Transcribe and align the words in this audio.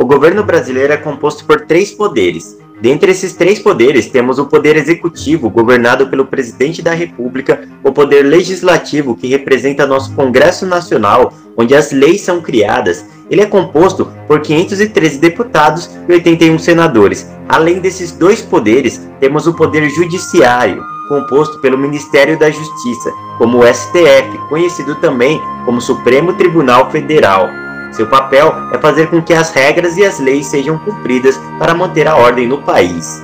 O 0.00 0.06
governo 0.06 0.44
brasileiro 0.44 0.92
é 0.92 0.96
composto 0.96 1.44
por 1.44 1.62
três 1.62 1.90
poderes. 1.90 2.56
Dentre 2.80 3.10
esses 3.10 3.32
três 3.32 3.58
poderes, 3.58 4.06
temos 4.06 4.38
o 4.38 4.46
poder 4.46 4.76
executivo, 4.76 5.50
governado 5.50 6.06
pelo 6.06 6.24
presidente 6.24 6.80
da 6.80 6.94
República, 6.94 7.68
o 7.82 7.90
poder 7.90 8.22
legislativo, 8.22 9.16
que 9.16 9.26
representa 9.26 9.88
nosso 9.88 10.14
Congresso 10.14 10.64
Nacional, 10.64 11.32
onde 11.56 11.74
as 11.74 11.90
leis 11.90 12.20
são 12.20 12.40
criadas. 12.40 13.04
Ele 13.28 13.40
é 13.40 13.46
composto 13.46 14.06
por 14.28 14.40
513 14.40 15.18
deputados 15.18 15.90
e 16.08 16.12
81 16.12 16.60
senadores. 16.60 17.28
Além 17.48 17.80
desses 17.80 18.12
dois 18.12 18.40
poderes, 18.40 19.04
temos 19.18 19.48
o 19.48 19.54
poder 19.54 19.90
judiciário, 19.90 20.80
composto 21.08 21.58
pelo 21.58 21.76
Ministério 21.76 22.38
da 22.38 22.48
Justiça, 22.48 23.10
como 23.36 23.58
o 23.58 23.66
STF, 23.66 24.38
conhecido 24.48 24.94
também 25.00 25.42
como 25.64 25.80
Supremo 25.80 26.34
Tribunal 26.34 26.88
Federal. 26.88 27.48
Seu 27.92 28.06
papel 28.06 28.52
é 28.72 28.78
fazer 28.78 29.08
com 29.08 29.22
que 29.22 29.32
as 29.32 29.50
regras 29.50 29.96
e 29.96 30.04
as 30.04 30.20
leis 30.20 30.46
sejam 30.46 30.78
cumpridas 30.80 31.36
para 31.58 31.74
manter 31.74 32.06
a 32.06 32.16
ordem 32.16 32.46
no 32.46 32.62
país. 32.62 33.22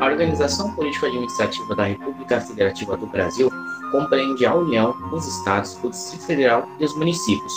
A 0.00 0.06
Organização 0.06 0.70
Política 0.72 1.06
Administrativa 1.06 1.74
da 1.74 1.84
República 1.84 2.40
Federativa 2.40 2.96
do 2.96 3.06
Brasil 3.06 3.50
compreende 3.90 4.46
a 4.46 4.54
União, 4.54 4.94
os 5.12 5.26
Estados, 5.26 5.78
o 5.82 5.90
Distrito 5.90 6.26
Federal 6.26 6.68
e 6.78 6.84
os 6.84 6.96
municípios, 6.96 7.52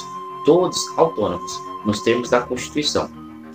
todos 0.45 0.77
autônomos, 0.98 1.51
nos 1.85 2.01
termos 2.01 2.29
da 2.29 2.41
Constituição. 2.41 3.09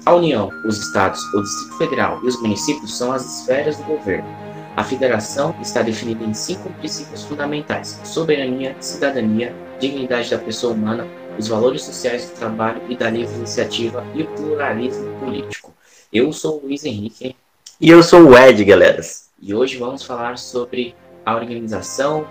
A 0.04 0.14
União, 0.14 0.50
os 0.66 0.78
Estados, 0.78 1.22
o 1.34 1.42
Distrito 1.42 1.78
Federal 1.78 2.20
e 2.22 2.28
os 2.28 2.40
municípios 2.40 2.96
são 2.96 3.12
as 3.12 3.24
esferas 3.40 3.76
do 3.76 3.84
governo. 3.84 4.28
A 4.76 4.82
federação 4.82 5.54
está 5.60 5.82
definida 5.82 6.24
em 6.24 6.32
cinco 6.32 6.70
princípios 6.70 7.24
fundamentais: 7.24 8.00
soberania, 8.04 8.74
cidadania, 8.80 9.54
dignidade 9.78 10.30
da 10.30 10.38
pessoa 10.38 10.72
humana, 10.72 11.06
os 11.38 11.48
valores 11.48 11.82
sociais 11.82 12.26
do 12.26 12.36
trabalho 12.36 12.82
e 12.88 12.96
da 12.96 13.10
livre 13.10 13.34
iniciativa 13.36 14.04
e 14.14 14.22
o 14.22 14.26
pluralismo 14.28 15.18
político. 15.18 15.72
Eu 16.12 16.32
sou 16.32 16.58
o 16.58 16.66
Luiz 16.66 16.84
Henrique. 16.84 17.36
E 17.80 17.90
eu 17.90 18.02
sou 18.02 18.28
o 18.28 18.38
Ed, 18.38 18.64
galera. 18.64 19.00
E 19.40 19.54
hoje 19.54 19.76
vamos 19.76 20.04
falar 20.04 20.38
sobre 20.38 20.94
a 21.24 21.34
organização 21.34 22.26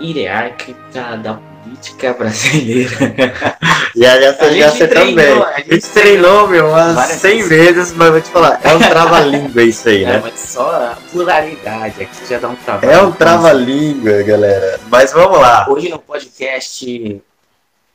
hierárquica 0.00 1.16
da 1.16 1.34
política 1.62 2.14
brasileira. 2.14 2.90
já, 3.94 4.20
já, 4.20 4.30
a 4.30 4.52
já 4.52 4.70
você 4.70 4.88
também. 4.88 5.42
A 5.42 5.60
gente, 5.60 5.88
treinou, 5.90 6.48
meu, 6.48 6.68
umas 6.68 7.10
100 7.10 7.42
vezes, 7.48 7.92
mas 7.92 8.10
vou 8.10 8.20
te 8.20 8.30
falar, 8.30 8.60
é 8.64 8.74
um 8.74 8.78
trava-língua 8.78 9.62
isso 9.62 9.88
aí, 9.88 10.04
é, 10.04 10.12
né? 10.12 10.20
Mas 10.22 10.40
só 10.40 10.68
a 10.68 10.98
pluralidade 11.10 12.02
aqui 12.02 12.26
já 12.28 12.38
dá 12.38 12.48
um 12.48 12.56
trabalho. 12.56 12.90
É 12.90 13.02
um 13.02 13.12
trava-língua, 13.12 14.22
galera. 14.22 14.80
Mas 14.88 15.12
vamos 15.12 15.38
lá. 15.38 15.66
Hoje 15.68 15.88
no 15.88 15.98
podcast 15.98 17.22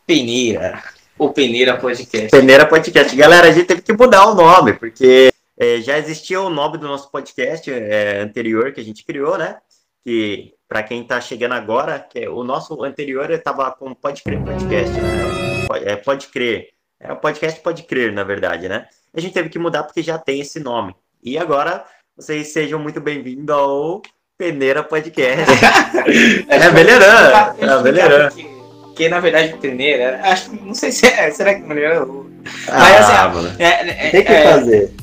Peneira. 0.05 0.83
O 1.17 1.29
Peneira 1.29 1.77
Podcast. 1.77 2.29
Peneira 2.29 2.65
Podcast. 2.65 3.15
Galera, 3.15 3.47
a 3.47 3.51
gente 3.51 3.65
teve 3.65 3.81
que 3.81 3.93
mudar 3.93 4.27
o 4.27 4.35
nome, 4.35 4.73
porque 4.73 5.31
é, 5.57 5.79
já 5.81 5.97
existia 5.97 6.41
o 6.41 6.49
nome 6.49 6.77
do 6.77 6.87
nosso 6.87 7.09
podcast 7.11 7.71
é, 7.71 8.19
anterior 8.19 8.71
que 8.73 8.81
a 8.81 8.83
gente 8.83 9.05
criou, 9.05 9.37
né? 9.37 9.57
Que, 10.03 10.53
para 10.67 10.83
quem 10.83 11.01
está 11.01 11.21
chegando 11.21 11.53
agora, 11.53 11.99
que 11.99 12.19
é, 12.19 12.29
o 12.29 12.43
nosso 12.43 12.83
anterior 12.83 13.29
estava 13.31 13.71
com 13.71 13.93
Pode 13.93 14.23
Crer 14.23 14.43
Podcast, 14.43 14.93
né? 14.93 15.67
Pode, 15.67 15.85
é, 15.87 15.95
pode 15.95 16.27
Crer. 16.27 16.69
É 16.99 17.13
o 17.13 17.17
podcast 17.17 17.61
Pode 17.61 17.83
Crer, 17.83 18.11
na 18.11 18.23
verdade, 18.23 18.67
né? 18.67 18.87
A 19.13 19.19
gente 19.21 19.33
teve 19.33 19.49
que 19.49 19.59
mudar 19.59 19.83
porque 19.83 20.01
já 20.01 20.17
tem 20.17 20.41
esse 20.41 20.59
nome. 20.59 20.95
E 21.21 21.37
agora, 21.37 21.85
vocês 22.17 22.51
sejam 22.51 22.79
muito 22.79 22.99
bem-vindos 22.99 23.55
ao 23.55 24.01
Peneira 24.37 24.83
Podcast. 24.83 25.45
é, 26.49 26.71
melhorando. 26.71 27.61
É, 27.61 27.81
melhorando. 27.83 28.52
Que 28.95 29.09
na 29.09 29.19
verdade 29.19 29.55
peneira, 29.59 30.19
acho 30.23 30.53
não 30.55 30.73
sei 30.73 30.91
se 30.91 31.05
é, 31.05 31.31
será 31.31 31.55
que 31.55 31.61
melhorou? 31.61 32.29
Ah, 32.67 32.79
Mas 32.79 33.09
assim, 33.09 33.35
mano. 33.35 33.55
É, 33.59 34.07
é, 34.07 34.09
tem 34.11 34.23
que 34.23 34.31
é, 34.31 34.51
fazer. 34.51 34.93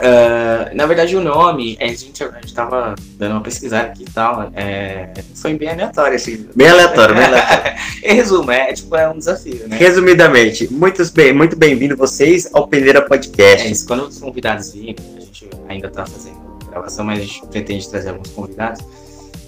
Uh, 0.00 0.74
na 0.74 0.86
verdade, 0.86 1.14
o 1.14 1.20
nome, 1.20 1.76
a 1.78 1.86
gente, 1.88 2.24
a 2.24 2.40
gente 2.40 2.54
tava 2.54 2.94
dando 3.18 3.32
uma 3.32 3.42
pesquisada 3.42 3.88
aqui 3.88 4.04
e 4.04 4.10
tal, 4.10 4.50
é, 4.54 5.12
foi 5.34 5.54
bem 5.54 5.68
aleatório, 5.68 6.16
assim. 6.16 6.48
Bem 6.54 6.68
aleatório, 6.68 7.14
bem 7.14 7.24
aleatório. 7.24 7.72
em 8.02 8.14
resumo, 8.14 8.50
é, 8.50 8.72
tipo, 8.72 8.96
é 8.96 9.08
um 9.08 9.18
desafio, 9.18 9.68
né? 9.68 9.76
Resumidamente, 9.76 10.72
muitos 10.72 11.10
bem, 11.10 11.34
muito 11.34 11.54
bem-vindo 11.54 11.96
vocês 11.96 12.48
ao 12.54 12.66
Peneira 12.66 13.02
Podcast. 13.02 13.66
É 13.66 13.70
isso, 13.70 13.86
quando 13.86 14.06
os 14.06 14.18
convidados 14.18 14.72
virem, 14.72 14.96
a 15.16 15.20
gente 15.20 15.50
ainda 15.68 15.90
tá 15.90 16.06
fazendo 16.06 16.40
gravação, 16.70 17.04
mas 17.04 17.18
a 17.18 17.22
gente 17.22 17.46
pretende 17.48 17.90
trazer 17.90 18.10
alguns 18.10 18.30
convidados 18.30 18.80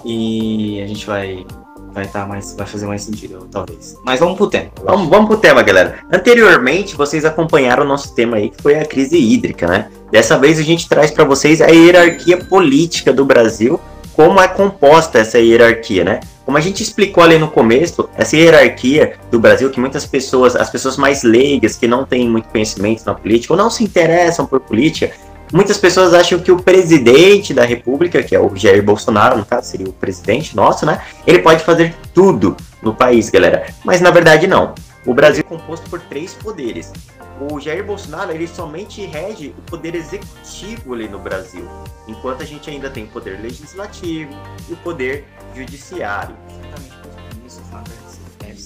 e 0.04 0.82
a 0.82 0.86
gente 0.86 1.06
vai 1.06 1.46
vai 1.92 2.04
estar 2.04 2.22
tá 2.22 2.26
mais, 2.26 2.54
vai 2.54 2.66
fazer 2.66 2.86
mais 2.86 3.02
sentido, 3.02 3.46
talvez. 3.50 3.96
Mas 4.04 4.20
vamos 4.20 4.36
pro 4.36 4.48
tema. 4.48 4.70
Vamos, 4.84 5.08
vamos 5.08 5.26
pro 5.28 5.36
tema, 5.36 5.62
galera. 5.62 5.98
Anteriormente, 6.10 6.96
vocês 6.96 7.24
acompanharam 7.24 7.84
o 7.84 7.88
nosso 7.88 8.14
tema 8.14 8.36
aí, 8.36 8.50
que 8.50 8.62
foi 8.62 8.78
a 8.78 8.84
crise 8.84 9.16
hídrica, 9.16 9.66
né? 9.66 9.88
Dessa 10.10 10.38
vez 10.38 10.58
a 10.58 10.62
gente 10.62 10.88
traz 10.88 11.10
para 11.10 11.24
vocês 11.24 11.60
a 11.60 11.68
hierarquia 11.68 12.38
política 12.38 13.12
do 13.12 13.24
Brasil, 13.24 13.80
como 14.14 14.40
é 14.40 14.48
composta 14.48 15.18
essa 15.18 15.38
hierarquia, 15.38 16.04
né? 16.04 16.20
Como 16.44 16.58
a 16.58 16.60
gente 16.60 16.82
explicou 16.82 17.22
ali 17.22 17.38
no 17.38 17.48
começo, 17.48 18.08
essa 18.16 18.36
hierarquia 18.36 19.14
do 19.30 19.38
Brasil, 19.38 19.70
que 19.70 19.78
muitas 19.78 20.04
pessoas, 20.04 20.56
as 20.56 20.68
pessoas 20.68 20.96
mais 20.96 21.22
leigas, 21.22 21.76
que 21.76 21.86
não 21.86 22.04
têm 22.04 22.28
muito 22.28 22.48
conhecimento 22.48 23.04
na 23.06 23.14
política, 23.14 23.54
ou 23.54 23.58
não 23.58 23.70
se 23.70 23.84
interessam 23.84 24.44
por 24.44 24.60
política, 24.60 25.12
Muitas 25.52 25.76
pessoas 25.76 26.14
acham 26.14 26.38
que 26.38 26.50
o 26.50 26.62
presidente 26.62 27.52
da 27.52 27.62
República, 27.62 28.22
que 28.22 28.34
é 28.34 28.40
o 28.40 28.56
Jair 28.56 28.82
Bolsonaro, 28.82 29.36
no 29.36 29.44
caso 29.44 29.68
seria 29.68 29.86
o 29.86 29.92
presidente 29.92 30.56
nosso, 30.56 30.86
né? 30.86 31.02
Ele 31.26 31.40
pode 31.40 31.62
fazer 31.62 31.94
tudo 32.14 32.56
no 32.82 32.94
país, 32.94 33.28
galera. 33.28 33.66
Mas 33.84 34.00
na 34.00 34.10
verdade 34.10 34.46
não. 34.46 34.74
O 35.04 35.12
Brasil 35.12 35.44
é 35.44 35.48
composto 35.48 35.90
por 35.90 36.00
três 36.00 36.32
poderes. 36.32 36.90
O 37.38 37.60
Jair 37.60 37.84
Bolsonaro 37.84 38.32
ele 38.32 38.48
somente 38.48 39.04
rege 39.04 39.54
o 39.58 39.62
poder 39.62 39.94
executivo 39.94 40.94
ali 40.94 41.08
no 41.08 41.18
Brasil, 41.18 41.68
enquanto 42.08 42.42
a 42.42 42.46
gente 42.46 42.70
ainda 42.70 42.88
tem 42.88 43.04
o 43.04 43.08
poder 43.08 43.38
legislativo 43.40 44.32
e 44.70 44.72
o 44.72 44.76
poder 44.76 45.26
judiciário. 45.54 46.36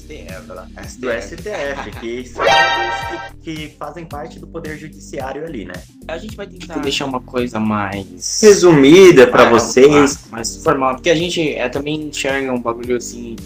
STF, 0.06 0.48
lá. 0.48 0.68
do 0.98 1.10
STF, 1.10 1.90
que 2.00 2.28
são 2.28 2.44
que, 3.42 3.66
que 3.66 3.76
fazem 3.76 4.04
parte 4.04 4.38
do 4.38 4.46
poder 4.46 4.78
judiciário 4.78 5.44
ali, 5.44 5.64
né? 5.64 5.74
A 6.06 6.16
gente 6.16 6.36
vai 6.36 6.46
tentar 6.46 6.78
deixar 6.78 7.06
uma 7.06 7.20
coisa 7.20 7.58
mais 7.58 8.40
resumida 8.40 9.26
para 9.26 9.48
vocês, 9.50 10.26
mais, 10.30 10.56
formal, 10.62 10.94
porque 10.94 11.10
a 11.10 11.14
gente 11.14 11.54
é, 11.54 11.68
também 11.68 12.02
enxerga 12.02 12.52
um 12.52 12.60
bagulho 12.60 12.96
assim 12.96 13.36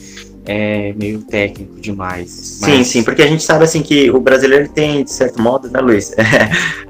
é 0.47 0.93
meio 0.95 1.21
técnico 1.21 1.81
demais. 1.81 2.59
Mas... 2.61 2.71
Sim, 2.71 2.85
sim, 2.85 3.03
porque 3.03 3.23
a 3.23 3.27
gente 3.27 3.43
sabe 3.43 3.65
assim 3.65 3.83
que 3.83 4.11
o 4.11 4.21
brasileiro 4.21 4.69
tem, 4.69 5.05
de 5.05 5.13
certo 5.13 5.41
modo, 5.41 5.71
né, 5.71 5.81
Luiz? 5.81 6.15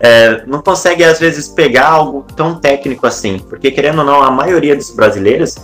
É, 0.02 0.46
não 0.46 0.62
consegue 0.62 1.04
às 1.04 1.20
vezes 1.20 1.46
pegar 1.46 1.86
algo 1.86 2.24
tão 2.34 2.58
técnico 2.58 3.06
assim, 3.06 3.38
porque 3.38 3.70
querendo 3.70 3.98
ou 3.98 4.04
não, 4.04 4.22
a 4.22 4.30
maioria 4.30 4.74
dos 4.74 4.88
brasileiros 4.94 5.56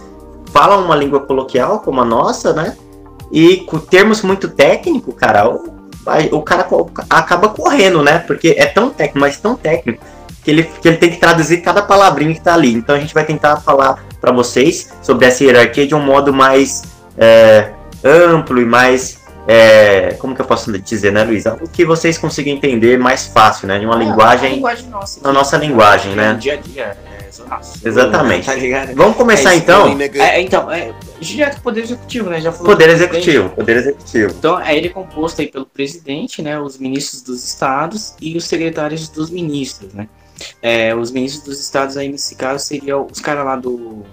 fala 0.53 0.77
uma 0.77 0.95
língua 0.95 1.21
coloquial 1.21 1.81
como 1.81 2.03
a 2.03 2.05
nossa, 2.05 2.53
né? 2.53 2.77
E 3.31 3.59
com 3.59 3.79
termos 3.79 4.23
muito 4.23 4.49
técnicos, 4.49 5.15
cara, 5.15 5.49
o, 5.49 5.75
o 6.33 6.43
cara 6.43 6.67
acaba 7.11 7.49
correndo, 7.49 8.03
né? 8.03 8.19
Porque 8.21 8.55
é 8.57 8.67
tão 8.67 8.91
técnico, 8.91 9.19
mas 9.19 9.39
tão 9.39 9.57
técnico, 9.57 10.03
que 10.45 10.51
ele, 10.51 10.63
que 10.63 10.89
ele 10.89 10.97
tem 10.97 11.11
que 11.11 11.17
traduzir 11.17 11.59
cada 11.59 11.83
palavrinha 11.83 12.33
que 12.33 12.41
tá 12.41 12.55
ali. 12.55 12.73
Então 12.73 12.95
a 12.95 13.01
gente 13.01 13.13
vai 13.13 13.25
tentar 13.25 13.57
falar 13.57 14.05
para 14.21 14.33
vocês 14.33 14.93
sobre 15.03 15.27
essa 15.27 15.43
hierarquia 15.43 15.87
de 15.87 15.95
um 15.95 16.01
modo 16.01 16.33
mais 16.33 16.83
é, 17.19 17.71
amplo 18.05 18.61
e 18.61 18.65
mais. 18.65 19.25
É, 19.49 20.17
como 20.19 20.35
que 20.35 20.41
eu 20.41 20.45
posso 20.45 20.77
dizer, 20.79 21.13
né, 21.13 21.23
Luiz? 21.23 21.47
O 21.47 21.69
que 21.69 21.85
vocês 21.85 22.19
conseguem 22.19 22.57
entender 22.57 22.99
mais 22.99 23.27
fácil, 23.27 23.69
né? 23.69 23.79
De 23.79 23.87
uma 23.87 23.95
é, 23.95 23.99
linguagem. 23.99 24.55
linguagem 24.55 24.89
nossa, 24.89 25.21
na 25.23 25.33
nossa 25.33 25.57
linguagem, 25.57 26.15
né? 26.15 26.35
Dia 26.35 26.55
a 26.55 26.57
dia. 26.57 26.97
Exatamente. 27.85 28.47
Tá 28.47 28.55
Vamos 28.95 29.17
começar 29.17 29.55
é 29.55 29.57
então. 29.57 29.99
É, 30.15 30.41
então, 30.41 30.71
é, 30.71 30.93
direto 31.21 31.61
Poder 31.61 31.83
Executivo, 31.83 32.31
né? 32.31 32.41
Já 32.41 32.53
falou 32.53 32.73
poder 32.73 32.89
Executivo, 32.91 33.51
Poder 33.51 33.77
Executivo. 33.77 34.35
Então, 34.39 34.61
é 34.61 34.77
ele 34.77 34.89
composto 34.89 35.41
aí 35.41 35.49
pelo 35.49 35.67
presidente, 35.67 36.43
né? 36.43 36.59
Os 36.59 36.79
ministros 36.79 37.23
dos 37.23 37.45
estados 37.45 38.15
e 38.21 38.37
os 38.37 38.45
secretários 38.45 39.09
dos 39.09 39.31
ministros, 39.31 39.93
né? 39.93 40.09
É, 40.61 40.95
os 40.95 41.11
ministros 41.11 41.45
dos 41.45 41.61
estados 41.61 41.97
aí 41.97 42.09
nesse 42.09 42.35
caso 42.35 42.65
seriam 42.65 43.07
os 43.11 43.21
caras 43.21 43.45
lá 43.45 43.57
do. 43.57 44.05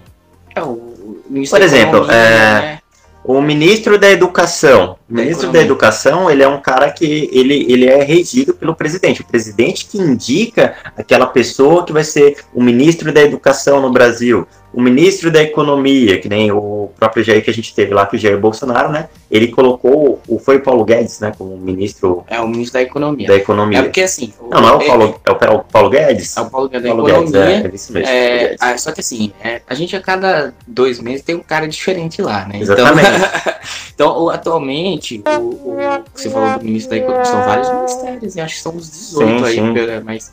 É, 0.54 0.62
o, 0.62 0.66
o 0.66 1.22
ministro 1.28 1.58
Por 1.58 1.64
exemplo, 1.64 2.10
é, 2.10 2.60
né? 2.60 2.78
O 3.24 3.40
ministro 3.40 3.98
da 3.98 4.10
Educação. 4.10 4.98
O 5.08 5.14
ministro 5.14 5.50
da 5.50 5.60
Educação, 5.60 6.30
ele 6.30 6.42
é 6.42 6.48
um 6.48 6.60
cara 6.60 6.90
que 6.90 7.30
ele, 7.32 7.64
ele 7.72 7.86
é 7.86 8.02
regido 8.02 8.52
pelo 8.52 8.74
presidente. 8.74 9.22
O 9.22 9.24
presidente 9.24 9.86
que 9.86 9.96
indica 9.96 10.74
aquela 10.94 11.26
pessoa 11.26 11.86
que 11.86 11.92
vai 11.92 12.04
ser 12.04 12.44
o 12.52 12.62
ministro 12.62 13.10
da 13.12 13.22
Educação 13.22 13.80
no 13.80 13.90
Brasil 13.90 14.46
o 14.74 14.80
ministro 14.80 15.30
da 15.30 15.42
Economia, 15.42 16.18
que 16.20 16.28
nem 16.28 16.50
o 16.50 16.90
próprio 16.98 17.22
Jair 17.22 17.42
que 17.44 17.50
a 17.50 17.54
gente 17.54 17.74
teve 17.74 17.94
lá, 17.94 18.06
que 18.06 18.16
o 18.16 18.18
Jair 18.18 18.38
Bolsonaro, 18.38 18.90
né? 18.90 19.08
Ele 19.30 19.48
colocou, 19.48 20.20
o, 20.26 20.38
foi 20.38 20.56
o 20.56 20.60
Paulo 20.60 20.84
Guedes, 20.84 21.20
né? 21.20 21.32
Como 21.36 21.56
ministro. 21.56 22.24
É, 22.26 22.40
o 22.40 22.48
ministro 22.48 22.74
da 22.74 22.82
Economia. 22.82 23.28
Da 23.28 23.36
Economia. 23.36 23.78
É 23.78 23.82
porque 23.82 24.02
assim. 24.02 24.32
Não, 24.50 24.60
não 24.60 24.68
é 24.68 24.72
o 24.72 24.86
Paulo, 24.86 25.20
é 25.24 25.50
o 25.50 25.60
Paulo 25.60 25.90
Guedes? 25.90 26.36
É 26.36 26.40
o 26.40 26.50
Paulo 26.50 26.68
Guedes 26.68 26.88
Paulo. 26.88 27.04
Guedes, 27.04 27.34
é, 27.34 27.66
é 27.66 27.70
isso 27.74 27.92
mesmo. 27.92 28.08
É, 28.08 28.56
ah, 28.60 28.78
só 28.78 28.92
que 28.92 29.00
assim, 29.00 29.32
é, 29.42 29.60
a 29.66 29.74
gente 29.74 29.96
a 29.96 30.00
cada 30.00 30.52
dois 30.66 31.00
meses 31.00 31.22
tem 31.22 31.34
um 31.34 31.42
cara 31.42 31.68
diferente 31.68 32.20
lá, 32.20 32.46
né? 32.46 32.60
Exatamente. 32.60 33.08
Então, 33.94 34.04
então, 34.04 34.28
atualmente, 34.28 35.22
o, 35.24 35.40
o, 35.40 35.76
você 36.12 36.28
falou 36.28 36.58
do 36.58 36.64
ministro 36.64 36.90
da 36.90 36.96
Economia, 36.96 37.24
são 37.24 37.44
vários 37.44 37.70
ministérios, 37.70 38.36
e 38.36 38.40
acho 38.40 38.54
que 38.56 38.60
são 38.60 38.72
uns 38.72 38.90
18 38.90 39.38
sim, 39.38 39.44
aí, 39.44 39.54
sim. 39.54 40.04
mas 40.04 40.32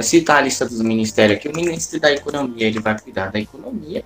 vou 0.00 0.02
citar 0.02 0.38
a 0.38 0.40
lista 0.40 0.64
dos 0.64 0.80
ministérios 0.80 1.38
aqui. 1.38 1.48
O 1.48 1.54
ministro 1.54 2.00
da 2.00 2.10
Economia, 2.10 2.66
ele 2.66 2.80
vai 2.80 2.98
cuidar 2.98 3.30
da 3.30 3.38
economia, 3.38 4.02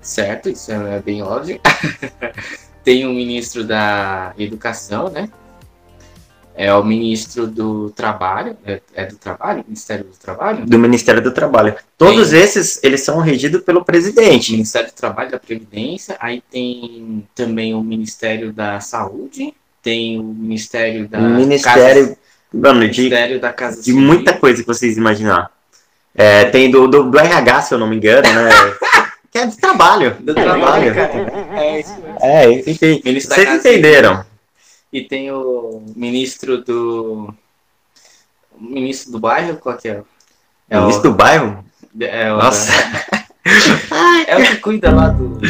certo? 0.00 0.48
Isso 0.48 0.72
é 0.72 1.00
bem 1.00 1.22
óbvio. 1.22 1.60
Tem 2.82 3.06
o 3.06 3.12
ministro 3.12 3.62
da 3.62 4.34
Educação, 4.36 5.08
né? 5.08 5.28
é 6.54 6.72
o 6.74 6.84
ministro 6.84 7.46
do 7.46 7.90
Trabalho, 7.90 8.56
é, 8.66 8.80
é, 8.94 9.06
do 9.06 9.16
Trabalho, 9.16 9.64
Ministério 9.66 10.04
do 10.04 10.16
Trabalho? 10.18 10.66
Do 10.66 10.78
Ministério 10.78 11.22
do 11.22 11.32
Trabalho. 11.32 11.74
Todos 11.96 12.28
tem, 12.28 12.40
esses, 12.40 12.78
eles 12.82 13.00
são 13.00 13.20
regidos 13.20 13.62
pelo 13.62 13.82
presidente. 13.82 14.52
Ministério 14.52 14.88
do 14.88 14.94
Trabalho 14.94 15.30
da 15.30 15.38
Previdência, 15.38 16.14
aí 16.20 16.42
tem 16.50 17.26
também 17.34 17.74
o 17.74 17.80
Ministério 17.82 18.52
da 18.52 18.80
Saúde, 18.80 19.54
tem 19.82 20.20
o 20.20 20.24
Ministério 20.24 21.08
da 21.08 21.20
Ministério, 21.20 22.08
Casa, 22.08 22.18
mano, 22.52 22.88
de, 22.88 23.38
da 23.38 23.52
Casa 23.52 23.82
De 23.82 23.92
muita 23.92 24.32
coisa 24.32 24.62
que 24.62 24.66
vocês 24.66 24.96
imaginar. 24.96 25.50
É, 26.14 26.44
tem 26.46 26.70
do, 26.70 26.86
do, 26.86 27.04
do, 27.04 27.18
RH, 27.18 27.62
se 27.62 27.74
eu 27.74 27.78
não 27.78 27.86
me 27.86 27.96
engano, 27.96 28.28
né? 28.28 28.50
que 29.30 29.38
é 29.38 29.46
do 29.46 29.56
trabalho. 29.56 30.16
Do 30.20 30.34
trabalho, 30.34 30.94
cara. 30.94 31.12
É, 31.58 31.80
isso 31.80 31.92
mesmo. 31.92 32.18
É, 32.20 32.52
enfim. 32.52 33.02
Vocês 33.04 33.48
entenderam 33.48 34.24
e 34.92 35.00
tem 35.00 35.32
o 35.32 35.82
ministro 35.96 36.58
do. 36.58 37.34
O 38.52 38.62
ministro 38.62 39.12
do 39.12 39.18
bairro, 39.18 39.56
qual 39.56 39.76
que 39.76 39.88
é? 39.88 40.02
é 40.68 40.78
ministro 40.78 41.08
o... 41.08 41.12
do 41.12 41.16
bairro? 41.16 41.64
É 41.98 42.32
o 42.32 42.36
Nossa! 42.36 42.72
É 44.24 44.36
o 44.36 44.42
que 44.44 44.56
cuida 44.58 44.94
lá 44.94 45.08
do. 45.08 45.40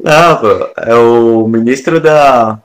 Não, 0.00 0.36
pô, 0.36 0.68
é 0.78 0.94
o 0.96 1.46
ministro 1.46 2.00
da. 2.00 2.60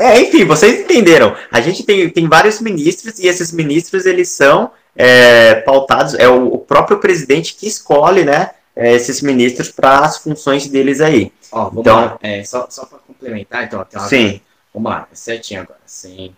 É, 0.00 0.18
enfim, 0.18 0.46
vocês 0.46 0.80
entenderam. 0.80 1.36
A 1.52 1.60
gente 1.60 1.82
tem, 1.84 2.08
tem 2.08 2.26
vários 2.26 2.58
ministros 2.58 3.18
e 3.18 3.26
esses 3.26 3.52
ministros 3.52 4.06
eles 4.06 4.30
são 4.30 4.72
é, 4.96 5.56
pautados, 5.56 6.14
é 6.14 6.26
o, 6.26 6.54
o, 6.54 6.58
próprio 6.58 6.98
presidente 6.98 7.54
que 7.54 7.66
escolhe, 7.66 8.24
né, 8.24 8.50
é, 8.74 8.94
esses 8.94 9.20
ministros 9.20 9.70
para 9.70 10.00
as 10.00 10.16
funções 10.16 10.66
deles 10.66 11.02
aí. 11.02 11.30
Ó, 11.52 11.70
então, 11.76 11.96
lá. 11.96 12.18
É, 12.22 12.42
só, 12.44 12.66
só 12.70 12.86
para 12.86 12.98
complementar, 13.00 13.64
então, 13.64 13.84
tem 13.84 14.00
uma, 14.00 14.08
sim. 14.08 14.40
Vamos 14.72 14.90
lá, 14.90 15.06
é 15.12 15.14
certinho 15.14 15.60
agora, 15.60 15.80
sem 15.84 16.34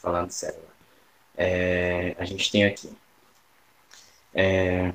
falando 0.00 0.30
sério. 0.30 0.58
É, 1.36 2.14
a 2.18 2.24
gente 2.24 2.50
tem 2.50 2.64
aqui 2.64 2.88
é, 4.34 4.92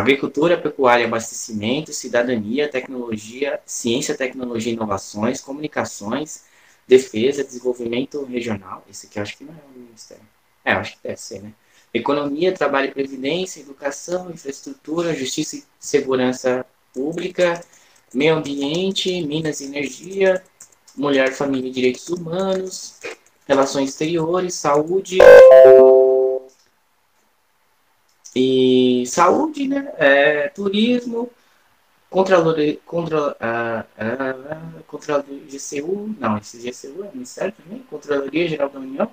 agricultura, 0.00 0.56
pecuária, 0.56 1.06
abastecimento, 1.06 1.92
cidadania, 1.92 2.66
tecnologia, 2.66 3.60
ciência, 3.66 4.16
tecnologia 4.16 4.72
e 4.72 4.74
inovações, 4.74 5.40
comunicações, 5.40 6.44
defesa, 6.88 7.44
desenvolvimento 7.44 8.24
regional. 8.24 8.82
Esse 8.90 9.06
aqui 9.06 9.18
eu 9.18 9.22
acho 9.22 9.36
que 9.36 9.44
não 9.44 9.52
é 9.52 9.76
o 9.76 9.78
ministério. 9.78 10.24
É, 10.64 10.72
eu 10.72 10.78
acho 10.78 10.92
que 10.96 11.02
deve 11.02 11.20
ser, 11.20 11.42
né? 11.42 11.52
Economia, 11.92 12.52
trabalho 12.52 12.88
e 12.88 12.92
previdência, 12.92 13.60
educação, 13.60 14.30
infraestrutura, 14.30 15.14
justiça 15.14 15.56
e 15.56 15.64
segurança 15.78 16.64
pública, 16.94 17.62
meio 18.14 18.36
ambiente, 18.36 19.22
minas 19.26 19.60
e 19.60 19.66
energia, 19.66 20.42
mulher, 20.96 21.34
família 21.34 21.68
e 21.68 21.72
direitos 21.72 22.08
humanos, 22.08 22.94
relações 23.46 23.90
exteriores, 23.90 24.54
saúde 24.54 25.18
e 28.34 29.04
saúde, 29.06 29.68
né? 29.68 29.92
É, 29.98 30.48
turismo, 30.48 31.30
Contralor, 32.12 32.56
contra, 32.84 33.34
ah, 33.40 33.84
ah, 33.98 34.34
GCU, 35.48 36.14
não, 36.20 36.36
esse 36.36 36.58
GCU 36.58 37.04
é 37.04 37.10
Ministério 37.14 37.52
também, 37.52 37.82
Contraloria 37.88 38.48
Geral 38.48 38.68
da 38.68 38.78
União, 38.78 39.10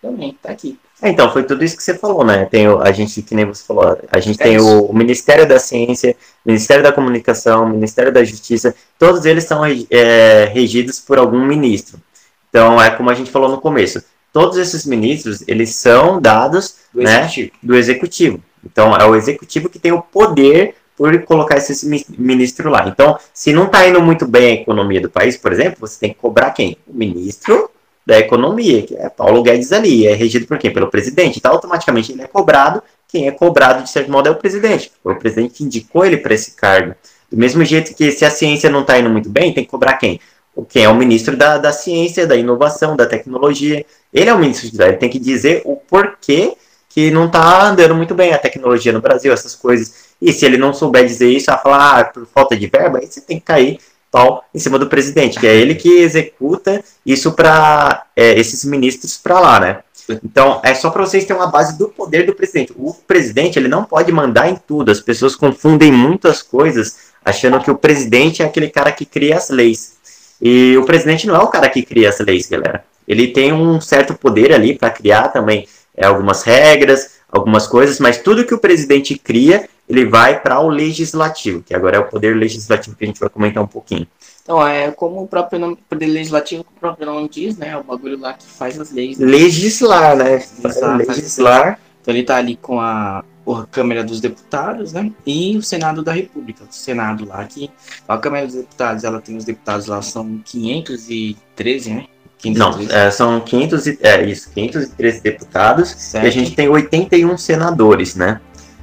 também, 0.00 0.38
tá 0.40 0.50
aqui. 0.50 0.78
É, 1.02 1.10
então, 1.10 1.30
foi 1.30 1.44
tudo 1.44 1.62
isso 1.62 1.76
que 1.76 1.82
você 1.82 1.98
falou, 1.98 2.24
né? 2.24 2.46
Tem 2.46 2.66
o, 2.66 2.80
a 2.80 2.90
gente, 2.92 3.20
que 3.20 3.34
nem 3.34 3.44
você 3.44 3.62
falou, 3.62 3.98
a 4.10 4.20
gente 4.20 4.40
é 4.40 4.44
tem 4.44 4.58
o, 4.58 4.86
o, 4.86 4.94
Ministério 4.94 5.46
da 5.46 5.58
Ciência, 5.58 6.16
Ministério 6.44 6.82
da 6.82 6.90
Comunicação, 6.90 7.68
Ministério 7.68 8.10
da 8.10 8.24
Justiça, 8.24 8.74
todos 8.98 9.26
eles 9.26 9.44
são 9.44 9.62
é, 9.90 10.46
regidos 10.46 10.98
por 10.98 11.18
algum 11.18 11.44
ministro. 11.44 12.00
Então, 12.48 12.80
é 12.80 12.90
como 12.90 13.10
a 13.10 13.14
gente 13.14 13.30
falou 13.30 13.50
no 13.50 13.60
começo, 13.60 14.02
todos 14.32 14.56
esses 14.56 14.86
ministros, 14.86 15.44
eles 15.46 15.76
são 15.76 16.18
dados 16.18 16.76
do, 16.92 17.02
né, 17.02 17.20
executivo. 17.20 17.52
do 17.62 17.76
executivo. 17.76 18.42
Então, 18.64 18.94
é 18.96 19.04
o 19.04 19.14
executivo 19.14 19.68
que 19.68 19.78
tem 19.78 19.92
o 19.92 20.02
poder 20.02 20.74
por 20.96 21.18
colocar 21.22 21.56
esse 21.56 21.86
ministro 22.18 22.68
lá. 22.68 22.86
Então, 22.86 23.18
se 23.32 23.52
não 23.52 23.64
está 23.64 23.88
indo 23.88 24.02
muito 24.02 24.26
bem 24.26 24.58
a 24.58 24.60
economia 24.60 25.00
do 25.00 25.08
país, 25.08 25.36
por 25.36 25.50
exemplo, 25.50 25.78
você 25.80 25.98
tem 25.98 26.10
que 26.10 26.16
cobrar 26.20 26.50
quem? 26.50 26.76
O 26.86 26.94
ministro 26.94 27.70
da 28.04 28.18
economia, 28.18 28.82
que 28.82 28.94
é 28.96 29.08
Paulo 29.08 29.42
Guedes 29.42 29.72
ali, 29.72 30.06
é 30.06 30.14
regido 30.14 30.46
por 30.46 30.58
quem? 30.58 30.70
Pelo 30.70 30.90
presidente. 30.90 31.38
Então, 31.38 31.52
automaticamente 31.52 32.12
ele 32.12 32.22
é 32.22 32.26
cobrado. 32.26 32.82
Quem 33.08 33.26
é 33.26 33.30
cobrado, 33.30 33.82
de 33.82 33.90
certo 33.90 34.10
modo, 34.10 34.28
é 34.28 34.30
o 34.30 34.36
presidente. 34.36 34.92
O 35.02 35.14
presidente 35.14 35.64
indicou 35.64 36.04
ele 36.04 36.18
para 36.18 36.34
esse 36.34 36.52
cargo. 36.52 36.94
Do 37.30 37.36
mesmo 37.36 37.64
jeito 37.64 37.94
que 37.94 38.10
se 38.12 38.24
a 38.24 38.30
ciência 38.30 38.68
não 38.68 38.82
está 38.82 38.98
indo 38.98 39.08
muito 39.08 39.30
bem, 39.30 39.54
tem 39.54 39.64
que 39.64 39.70
cobrar 39.70 39.94
quem? 39.94 40.20
Quem 40.68 40.84
é 40.84 40.88
o 40.88 40.94
ministro 40.94 41.36
da, 41.36 41.56
da 41.56 41.72
ciência, 41.72 42.26
da 42.26 42.36
inovação, 42.36 42.94
da 42.94 43.06
tecnologia. 43.06 43.86
Ele 44.12 44.28
é 44.28 44.34
o 44.34 44.38
ministro 44.38 44.76
da 44.76 44.88
ele 44.88 44.96
tem 44.96 45.08
que 45.08 45.18
dizer 45.18 45.62
o 45.64 45.76
porquê 45.76 46.56
que 46.90 47.10
não 47.10 47.26
está 47.26 47.68
andando 47.68 47.94
muito 47.94 48.14
bem 48.14 48.34
a 48.34 48.38
tecnologia 48.38 48.92
no 48.92 49.00
Brasil, 49.00 49.32
essas 49.32 49.54
coisas. 49.54 50.10
E 50.20 50.32
se 50.32 50.44
ele 50.44 50.58
não 50.58 50.74
souber 50.74 51.06
dizer 51.06 51.30
isso, 51.30 51.46
vai 51.46 51.62
falar, 51.62 52.00
ah, 52.00 52.04
por 52.04 52.26
falta 52.26 52.56
de 52.56 52.66
verba, 52.66 52.98
aí 52.98 53.06
você 53.06 53.20
tem 53.20 53.38
que 53.38 53.46
cair 53.46 53.78
pau 54.10 54.44
em 54.52 54.58
cima 54.58 54.76
do 54.76 54.88
presidente, 54.88 55.38
que 55.38 55.46
é 55.46 55.54
ele 55.54 55.76
que 55.76 56.00
executa 56.00 56.82
isso 57.06 57.32
para 57.32 58.06
é, 58.14 58.38
esses 58.38 58.64
ministros 58.64 59.16
para 59.16 59.38
lá, 59.38 59.60
né? 59.60 59.78
Então, 60.24 60.60
é 60.64 60.74
só 60.74 60.90
para 60.90 61.06
vocês 61.06 61.24
terem 61.24 61.40
uma 61.40 61.48
base 61.48 61.78
do 61.78 61.88
poder 61.88 62.26
do 62.26 62.34
presidente. 62.34 62.72
O 62.76 62.92
presidente, 62.92 63.56
ele 63.56 63.68
não 63.68 63.84
pode 63.84 64.10
mandar 64.10 64.50
em 64.50 64.56
tudo. 64.56 64.90
As 64.90 64.98
pessoas 64.98 65.36
confundem 65.36 65.92
muitas 65.92 66.42
coisas, 66.42 67.12
achando 67.24 67.60
que 67.60 67.70
o 67.70 67.76
presidente 67.76 68.42
é 68.42 68.46
aquele 68.46 68.68
cara 68.68 68.90
que 68.90 69.04
cria 69.04 69.36
as 69.36 69.50
leis. 69.50 69.94
E 70.42 70.76
o 70.76 70.84
presidente 70.84 71.28
não 71.28 71.36
é 71.36 71.38
o 71.38 71.46
cara 71.46 71.68
que 71.68 71.82
cria 71.82 72.08
as 72.08 72.18
leis, 72.18 72.48
galera. 72.48 72.82
Ele 73.06 73.28
tem 73.28 73.52
um 73.52 73.80
certo 73.80 74.14
poder 74.14 74.52
ali 74.52 74.76
para 74.76 74.90
criar 74.90 75.28
também 75.28 75.68
é, 76.00 76.06
algumas 76.06 76.42
regras, 76.42 77.20
algumas 77.30 77.66
coisas, 77.66 78.00
mas 78.00 78.16
tudo 78.16 78.46
que 78.46 78.54
o 78.54 78.58
presidente 78.58 79.18
cria, 79.18 79.68
ele 79.86 80.06
vai 80.06 80.40
para 80.40 80.58
o 80.58 80.68
legislativo, 80.68 81.62
que 81.62 81.74
agora 81.74 81.98
é 81.98 82.00
o 82.00 82.08
poder 82.08 82.34
legislativo 82.34 82.96
que 82.96 83.04
a 83.04 83.06
gente 83.06 83.20
vai 83.20 83.28
comentar 83.28 83.62
um 83.62 83.66
pouquinho. 83.66 84.06
Então, 84.42 84.66
é 84.66 84.90
como 84.90 85.22
o 85.22 85.28
próprio 85.28 85.60
nome, 85.60 85.78
poder 85.88 86.06
legislativo, 86.06 86.62
o 86.62 86.80
próprio 86.80 87.04
nome 87.04 87.28
diz, 87.28 87.56
né? 87.58 87.68
É 87.68 87.76
o 87.76 87.84
bagulho 87.84 88.18
lá 88.18 88.32
que 88.32 88.46
faz 88.46 88.80
as 88.80 88.90
leis. 88.90 89.18
Né? 89.18 89.26
Legislar, 89.26 90.16
né? 90.16 90.42
Legislar. 90.64 90.96
legislar. 90.96 91.80
Então 92.00 92.14
ele 92.14 92.22
tá 92.22 92.36
ali 92.36 92.56
com 92.56 92.80
a, 92.80 93.22
a 93.46 93.66
Câmara 93.70 94.02
dos 94.02 94.20
Deputados, 94.20 94.94
né? 94.94 95.12
E 95.26 95.56
o 95.58 95.62
Senado 95.62 96.02
da 96.02 96.12
República. 96.12 96.64
O 96.64 96.72
Senado 96.72 97.26
lá 97.26 97.44
que. 97.44 97.70
A 98.08 98.16
Câmara 98.16 98.46
dos 98.46 98.56
Deputados, 98.56 99.04
ela 99.04 99.20
tem 99.20 99.36
os 99.36 99.44
deputados 99.44 99.86
lá, 99.86 100.00
são 100.00 100.40
513, 100.44 101.90
né? 101.92 102.06
513. 102.40 102.88
Não, 102.88 102.96
é, 102.96 103.10
são 103.10 103.40
500 103.40 103.86
e, 103.86 103.98
é, 104.02 104.24
isso, 104.24 104.50
513 104.52 105.20
deputados 105.20 105.88
certo. 105.90 106.24
e 106.24 106.28
a 106.28 106.30
gente 106.30 106.54
tem 106.54 106.68
81 106.68 107.36
senadores, 107.36 108.14
né? 108.14 108.40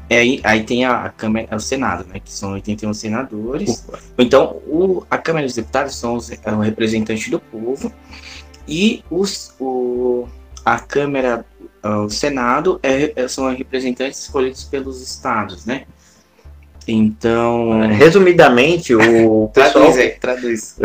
É, 0.09 0.19
aí, 0.19 0.39
aí 0.43 0.63
tem 0.63 0.85
a, 0.85 1.05
a 1.05 1.09
Câmara, 1.09 1.55
o 1.55 1.59
Senado, 1.59 2.05
né? 2.07 2.19
Que 2.23 2.31
são 2.31 2.53
81 2.53 2.93
senadores. 2.93 3.83
Ufa. 3.87 3.99
Então, 4.17 4.57
o, 4.67 5.03
a 5.09 5.17
Câmara 5.17 5.45
dos 5.45 5.55
Deputados 5.55 5.95
são 5.95 6.15
os 6.15 6.31
é 6.31 6.51
o 6.51 6.59
representante 6.59 7.29
do 7.29 7.39
povo. 7.39 7.91
E 8.67 9.03
os, 9.09 9.53
o, 9.59 10.27
a 10.63 10.79
Câmara, 10.79 11.45
o 11.83 12.09
Senado, 12.09 12.79
é, 12.83 13.11
é 13.15 13.27
são 13.27 13.53
representantes 13.53 14.21
escolhidos 14.21 14.63
pelos 14.63 15.01
estados, 15.01 15.65
né? 15.65 15.85
Então. 16.87 17.81
Resumidamente, 17.89 18.95
o 18.95 19.49
pessoal. 19.53 19.85
traduz, 19.85 19.97
aí, 19.97 20.09
traduz. 20.11 20.75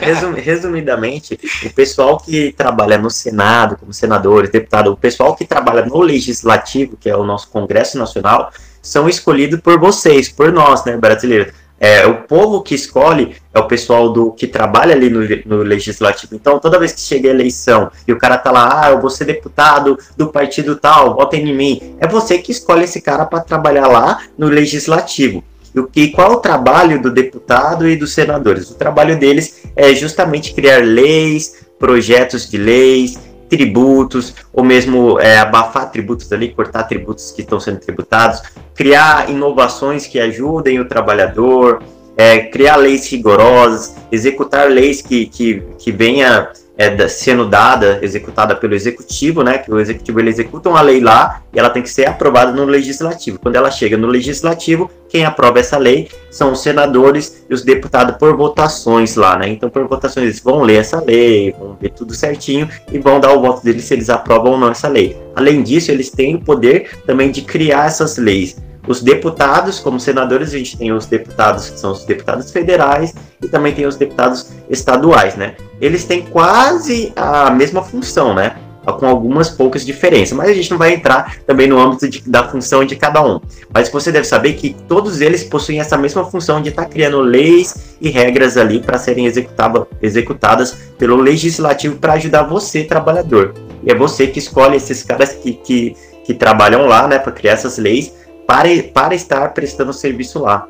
Resum, 0.00 0.32
resumidamente, 0.32 1.38
o 1.64 1.70
pessoal 1.70 2.18
que 2.18 2.52
trabalha 2.52 2.98
no 2.98 3.10
Senado, 3.10 3.76
como 3.78 3.92
senadores, 3.92 4.50
deputados, 4.50 4.92
o 4.92 4.96
pessoal 4.96 5.34
que 5.34 5.44
trabalha 5.44 5.86
no 5.86 6.00
Legislativo, 6.00 6.96
que 6.96 7.08
é 7.08 7.16
o 7.16 7.24
nosso 7.24 7.48
Congresso 7.50 7.96
Nacional, 7.96 8.52
são 8.82 9.08
escolhidos 9.08 9.60
por 9.60 9.78
vocês, 9.78 10.28
por 10.28 10.52
nós, 10.52 10.84
né, 10.84 10.96
brasileiros. 10.96 11.52
É, 11.80 12.04
o 12.06 12.22
povo 12.22 12.60
que 12.62 12.74
escolhe 12.74 13.36
é 13.54 13.58
o 13.58 13.68
pessoal 13.68 14.12
do 14.12 14.32
que 14.32 14.46
trabalha 14.46 14.94
ali 14.94 15.08
no, 15.08 15.20
no, 15.46 15.62
legislativo. 15.62 16.34
Então, 16.34 16.58
toda 16.58 16.78
vez 16.78 16.92
que 16.92 17.00
chega 17.00 17.28
a 17.28 17.32
eleição 17.32 17.90
e 18.06 18.12
o 18.12 18.18
cara 18.18 18.36
tá 18.36 18.50
lá, 18.50 18.86
ah, 18.86 18.90
eu 18.90 19.00
vou 19.00 19.10
ser 19.10 19.24
deputado 19.24 19.96
do 20.16 20.28
partido 20.28 20.74
tal, 20.74 21.14
votem 21.14 21.48
em 21.48 21.54
mim. 21.54 21.96
É 22.00 22.06
você 22.08 22.38
que 22.38 22.50
escolhe 22.50 22.84
esse 22.84 23.00
cara 23.00 23.24
para 23.24 23.40
trabalhar 23.40 23.86
lá 23.86 24.22
no 24.36 24.48
legislativo. 24.48 25.44
E, 25.74 25.82
que, 25.84 26.08
qual 26.08 26.32
é 26.32 26.36
o 26.36 26.40
trabalho 26.40 27.00
do 27.00 27.12
deputado 27.12 27.88
e 27.88 27.96
dos 27.96 28.12
senadores? 28.12 28.70
O 28.70 28.74
trabalho 28.74 29.18
deles 29.18 29.62
é 29.76 29.94
justamente 29.94 30.54
criar 30.54 30.82
leis, 30.82 31.66
projetos 31.78 32.50
de 32.50 32.58
leis, 32.58 33.18
tributos, 33.48 34.34
ou 34.52 34.62
mesmo 34.62 35.18
é, 35.18 35.38
abafar 35.38 35.90
tributos 35.90 36.30
ali, 36.32 36.48
cortar 36.50 36.84
tributos 36.84 37.30
que 37.30 37.42
estão 37.42 37.58
sendo 37.58 37.80
tributados, 37.80 38.42
criar 38.74 39.30
inovações 39.30 40.06
que 40.06 40.20
ajudem 40.20 40.78
o 40.78 40.84
trabalhador, 40.86 41.82
é, 42.16 42.40
criar 42.40 42.76
leis 42.76 43.08
rigorosas, 43.10 43.94
executar 44.10 44.68
leis 44.68 45.00
que, 45.00 45.26
que, 45.26 45.62
que 45.78 45.92
venha 45.92 46.50
é, 46.78 47.08
sendo 47.08 47.44
dada, 47.44 47.98
executada 48.02 48.54
pelo 48.54 48.72
executivo, 48.72 49.42
né? 49.42 49.58
Que 49.58 49.70
o 49.70 49.80
executivo 49.80 50.20
ele 50.20 50.30
executa 50.30 50.68
uma 50.68 50.80
lei 50.80 51.00
lá 51.00 51.42
e 51.52 51.58
ela 51.58 51.68
tem 51.68 51.82
que 51.82 51.90
ser 51.90 52.06
aprovada 52.06 52.52
no 52.52 52.64
legislativo. 52.64 53.40
Quando 53.40 53.56
ela 53.56 53.68
chega 53.68 53.96
no 53.96 54.06
legislativo, 54.06 54.88
quem 55.08 55.24
aprova 55.24 55.58
essa 55.58 55.76
lei 55.76 56.08
são 56.30 56.52
os 56.52 56.62
senadores 56.62 57.44
e 57.50 57.52
os 57.52 57.64
deputados 57.64 58.16
por 58.16 58.36
votações 58.36 59.16
lá, 59.16 59.36
né? 59.36 59.48
Então, 59.48 59.68
por 59.68 59.88
votações, 59.88 60.26
eles 60.26 60.40
vão 60.40 60.62
ler 60.62 60.76
essa 60.76 61.02
lei, 61.04 61.52
vão 61.58 61.76
ver 61.80 61.90
tudo 61.90 62.14
certinho 62.14 62.68
e 62.92 62.98
vão 62.98 63.18
dar 63.18 63.32
o 63.32 63.40
voto 63.40 63.64
deles 63.64 63.84
se 63.84 63.94
eles 63.94 64.08
aprovam 64.08 64.52
ou 64.52 64.58
não 64.58 64.70
essa 64.70 64.86
lei. 64.86 65.16
Além 65.34 65.64
disso, 65.64 65.90
eles 65.90 66.10
têm 66.10 66.36
o 66.36 66.40
poder 66.40 66.90
também 67.04 67.32
de 67.32 67.42
criar 67.42 67.86
essas 67.86 68.18
leis. 68.18 68.56
Os 68.88 69.02
deputados, 69.02 69.78
como 69.78 70.00
senadores, 70.00 70.54
a 70.54 70.58
gente 70.58 70.78
tem 70.78 70.90
os 70.92 71.04
deputados 71.04 71.68
que 71.68 71.78
são 71.78 71.92
os 71.92 72.06
deputados 72.06 72.50
federais 72.50 73.14
e 73.42 73.46
também 73.46 73.74
tem 73.74 73.86
os 73.86 73.96
deputados 73.96 74.46
estaduais, 74.70 75.36
né? 75.36 75.56
Eles 75.78 76.04
têm 76.04 76.22
quase 76.22 77.12
a 77.14 77.50
mesma 77.50 77.82
função, 77.82 78.32
né? 78.34 78.56
Com 78.98 79.06
algumas 79.06 79.50
poucas 79.50 79.84
diferenças, 79.84 80.34
mas 80.34 80.48
a 80.48 80.54
gente 80.54 80.70
não 80.70 80.78
vai 80.78 80.94
entrar 80.94 81.36
também 81.46 81.66
no 81.66 81.78
âmbito 81.78 82.08
de, 82.08 82.22
da 82.26 82.48
função 82.48 82.82
de 82.82 82.96
cada 82.96 83.22
um. 83.22 83.38
Mas 83.74 83.90
você 83.90 84.10
deve 84.10 84.26
saber 84.26 84.54
que 84.54 84.74
todos 84.88 85.20
eles 85.20 85.44
possuem 85.44 85.80
essa 85.80 85.98
mesma 85.98 86.24
função 86.24 86.62
de 86.62 86.70
estar 86.70 86.84
tá 86.84 86.88
criando 86.88 87.20
leis 87.20 87.96
e 88.00 88.08
regras 88.08 88.56
ali 88.56 88.80
para 88.80 88.96
serem 88.96 89.26
executadas 89.26 90.78
pelo 90.96 91.16
legislativo 91.16 91.96
para 91.96 92.14
ajudar 92.14 92.44
você, 92.44 92.84
trabalhador. 92.84 93.52
E 93.82 93.92
é 93.92 93.94
você 93.94 94.26
que 94.26 94.38
escolhe 94.38 94.78
esses 94.78 95.02
caras 95.02 95.34
que, 95.34 95.52
que, 95.52 95.94
que 96.24 96.32
trabalham 96.32 96.86
lá, 96.86 97.06
né, 97.06 97.18
para 97.18 97.32
criar 97.32 97.52
essas 97.52 97.76
leis 97.76 98.14
para, 98.48 98.70
para 98.94 99.14
estar 99.14 99.52
prestando 99.52 99.92
serviço 99.92 100.38
lá. 100.38 100.66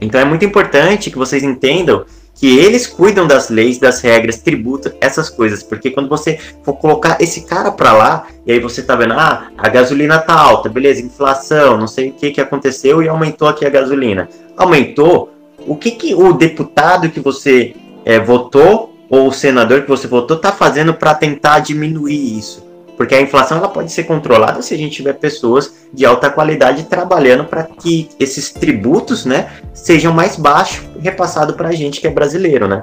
Então 0.00 0.18
é 0.18 0.24
muito 0.24 0.46
importante 0.46 1.10
que 1.10 1.18
vocês 1.18 1.42
entendam 1.42 2.06
que 2.34 2.58
eles 2.58 2.86
cuidam 2.86 3.26
das 3.26 3.50
leis, 3.50 3.78
das 3.78 4.00
regras, 4.00 4.38
tributos, 4.38 4.92
essas 4.98 5.28
coisas, 5.28 5.62
porque 5.62 5.90
quando 5.90 6.08
você 6.08 6.38
for 6.62 6.72
colocar 6.72 7.18
esse 7.20 7.42
cara 7.42 7.70
para 7.70 7.92
lá, 7.92 8.26
e 8.46 8.52
aí 8.52 8.58
você 8.58 8.82
tá 8.82 8.96
vendo, 8.96 9.12
ah, 9.12 9.48
a 9.58 9.68
gasolina 9.68 10.18
tá 10.18 10.32
alta, 10.32 10.70
beleza, 10.70 11.02
inflação, 11.02 11.76
não 11.76 11.86
sei 11.86 12.08
o 12.08 12.12
que 12.14 12.30
que 12.30 12.40
aconteceu 12.40 13.02
e 13.02 13.08
aumentou 13.08 13.46
aqui 13.46 13.66
a 13.66 13.70
gasolina. 13.70 14.26
Aumentou, 14.56 15.30
o 15.66 15.76
que 15.76 15.90
que 15.90 16.14
o 16.14 16.32
deputado 16.32 17.10
que 17.10 17.20
você 17.20 17.76
é, 18.06 18.18
votou 18.18 18.96
ou 19.10 19.28
o 19.28 19.32
senador 19.32 19.82
que 19.82 19.88
você 19.88 20.08
votou 20.08 20.38
tá 20.38 20.50
fazendo 20.50 20.94
para 20.94 21.14
tentar 21.14 21.58
diminuir 21.58 22.38
isso? 22.38 22.71
Porque 22.96 23.14
a 23.14 23.20
inflação 23.20 23.58
ela 23.58 23.68
pode 23.68 23.90
ser 23.90 24.04
controlada 24.04 24.62
se 24.62 24.74
a 24.74 24.76
gente 24.76 24.96
tiver 24.96 25.14
pessoas 25.14 25.72
de 25.92 26.04
alta 26.04 26.30
qualidade 26.30 26.84
trabalhando 26.84 27.44
para 27.44 27.64
que 27.64 28.08
esses 28.18 28.50
tributos 28.50 29.24
né, 29.24 29.50
sejam 29.72 30.12
mais 30.12 30.36
baixos 30.36 30.84
repassados 31.00 31.56
para 31.56 31.68
a 31.68 31.72
gente 31.72 32.00
que 32.00 32.06
é 32.06 32.10
brasileiro. 32.10 32.68
Né? 32.68 32.82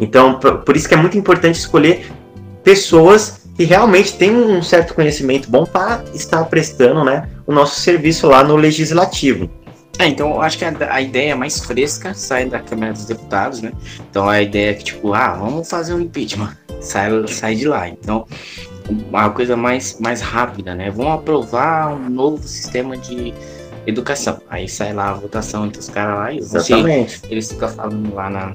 Então, 0.00 0.38
por 0.38 0.76
isso 0.76 0.88
que 0.88 0.94
é 0.94 0.96
muito 0.96 1.16
importante 1.16 1.58
escolher 1.58 2.06
pessoas 2.62 3.44
que 3.56 3.64
realmente 3.64 4.14
têm 4.14 4.34
um 4.34 4.62
certo 4.62 4.94
conhecimento 4.94 5.48
bom 5.48 5.64
para 5.64 6.02
estar 6.12 6.44
prestando 6.46 7.04
né, 7.04 7.28
o 7.46 7.52
nosso 7.52 7.80
serviço 7.80 8.26
lá 8.26 8.42
no 8.42 8.56
legislativo. 8.56 9.48
É, 9.98 10.06
então 10.06 10.30
eu 10.30 10.40
acho 10.40 10.58
que 10.58 10.64
a, 10.64 10.74
a, 10.90 11.00
ideia 11.00 11.36
mais 11.36 11.60
fresca 11.60 12.14
sai 12.14 12.46
da 12.46 12.58
Câmara 12.58 12.92
dos 12.92 13.04
Deputados, 13.06 13.62
né? 13.62 13.72
Então 14.10 14.28
a 14.28 14.42
ideia 14.42 14.70
é 14.70 14.74
que, 14.74 14.82
tipo, 14.82 15.14
ah, 15.14 15.34
vamos 15.34 15.68
fazer 15.68 15.94
um 15.94 16.00
impeachment. 16.00 16.56
Sai, 16.80 17.10
sai 17.28 17.54
de 17.54 17.68
lá. 17.68 17.88
Então, 17.88 18.26
uma 18.88 19.30
coisa 19.30 19.56
mais, 19.56 19.98
mais 19.98 20.20
rápida, 20.20 20.74
né? 20.74 20.90
Vão 20.90 21.12
aprovar 21.12 21.94
um 21.94 22.08
novo 22.10 22.46
sistema 22.46 22.96
de 22.96 23.32
educação. 23.86 24.40
Aí 24.48 24.68
sai 24.68 24.92
lá 24.92 25.10
a 25.10 25.14
votação 25.14 25.66
entre 25.66 25.80
os 25.80 25.88
caras 25.88 26.18
lá 26.18 26.32
e 26.32 26.38
Exatamente. 26.38 27.20
eles 27.28 27.50
ficam 27.50 27.68
falando 27.68 28.14
lá 28.14 28.30
na, 28.30 28.54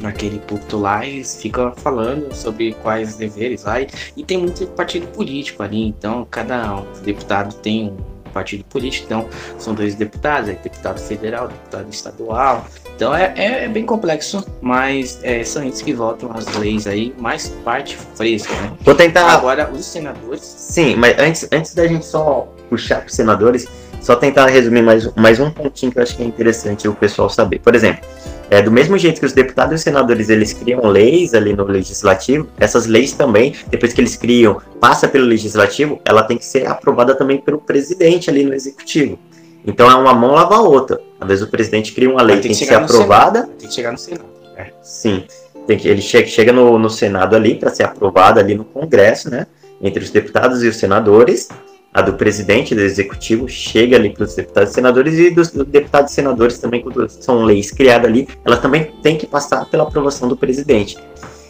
naquele 0.00 0.38
púlpito 0.40 0.78
lá, 0.78 1.06
eles 1.06 1.40
ficam 1.40 1.72
falando 1.76 2.34
sobre 2.34 2.74
quais 2.82 3.16
deveres 3.16 3.64
lá. 3.64 3.80
E, 3.80 3.88
e 4.16 4.24
tem 4.24 4.38
muito 4.38 4.66
partido 4.68 5.06
político 5.08 5.62
ali, 5.62 5.86
então 5.86 6.26
cada 6.30 6.82
deputado 7.02 7.54
tem 7.56 7.90
um 7.90 8.30
partido 8.32 8.64
político, 8.64 9.06
então 9.06 9.28
são 9.58 9.74
dois 9.74 9.94
deputados, 9.94 10.48
é 10.48 10.54
deputado 10.54 10.98
federal, 10.98 11.48
deputado 11.48 11.90
estadual. 11.90 12.66
Então 12.96 13.14
é, 13.14 13.32
é, 13.36 13.64
é 13.64 13.68
bem 13.68 13.84
complexo, 13.84 14.44
mas 14.60 15.18
é, 15.22 15.42
são 15.44 15.62
eles 15.62 15.82
que 15.82 15.92
votam 15.92 16.30
as 16.32 16.46
leis 16.56 16.86
aí, 16.86 17.14
mais 17.18 17.48
parte 17.64 17.96
fresca, 18.14 18.52
né? 18.54 18.72
Vou 18.82 18.94
tentar. 18.94 19.28
Agora, 19.32 19.70
os 19.70 19.84
senadores. 19.84 20.42
Sim, 20.42 20.96
mas 20.96 21.18
antes, 21.18 21.48
antes 21.50 21.74
da 21.74 21.86
gente 21.86 22.06
só 22.06 22.48
puxar 22.68 23.00
para 23.00 23.08
os 23.08 23.14
senadores, 23.14 23.66
só 24.00 24.16
tentar 24.16 24.46
resumir 24.46 24.82
mais, 24.82 25.12
mais 25.14 25.38
um 25.38 25.50
pontinho 25.50 25.92
que 25.92 25.98
eu 25.98 26.02
acho 26.02 26.16
que 26.16 26.22
é 26.22 26.26
interessante 26.26 26.88
o 26.88 26.94
pessoal 26.94 27.30
saber. 27.30 27.60
Por 27.60 27.74
exemplo, 27.74 28.04
é, 28.50 28.60
do 28.60 28.70
mesmo 28.70 28.98
jeito 28.98 29.20
que 29.20 29.26
os 29.26 29.32
deputados 29.32 29.72
e 29.72 29.74
os 29.76 29.82
senadores 29.82 30.28
eles 30.28 30.52
criam 30.52 30.84
leis 30.86 31.34
ali 31.34 31.54
no 31.54 31.64
legislativo, 31.64 32.48
essas 32.58 32.86
leis 32.86 33.12
também, 33.12 33.54
depois 33.68 33.92
que 33.92 34.00
eles 34.00 34.16
criam, 34.16 34.60
passa 34.80 35.08
pelo 35.08 35.24
legislativo, 35.24 36.00
ela 36.04 36.22
tem 36.22 36.36
que 36.36 36.44
ser 36.44 36.66
aprovada 36.66 37.14
também 37.14 37.38
pelo 37.40 37.58
presidente 37.58 38.28
ali 38.28 38.44
no 38.44 38.52
executivo. 38.52 39.18
Então 39.66 39.90
é 39.90 39.94
uma 39.94 40.14
mão 40.14 40.32
lava 40.32 40.56
a 40.56 40.60
outra. 40.60 41.00
Às 41.20 41.28
vezes 41.28 41.44
o 41.44 41.50
presidente 41.50 41.92
cria 41.92 42.10
uma 42.10 42.22
lei 42.22 42.40
tem 42.40 42.50
que, 42.52 42.58
tem 42.58 42.58
que 42.58 42.64
ser 42.66 42.74
aprovada. 42.74 43.40
Senado. 43.40 43.58
Tem 43.58 43.68
que 43.68 43.74
chegar 43.74 43.92
no 43.92 43.98
Senado. 43.98 44.24
É. 44.56 44.66
Sim. 44.82 45.24
Tem 45.66 45.78
que, 45.78 45.88
ele 45.88 46.02
chega, 46.02 46.26
chega 46.26 46.52
no, 46.52 46.78
no 46.78 46.90
Senado 46.90 47.36
ali 47.36 47.54
para 47.54 47.70
ser 47.70 47.84
aprovada 47.84 48.40
ali 48.40 48.54
no 48.54 48.64
Congresso, 48.64 49.30
né? 49.30 49.46
Entre 49.80 50.02
os 50.02 50.10
deputados 50.10 50.62
e 50.62 50.68
os 50.68 50.76
senadores 50.76 51.48
a 51.94 52.00
do 52.00 52.14
presidente 52.14 52.74
do 52.74 52.80
executivo 52.80 53.46
chega 53.48 53.96
ali 53.96 54.10
para 54.10 54.24
os 54.24 54.34
deputados 54.34 54.70
e 54.70 54.74
senadores 54.74 55.18
e 55.18 55.30
dos 55.30 55.50
deputados 55.50 56.10
e 56.10 56.14
senadores 56.14 56.58
também, 56.58 56.80
quando 56.80 57.06
são 57.08 57.42
leis 57.42 57.70
criadas 57.70 58.10
ali, 58.10 58.26
elas 58.44 58.60
também 58.60 58.90
têm 59.02 59.18
que 59.18 59.26
passar 59.26 59.66
pela 59.66 59.82
aprovação 59.82 60.26
do 60.26 60.36
presidente. 60.36 60.96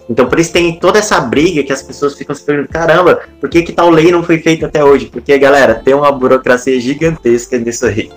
Então, 0.08 0.28
por 0.28 0.38
isso 0.38 0.52
tem 0.52 0.78
toda 0.78 0.98
essa 0.98 1.20
briga 1.20 1.62
que 1.62 1.72
as 1.72 1.82
pessoas 1.82 2.14
ficam 2.14 2.34
se 2.34 2.42
perguntando: 2.42 2.72
caramba, 2.72 3.22
por 3.40 3.48
que, 3.48 3.62
que 3.62 3.72
tal 3.72 3.90
lei 3.90 4.10
não 4.10 4.22
foi 4.22 4.38
feita 4.38 4.66
até 4.66 4.82
hoje? 4.84 5.06
Porque, 5.06 5.36
galera, 5.38 5.76
tem 5.76 5.94
uma 5.94 6.10
burocracia 6.10 6.80
gigantesca 6.80 7.58
nisso 7.58 7.86
aí. 7.86 8.10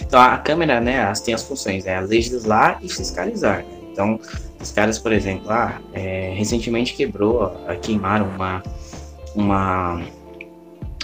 Então, 0.00 0.20
a 0.20 0.36
Câmara, 0.38 0.80
né, 0.80 1.12
tem 1.24 1.34
as 1.34 1.42
funções: 1.42 1.86
é 1.86 2.00
legislar 2.00 2.78
e 2.82 2.88
fiscalizar. 2.88 3.58
Né? 3.58 3.64
Então, 3.92 4.20
os 4.60 4.70
caras, 4.70 4.98
por 4.98 5.12
exemplo, 5.12 5.50
ah, 5.50 5.80
é, 5.92 6.34
recentemente 6.36 6.94
quebrou, 6.94 7.50
queimaram 7.80 8.26
uma, 8.26 8.62
uma 9.34 10.02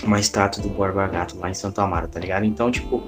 uma 0.03 0.19
estátua 0.19 0.63
do 0.63 0.69
Borba 0.69 1.07
Gato 1.07 1.39
lá 1.39 1.51
em 1.51 1.55
Santo 1.55 1.81
Amaro, 1.81 2.09
tá 2.09 2.19
ligado? 2.19 2.45
Então, 2.45 2.71
tipo, 2.71 3.03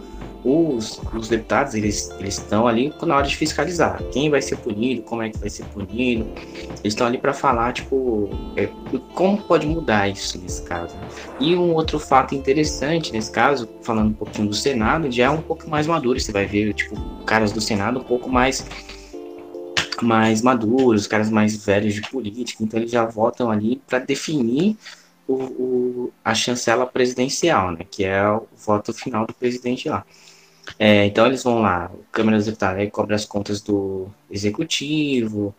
os, 0.45 1.01
os 1.15 1.29
deputados, 1.29 1.75
eles 1.75 2.11
estão 2.21 2.67
ali 2.67 2.93
na 3.03 3.17
hora 3.17 3.27
de 3.27 3.37
fiscalizar. 3.37 4.03
Quem 4.13 4.29
vai 4.29 4.43
ser 4.43 4.57
punido, 4.57 5.03
como 5.03 5.23
é 5.23 5.31
que 5.31 5.39
vai 5.39 5.49
ser 5.49 5.65
punido. 5.67 6.29
Eles 6.37 6.81
estão 6.85 7.07
ali 7.07 7.19
para 7.19 7.33
falar, 7.33 7.73
tipo, 7.73 8.29
é, 8.57 8.69
como 9.15 9.41
pode 9.43 9.67
mudar 9.67 10.09
isso 10.09 10.39
nesse 10.39 10.63
caso. 10.63 10.97
E 11.39 11.55
um 11.55 11.75
outro 11.75 11.99
fato 11.99 12.35
interessante 12.35 13.13
nesse 13.13 13.31
caso, 13.31 13.69
falando 13.83 14.09
um 14.11 14.15
pouquinho 14.15 14.49
do 14.49 14.55
Senado, 14.55 15.11
já 15.11 15.25
é 15.25 15.31
um 15.31 15.43
pouco 15.43 15.69
mais 15.71 15.87
maduro. 15.87 16.19
Você 16.19 16.33
vai 16.33 16.47
ver, 16.47 16.75
tipo, 16.75 16.97
caras 17.25 17.53
do 17.53 17.61
Senado 17.61 18.01
um 18.01 18.05
pouco 18.05 18.29
mais 18.29 18.67
mais 20.01 20.43
maduros, 20.43 21.07
caras 21.07 21.31
mais 21.31 21.65
velhos 21.65 21.95
de 21.95 22.03
política, 22.03 22.65
então 22.65 22.81
eles 22.81 22.91
já 22.91 23.05
votam 23.05 23.53
ali 23.53 23.81
para 23.87 24.01
definir 24.01 24.77
o, 25.29 25.35
o, 25.35 26.13
a 26.25 26.35
chancela 26.35 26.87
presidencial, 26.87 27.71
né, 27.71 27.87
que 27.89 28.05
é 28.05 28.29
o 28.29 28.47
voto 28.57 28.93
final 28.93 29.27
do 29.27 29.33
presidente 29.33 29.89
lá. 29.89 30.05
É, 30.79 31.07
então 31.07 31.27
eles 31.27 31.43
vão 31.43 31.61
lá, 31.61 31.91
o 31.93 32.05
Câmara 32.13 32.37
dos 32.37 32.47
Deputados 32.47 32.81
aí 32.81 32.91
cobra 32.91 33.17
as 33.17 33.25
contas 33.25 33.61
do 33.61 34.09
executivo, 34.31 35.55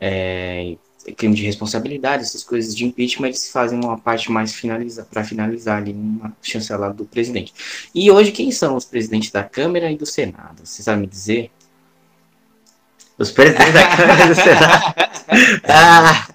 é, 0.00 0.76
crime 1.16 1.34
de 1.34 1.44
responsabilidade, 1.44 2.22
essas 2.22 2.44
coisas 2.44 2.74
de 2.74 2.84
impeachment, 2.84 3.28
eles 3.28 3.50
fazem 3.50 3.78
uma 3.78 3.98
parte 3.98 4.30
mais 4.30 4.52
finaliza, 4.52 5.04
para 5.04 5.24
finalizar 5.24 5.78
ali 5.78 5.92
uma 5.92 6.36
chancela 6.42 6.92
do 6.92 7.04
presidente. 7.04 7.54
E 7.94 8.10
hoje 8.10 8.32
quem 8.32 8.50
são 8.50 8.76
os 8.76 8.84
presidentes 8.84 9.30
da 9.30 9.42
Câmara 9.42 9.90
e 9.90 9.96
do 9.96 10.06
Senado? 10.06 10.64
Você 10.64 10.82
sabe 10.82 11.02
me 11.02 11.06
dizer? 11.06 11.50
Os 13.18 13.32
presidentes 13.32 13.74
da 13.74 13.86
Câmara 13.88 14.26
do 14.28 14.34
Senado. 14.34 14.94
ah, 15.68 16.26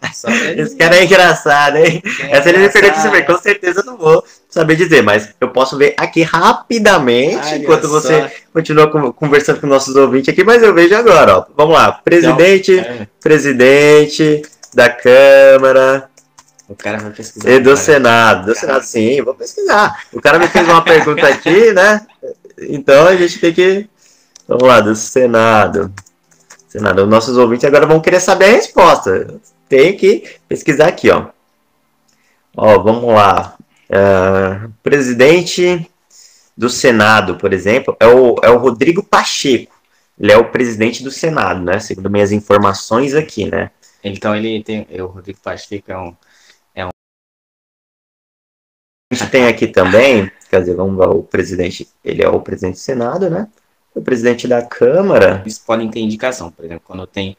esse 0.57 0.75
cara 0.75 0.97
é 0.97 1.05
engraçado, 1.05 1.77
hein? 1.77 2.03
É 2.19 2.37
Essa 2.37 2.49
ele 2.49 2.57
me 2.57 2.69
pergunta 2.69 3.23
com 3.23 3.37
certeza 3.37 3.79
eu 3.79 3.85
não 3.85 3.97
vou 3.97 4.23
saber 4.49 4.75
dizer, 4.75 5.01
mas 5.01 5.29
eu 5.39 5.47
posso 5.49 5.77
ver 5.77 5.95
aqui 5.97 6.21
rapidamente, 6.21 7.47
Olha 7.47 7.57
enquanto 7.57 7.87
só. 7.87 7.93
você 7.93 8.31
continua 8.51 8.91
conversando 9.13 9.61
com 9.61 9.67
nossos 9.67 9.95
ouvintes 9.95 10.33
aqui, 10.33 10.43
mas 10.43 10.61
eu 10.61 10.73
vejo 10.73 10.93
agora, 10.93 11.37
ó. 11.37 11.45
Vamos 11.55 11.73
lá. 11.73 11.93
Presidente, 12.03 12.73
então, 12.73 12.91
é. 12.91 13.07
presidente 13.21 14.41
da 14.73 14.89
Câmara. 14.89 16.09
O 16.67 16.75
cara 16.75 16.97
vai 16.97 17.11
pesquisar. 17.11 17.49
E 17.49 17.59
do 17.59 17.65
cara. 17.65 17.77
Senado. 17.77 18.45
Do 18.47 18.55
Senado, 18.55 18.83
sim, 18.83 19.21
vou 19.21 19.33
pesquisar. 19.33 20.03
O 20.11 20.21
cara 20.21 20.37
me 20.37 20.47
fez 20.47 20.67
uma 20.67 20.83
pergunta 20.83 21.27
aqui, 21.27 21.71
né? 21.71 22.01
Então 22.59 23.07
a 23.07 23.15
gente 23.15 23.39
tem 23.39 23.53
que. 23.53 23.87
Vamos 24.47 24.67
lá, 24.67 24.81
do 24.81 24.95
Senado. 24.95 25.93
Senado. 26.73 27.03
Os 27.03 27.09
nossos 27.09 27.37
ouvintes 27.37 27.65
agora 27.65 27.85
vão 27.85 28.01
querer 28.01 28.19
saber 28.19 28.45
a 28.45 28.53
resposta. 28.53 29.39
Tem 29.69 29.95
que 29.95 30.37
pesquisar 30.47 30.87
aqui, 30.87 31.11
ó. 31.11 31.27
Ó, 32.57 32.79
vamos 32.79 33.13
lá. 33.13 33.55
Uh, 33.89 34.73
presidente 34.81 35.87
do 36.57 36.69
Senado, 36.69 37.37
por 37.37 37.53
exemplo, 37.53 37.95
é 37.99 38.07
o, 38.07 38.37
é 38.41 38.49
o 38.49 38.57
Rodrigo 38.57 39.03
Pacheco. 39.03 39.71
ele 40.19 40.31
é 40.31 40.37
o 40.37 40.49
presidente 40.49 41.03
do 41.03 41.11
Senado, 41.11 41.61
né? 41.61 41.79
Segundo 41.79 42.09
minhas 42.09 42.31
informações 42.31 43.13
aqui, 43.13 43.45
né? 43.49 43.69
Então 44.03 44.35
ele 44.35 44.63
tem. 44.63 44.87
O 44.99 45.05
Rodrigo 45.05 45.39
Pacheco 45.41 45.91
é 45.91 45.97
um. 45.97 46.15
É 46.73 46.85
um... 46.85 46.89
A 49.11 49.15
gente 49.15 49.29
tem 49.29 49.45
aqui 49.45 49.67
também, 49.67 50.31
quer 50.49 50.61
dizer, 50.61 50.75
vamos 50.75 50.97
ver 50.97 51.07
o 51.07 51.21
presidente. 51.21 51.87
Ele 52.03 52.23
é 52.23 52.29
o 52.29 52.41
presidente 52.41 52.75
do 52.75 52.79
Senado, 52.79 53.29
né? 53.29 53.47
O 53.95 54.01
presidente 54.01 54.47
da 54.47 54.61
Câmara. 54.61 55.41
Eles 55.43 55.59
podem 55.59 55.89
ter 55.89 55.99
indicação, 55.99 56.51
por 56.51 56.65
exemplo, 56.65 56.83
quando 56.85 57.05
tem. 57.05 57.37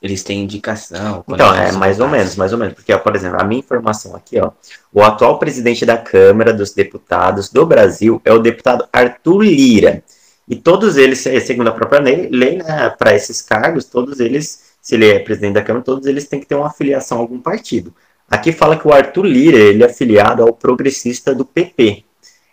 Eles 0.00 0.22
têm 0.24 0.42
indicação. 0.42 1.24
Então, 1.28 1.54
é 1.54 1.70
mais 1.72 2.00
ou 2.00 2.08
menos, 2.08 2.34
mais 2.34 2.52
ou 2.52 2.58
menos. 2.58 2.74
Porque, 2.74 2.92
ó, 2.92 2.98
por 2.98 3.14
exemplo, 3.14 3.40
a 3.40 3.44
minha 3.44 3.60
informação 3.60 4.16
aqui, 4.16 4.40
ó. 4.40 4.50
O 4.92 5.02
atual 5.02 5.38
presidente 5.38 5.86
da 5.86 5.96
Câmara 5.96 6.52
dos 6.52 6.72
Deputados 6.72 7.48
do 7.48 7.64
Brasil 7.64 8.20
é 8.24 8.32
o 8.32 8.40
deputado 8.40 8.88
Arthur 8.92 9.42
Lira. 9.42 10.02
E 10.48 10.56
todos 10.56 10.96
eles, 10.96 11.20
segundo 11.20 11.68
a 11.68 11.72
própria 11.72 12.00
lei, 12.00 12.28
lei 12.30 12.58
né, 12.58 12.90
para 12.98 13.14
esses 13.14 13.40
cargos, 13.40 13.84
todos 13.84 14.18
eles, 14.18 14.72
se 14.82 14.96
ele 14.96 15.08
é 15.08 15.18
presidente 15.20 15.54
da 15.54 15.62
Câmara, 15.62 15.84
todos 15.84 16.06
eles 16.06 16.26
têm 16.26 16.40
que 16.40 16.46
ter 16.46 16.56
uma 16.56 16.66
afiliação 16.66 17.18
a 17.18 17.20
algum 17.20 17.40
partido. 17.40 17.94
Aqui 18.28 18.50
fala 18.50 18.76
que 18.76 18.86
o 18.86 18.92
Arthur 18.92 19.24
Lira, 19.24 19.58
ele 19.58 19.82
é 19.82 19.86
afiliado 19.86 20.42
ao 20.42 20.52
progressista 20.52 21.34
do 21.34 21.44
PP, 21.44 22.04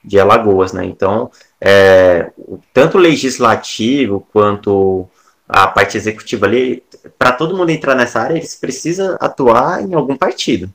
de 0.04 0.20
Alagoas, 0.20 0.72
né? 0.72 0.86
Então, 0.86 1.32
é, 1.62 2.32
tanto 2.74 2.98
o 2.98 3.02
legislativo 3.02 4.26
quanto 4.32 5.08
a 5.48 5.68
parte 5.68 5.98
executiva 5.98 6.46
ali, 6.46 6.84
para 7.18 7.32
todo 7.32 7.58
mundo 7.58 7.70
entrar 7.72 7.96
nessa 7.96 8.22
área, 8.22 8.36
eles 8.38 8.56
precisam 8.56 9.18
atuar 9.20 9.84
em 9.84 9.94
algum 9.94 10.16
partido. 10.16 10.72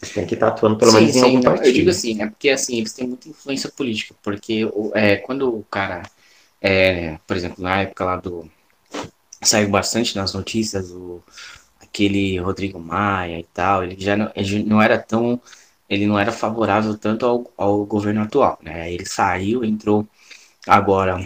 Eles 0.00 0.12
têm 0.12 0.26
que 0.26 0.34
estar 0.34 0.48
atuando 0.48 0.76
pelo 0.76 0.90
sim, 0.90 0.98
menos 0.98 1.12
sim, 1.12 1.18
em 1.20 1.22
algum 1.22 1.36
não, 1.36 1.42
partido. 1.42 1.68
Eu 1.68 1.72
digo 1.72 1.90
assim, 1.90 2.22
é 2.22 2.26
porque 2.26 2.50
assim, 2.50 2.78
eles 2.78 2.92
têm 2.92 3.06
muita 3.06 3.28
influência 3.28 3.70
política, 3.70 4.14
porque 4.22 4.68
é, 4.92 5.16
quando 5.16 5.48
o 5.48 5.64
cara, 5.70 6.02
é, 6.60 7.18
por 7.26 7.36
exemplo, 7.36 7.62
na 7.62 7.82
época 7.82 8.04
lá 8.04 8.16
do. 8.16 8.50
saiu 9.40 9.68
bastante 9.68 10.16
nas 10.16 10.34
notícias 10.34 10.90
o, 10.90 11.22
aquele 11.80 12.38
Rodrigo 12.38 12.80
Maia 12.80 13.38
e 13.38 13.44
tal, 13.54 13.84
ele 13.84 13.96
já 13.98 14.16
não, 14.16 14.30
ele 14.34 14.64
não 14.64 14.82
era 14.82 14.98
tão. 14.98 15.40
Ele 15.88 16.06
não 16.06 16.18
era 16.18 16.32
favorável 16.32 16.96
tanto 16.96 17.26
ao, 17.26 17.52
ao 17.56 17.84
governo 17.84 18.22
atual, 18.22 18.58
né? 18.62 18.92
Ele 18.92 19.06
saiu, 19.06 19.64
entrou 19.64 20.06
agora 20.66 21.24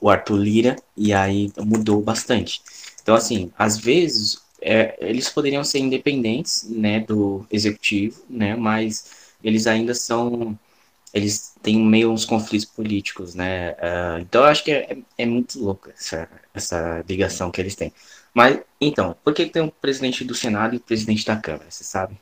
o 0.00 0.08
Arthur 0.08 0.36
Lira, 0.36 0.76
e 0.96 1.12
aí 1.12 1.52
mudou 1.58 2.00
bastante. 2.02 2.62
Então, 3.02 3.14
assim, 3.14 3.52
às 3.58 3.78
vezes 3.78 4.40
é, 4.60 4.96
eles 5.00 5.28
poderiam 5.28 5.64
ser 5.64 5.78
independentes, 5.78 6.64
né, 6.68 7.00
do 7.00 7.46
executivo, 7.50 8.22
né, 8.28 8.56
mas 8.56 9.32
eles 9.42 9.66
ainda 9.66 9.94
são, 9.94 10.58
eles 11.12 11.54
têm 11.62 11.78
meio 11.78 12.10
uns 12.12 12.24
conflitos 12.24 12.66
políticos, 12.66 13.34
né, 13.34 13.72
uh, 13.72 14.20
então 14.20 14.42
eu 14.42 14.48
acho 14.48 14.64
que 14.64 14.72
é, 14.72 14.98
é, 15.18 15.26
muito 15.26 15.58
louco 15.62 15.90
essa, 15.90 16.28
essa 16.54 17.04
ligação 17.08 17.50
que 17.50 17.60
eles 17.60 17.74
têm. 17.74 17.92
Mas, 18.34 18.60
então, 18.80 19.16
por 19.24 19.34
que 19.34 19.46
tem 19.46 19.62
o 19.62 19.70
presidente 19.70 20.24
do 20.24 20.34
Senado 20.34 20.74
e 20.74 20.78
o 20.78 20.80
presidente 20.80 21.26
da 21.26 21.36
Câmara, 21.36 21.70
você 21.70 21.84
sabe? 21.84 22.16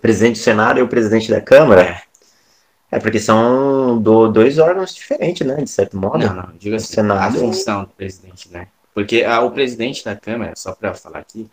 Presidente 0.00 0.38
do 0.38 0.42
Senado 0.42 0.78
e 0.78 0.82
o 0.82 0.88
presidente 0.88 1.30
da 1.30 1.40
Câmara? 1.40 1.82
É. 1.82 2.02
É 2.90 3.00
porque 3.00 3.18
são 3.18 4.00
do, 4.00 4.28
dois 4.28 4.58
órgãos 4.58 4.94
diferentes, 4.94 5.46
né? 5.46 5.56
De 5.56 5.68
certo 5.68 5.96
modo. 5.96 6.18
Não, 6.18 6.34
não, 6.34 6.52
diga 6.56 6.76
assim, 6.76 6.94
Senado... 6.94 7.36
a 7.36 7.40
função 7.40 7.82
do 7.82 7.90
presidente, 7.90 8.50
né? 8.50 8.68
Porque 8.94 9.24
a, 9.24 9.40
o 9.40 9.50
presidente 9.50 10.04
da 10.04 10.14
Câmara, 10.14 10.54
só 10.56 10.72
para 10.72 10.94
falar 10.94 11.18
aqui, 11.18 11.50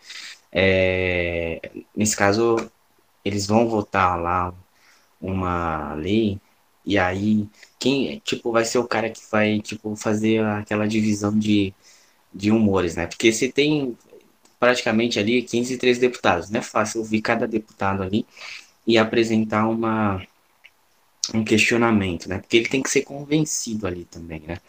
é, 0.51 1.59
nesse 1.95 2.15
caso, 2.15 2.55
eles 3.25 3.47
vão 3.47 3.67
votar 3.67 4.21
lá 4.21 4.53
uma 5.19 5.93
lei 5.95 6.39
e 6.85 6.97
aí 6.97 7.47
quem 7.79 8.21
tipo 8.23 8.51
vai 8.51 8.65
ser 8.65 8.77
o 8.77 8.88
cara 8.88 9.09
que 9.09 9.21
vai 9.31 9.59
tipo 9.59 9.95
fazer 9.95 10.43
aquela 10.45 10.88
divisão 10.88 11.38
de, 11.38 11.73
de 12.33 12.51
humores, 12.51 12.95
né? 12.95 13.07
Porque 13.07 13.31
se 13.31 13.51
tem 13.51 13.97
praticamente 14.63 15.20
ali 15.20 15.41
15 15.41 15.74
e 15.74 15.77
13 15.77 16.00
deputados, 16.00 16.50
não 16.50 16.62
é 16.62 16.63
fácil 16.63 17.01
ouvir 17.01 17.22
cada 17.22 17.46
deputado 17.46 18.01
ali 18.01 18.25
e 18.88 18.98
apresentar 18.98 19.67
uma 19.67 20.22
um 21.34 21.43
questionamento, 21.43 22.29
né? 22.29 22.39
Porque 22.39 22.55
ele 22.55 22.70
tem 22.70 22.82
que 22.82 22.89
ser 22.89 23.02
convencido 23.02 23.86
ali 23.86 24.06
também, 24.06 24.41
né? 24.47 24.60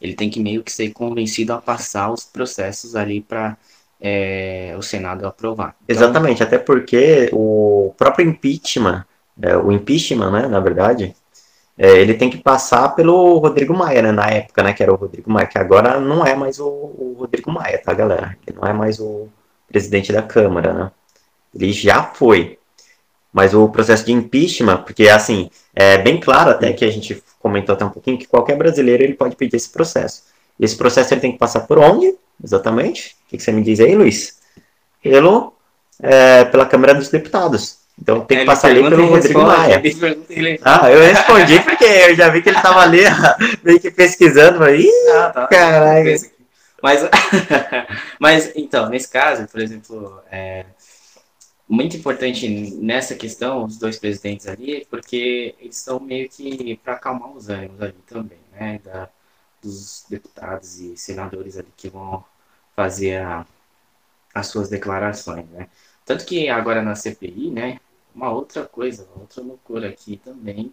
Ele 0.00 0.14
tem 0.14 0.28
que 0.28 0.40
meio 0.40 0.64
que 0.64 0.72
ser 0.72 0.90
convencido 0.90 1.52
a 1.52 1.60
passar 1.60 2.10
os 2.10 2.24
processos 2.24 2.96
ali 2.96 3.20
para 3.20 3.56
é, 4.00 4.74
o 4.76 4.82
Senado 4.82 5.24
aprovar. 5.24 5.76
Então, 5.84 5.94
Exatamente, 5.94 6.42
até 6.42 6.58
porque 6.58 7.30
o 7.32 7.94
próprio 7.96 8.28
impeachment, 8.28 9.04
é, 9.40 9.56
o 9.56 9.70
impeachment, 9.70 10.32
né, 10.32 10.48
na 10.48 10.58
verdade, 10.58 11.14
é, 11.82 11.98
ele 11.98 12.12
tem 12.12 12.28
que 12.28 12.36
passar 12.36 12.90
pelo 12.90 13.38
Rodrigo 13.38 13.72
Maia, 13.72 14.02
né, 14.02 14.12
na 14.12 14.26
época, 14.26 14.62
né, 14.62 14.74
que 14.74 14.82
era 14.82 14.92
o 14.92 14.96
Rodrigo 14.96 15.32
Maia, 15.32 15.46
que 15.46 15.56
agora 15.56 15.98
não 15.98 16.26
é 16.26 16.34
mais 16.34 16.60
o, 16.60 16.66
o 16.68 17.16
Rodrigo 17.18 17.50
Maia, 17.50 17.80
tá, 17.82 17.94
galera? 17.94 18.36
Ele 18.46 18.58
não 18.60 18.68
é 18.68 18.72
mais 18.74 19.00
o 19.00 19.28
presidente 19.66 20.12
da 20.12 20.20
Câmara, 20.20 20.74
né? 20.74 20.90
Ele 21.54 21.72
já 21.72 22.02
foi. 22.02 22.58
Mas 23.32 23.54
o 23.54 23.66
processo 23.70 24.04
de 24.04 24.12
impeachment, 24.12 24.82
porque 24.82 25.08
assim, 25.08 25.48
é 25.74 25.96
bem 25.96 26.20
claro 26.20 26.50
até 26.50 26.70
que 26.74 26.84
a 26.84 26.90
gente 26.90 27.22
comentou 27.38 27.74
até 27.74 27.82
um 27.86 27.90
pouquinho 27.90 28.18
que 28.18 28.28
qualquer 28.28 28.58
brasileiro 28.58 29.02
ele 29.02 29.14
pode 29.14 29.34
pedir 29.34 29.56
esse 29.56 29.70
processo. 29.70 30.24
Esse 30.58 30.76
processo 30.76 31.14
ele 31.14 31.22
tem 31.22 31.32
que 31.32 31.38
passar 31.38 31.60
por 31.60 31.78
onde, 31.78 32.14
exatamente? 32.44 33.16
O 33.24 33.30
que, 33.30 33.42
você 33.42 33.52
me 33.52 33.62
diz 33.62 33.80
aí, 33.80 33.94
Luiz? 33.94 34.38
Pelo, 35.02 35.54
é, 36.02 36.44
pela 36.44 36.66
Câmara 36.66 36.94
dos 36.94 37.08
Deputados. 37.08 37.78
Então 38.00 38.24
tem 38.24 38.38
que 38.38 38.44
passar 38.46 38.68
ali 38.68 38.82
pelo 38.82 39.06
Rodrigo 39.06 39.42
Maia. 39.42 39.82
Ah, 40.62 40.90
eu 40.90 41.00
respondi 41.00 41.60
porque 41.60 41.84
eu 41.84 42.14
já 42.14 42.30
vi 42.30 42.42
que 42.42 42.48
ele 42.48 42.56
estava 42.56 42.80
ali 42.80 43.02
meio 43.62 43.78
que 43.78 43.90
pesquisando. 43.90 44.58
Falei, 44.58 44.88
ah, 45.14 45.30
tá. 45.30 45.46
caralho. 45.46 46.16
Mas, 46.82 47.02
mas, 48.18 48.52
então, 48.56 48.88
nesse 48.88 49.08
caso, 49.08 49.46
por 49.46 49.60
exemplo, 49.60 50.22
é, 50.30 50.64
muito 51.68 51.96
importante 51.96 52.48
nessa 52.80 53.14
questão, 53.14 53.64
os 53.64 53.76
dois 53.76 53.98
presidentes 53.98 54.46
ali, 54.46 54.86
porque 54.90 55.54
eles 55.60 55.76
estão 55.76 56.00
meio 56.00 56.28
que 56.28 56.76
para 56.82 56.94
acalmar 56.94 57.30
os 57.32 57.48
ânimos 57.50 57.82
ali 57.82 57.96
também, 58.06 58.38
né? 58.52 58.80
Da, 58.82 59.08
dos 59.62 60.06
deputados 60.08 60.80
e 60.80 60.96
senadores 60.96 61.58
ali 61.58 61.68
que 61.76 61.90
vão 61.90 62.24
fazer 62.74 63.18
a, 63.18 63.46
as 64.34 64.46
suas 64.46 64.70
declarações, 64.70 65.46
né? 65.50 65.68
Tanto 66.06 66.24
que 66.24 66.48
agora 66.48 66.82
na 66.82 66.94
CPI, 66.94 67.50
né? 67.50 67.78
Uma 68.14 68.30
outra 68.30 68.64
coisa, 68.64 69.06
outra 69.18 69.42
loucura 69.42 69.88
aqui 69.88 70.16
também. 70.16 70.72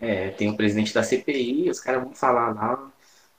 É, 0.00 0.30
tem 0.30 0.50
o 0.50 0.56
presidente 0.56 0.92
da 0.92 1.02
CPI, 1.02 1.70
os 1.70 1.80
caras 1.80 2.02
vão 2.02 2.12
falar 2.12 2.52
lá, 2.52 2.90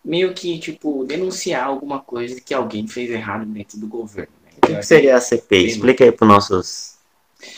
meio 0.03 0.33
que, 0.33 0.57
tipo, 0.59 1.03
denunciar 1.03 1.65
alguma 1.65 1.99
coisa 1.99 2.39
que 2.39 2.53
alguém 2.53 2.88
fez 2.88 3.09
errado 3.09 3.45
dentro 3.45 3.77
do 3.77 3.88
governo. 3.88 4.33
O 4.57 4.61
que, 4.67 4.75
que 4.75 4.83
seria 4.83 5.17
a 5.17 5.21
CPI? 5.21 5.67
Explica 5.67 6.03
aí 6.03 6.11
para 6.11 6.25
os 6.25 6.29
nossos 6.29 6.95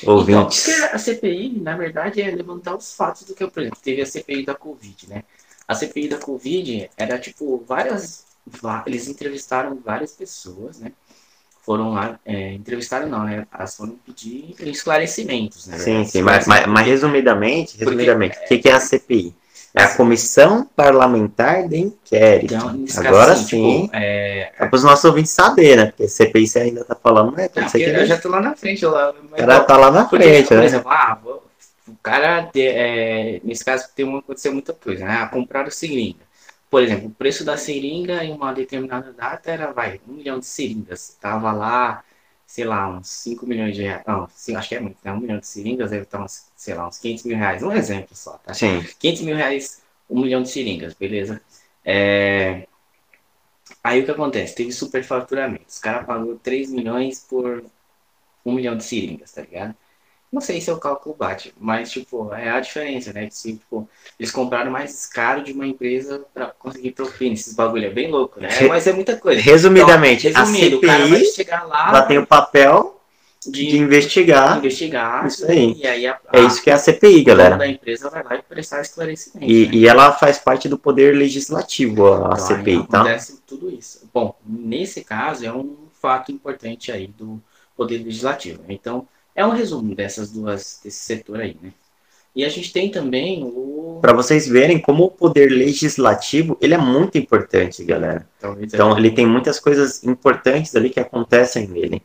ouvintes. 0.03 0.67
Então, 0.67 0.89
a 0.93 0.97
CPI, 0.97 1.59
na 1.59 1.77
verdade, 1.77 2.21
é 2.21 2.31
levantar 2.31 2.75
os 2.75 2.93
fatos 2.93 3.23
do 3.23 3.35
que, 3.35 3.45
por 3.47 3.61
exemplo, 3.61 3.79
teve 3.81 4.01
a 4.01 4.05
CPI 4.05 4.45
da 4.45 4.55
Covid, 4.55 5.09
né? 5.09 5.23
A 5.67 5.75
CPI 5.75 6.07
da 6.07 6.17
Covid 6.17 6.89
era, 6.97 7.19
tipo, 7.19 7.63
várias... 7.67 8.25
Eles 8.85 9.07
entrevistaram 9.07 9.77
várias 9.83 10.13
pessoas, 10.13 10.79
né? 10.79 10.93
Foram 11.67 11.91
lá, 11.91 12.17
é, 12.25 12.53
entrevistaram 12.53 13.09
não, 13.09 13.25
né? 13.25 13.45
Elas 13.53 13.75
foram 13.75 13.97
pedir 14.05 14.55
esclarecimentos, 14.59 15.67
né? 15.67 15.77
Sim, 15.77 16.05
sim, 16.05 16.21
mas, 16.21 16.47
mas, 16.47 16.65
mas 16.65 16.87
resumidamente, 16.87 17.77
resumidamente, 17.77 18.37
o 18.37 18.47
que, 18.47 18.59
que 18.59 18.69
é 18.69 18.71
a 18.71 18.79
CPI? 18.79 19.35
É 19.75 19.83
a 19.83 19.93
Comissão 19.97 20.65
Parlamentar 20.73 21.67
de 21.67 21.79
Inquérito. 21.79 22.55
Então, 22.55 22.85
Agora 23.05 23.33
assim, 23.33 23.47
sim. 23.47 23.81
Tipo, 23.81 23.95
é... 23.97 24.53
é 24.57 24.65
para 24.65 24.75
os 24.77 24.83
nossos 24.85 25.03
ouvintes 25.03 25.31
saber, 25.33 25.75
né? 25.75 25.85
Porque 25.87 26.07
CPI 26.07 26.47
você 26.47 26.59
ainda 26.59 26.85
tá 26.85 26.95
falando, 26.95 27.35
né? 27.35 27.49
Não, 27.53 27.69
que 27.69 27.83
eu 27.83 28.05
já 28.05 28.17
tô 28.17 28.29
lá 28.29 28.39
na 28.39 28.55
frente. 28.55 28.85
Lá, 28.85 29.09
o 29.11 29.35
cara 29.35 29.59
tá 29.59 29.75
lá 29.75 29.91
na 29.91 30.05
porque, 30.05 30.23
frente, 30.23 30.47
por 30.47 30.57
né? 30.59 30.65
exemplo, 30.67 30.89
ah, 30.89 31.19
o 31.85 31.95
cara, 32.01 32.49
é, 32.55 33.41
nesse 33.43 33.65
caso, 33.65 33.89
tem 33.93 34.05
uma, 34.05 34.19
aconteceu 34.19 34.53
muita 34.53 34.71
coisa, 34.71 35.03
né? 35.03 35.19
Ah, 35.21 35.27
compraram 35.27 35.69
seringa. 35.69 36.26
Por 36.69 36.83
exemplo, 36.83 37.07
o 37.07 37.11
preço 37.11 37.45
da 37.45 37.55
seringa 37.57 38.23
em 38.23 38.33
uma 38.33 38.53
determinada 38.53 39.13
data 39.13 39.49
era, 39.49 39.71
vai, 39.71 40.01
um 40.07 40.13
milhão 40.13 40.39
de 40.39 40.45
seringas. 40.45 41.17
Tava 41.19 41.51
lá, 41.53 42.03
sei 42.45 42.65
lá, 42.65 42.89
uns 42.89 43.07
5 43.07 43.45
milhões 43.45 43.75
de 43.75 43.83
reais. 43.83 44.03
Não, 44.05 44.27
acho 44.57 44.69
que 44.69 44.75
é 44.75 44.79
muito, 44.79 44.97
né? 45.03 45.11
Um 45.13 45.19
milhão 45.19 45.39
de 45.39 45.47
seringas 45.47 45.91
deve 45.91 46.03
estar, 46.03 46.21
uns, 46.21 46.47
sei 46.55 46.73
lá, 46.73 46.87
uns 46.87 46.99
500 46.99 47.23
mil 47.25 47.37
reais. 47.37 47.63
Um 47.63 47.71
exemplo 47.71 48.15
só, 48.15 48.33
tá? 48.39 48.53
Sim. 48.53 48.83
500 48.99 49.21
mil 49.23 49.35
reais, 49.35 49.81
um 50.09 50.21
milhão 50.21 50.43
de 50.43 50.49
seringas, 50.49 50.93
beleza? 50.93 51.41
É... 51.85 52.67
Aí 53.83 54.01
o 54.01 54.05
que 54.05 54.11
acontece? 54.11 54.55
Teve 54.55 54.71
superfaturamento. 54.73 55.65
Os 55.69 55.79
caras 55.79 56.05
pagou 56.05 56.37
3 56.37 56.71
milhões 56.71 57.19
por 57.19 57.63
um 58.45 58.53
milhão 58.53 58.75
de 58.75 58.83
seringas, 58.83 59.31
tá 59.31 59.41
ligado? 59.41 59.75
Não 60.37 60.41
sei 60.41 60.61
se 60.61 60.69
o 60.69 60.77
cálculo 60.77 61.15
bate, 61.17 61.51
mas, 61.59 61.89
tipo, 61.89 62.31
é 62.31 62.51
a 62.51 62.59
diferença, 62.59 63.11
né? 63.11 63.27
Se, 63.31 63.53
tipo, 63.53 63.89
eles 64.19 64.31
compraram 64.31 64.69
mais 64.69 65.07
caro 65.07 65.43
de 65.43 65.51
uma 65.51 65.65
empresa 65.65 66.23
para 66.31 66.53
conseguir 66.59 66.91
propina. 66.91 67.33
Esses 67.33 67.55
bagulho 67.55 67.87
é 67.87 67.89
bem 67.89 68.11
louco, 68.11 68.39
né? 68.39 68.47
Mas 68.69 68.85
é 68.85 68.93
muita 68.93 69.17
coisa. 69.17 69.41
Resumidamente, 69.41 70.27
então, 70.27 70.45
resumindo, 70.45 70.75
a 70.75 70.79
CPI, 70.79 70.85
o 70.85 70.91
cara 70.91 71.07
vai 71.07 71.23
chegar 71.25 71.63
lá... 71.63 71.89
Ela 71.89 72.01
tem 72.03 72.19
o 72.19 72.27
papel 72.27 73.01
de, 73.47 73.65
de 73.65 73.77
investigar. 73.79 74.59
investigar. 74.59 75.25
Isso 75.25 75.43
aí. 75.49 75.73
E 75.73 75.87
aí 75.87 76.05
a, 76.05 76.19
É 76.31 76.41
isso 76.41 76.61
que 76.61 76.69
é 76.69 76.73
a 76.73 76.77
CPI, 76.77 77.23
galera. 77.23 77.57
da 77.57 77.67
empresa 77.67 78.07
vai 78.11 78.23
lá 78.23 78.35
e 78.35 78.43
prestar 78.43 78.81
esclarecimento. 78.81 79.51
E, 79.51 79.65
né? 79.65 79.73
e 79.73 79.87
ela 79.87 80.11
faz 80.11 80.37
parte 80.37 80.69
do 80.69 80.77
poder 80.77 81.15
legislativo, 81.15 82.05
a 82.05 82.17
Então, 82.17 82.31
aí 82.33 82.39
CPI, 82.41 82.87
tá? 82.87 82.99
Acontece 82.99 83.41
tudo 83.47 83.71
isso. 83.71 84.07
Bom, 84.13 84.35
nesse 84.45 85.03
caso 85.03 85.43
é 85.43 85.51
um 85.51 85.77
fato 85.99 86.31
importante 86.31 86.91
aí 86.91 87.07
do 87.07 87.41
poder 87.75 88.03
legislativo. 88.03 88.59
né? 88.59 88.67
Então, 88.69 89.07
é 89.37 89.45
um 89.45 89.51
resumo 89.51 89.93
dessas 89.93 90.31
duas 90.31 90.81
desse 90.83 90.97
setor 90.97 91.39
aí, 91.39 91.55
né? 91.61 91.71
E 92.35 92.43
a 92.43 92.49
gente 92.49 92.73
tem 92.73 92.89
também 92.89 93.43
o 93.43 93.99
Para 94.01 94.11
vocês 94.13 94.47
verem 94.47 94.81
como 94.81 95.05
o 95.05 95.11
poder 95.11 95.49
legislativo 95.51 96.57
ele 96.59 96.73
é 96.73 96.77
muito 96.77 97.19
importante, 97.19 97.83
galera. 97.85 98.27
talvez 98.39 98.73
Então 98.73 98.97
ele 98.97 99.11
tem 99.11 99.27
muitas 99.27 99.59
coisas 99.59 100.03
importantes 100.03 100.75
ali 100.75 100.89
que 100.89 100.99
acontecem 100.99 101.67
nele. 101.67 102.01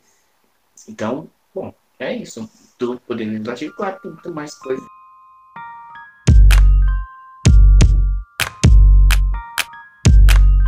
Então, 0.87 1.27
bom, 1.55 1.75
é 1.99 2.15
isso. 2.15 2.49
Do 2.79 3.01
poder 3.01 3.25
legislativo, 3.25 3.75
claro, 3.77 3.99
tem 4.03 4.11
muito 4.11 4.33
mais 4.35 4.55
coisa. 4.55 4.83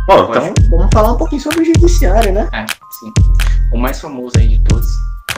Bom, 0.07 0.29
então 0.29 0.53
vamos 0.69 0.93
falar 0.93 1.13
um 1.13 1.17
pouquinho 1.17 1.41
sobre 1.41 1.61
o 1.61 1.65
judiciário, 1.65 2.33
né? 2.33 2.49
É, 2.53 2.65
sim. 2.65 3.13
O 3.71 3.77
mais 3.77 3.99
famoso 3.99 4.37
aí 4.37 4.47
de 4.47 4.63
todos. 4.63 4.87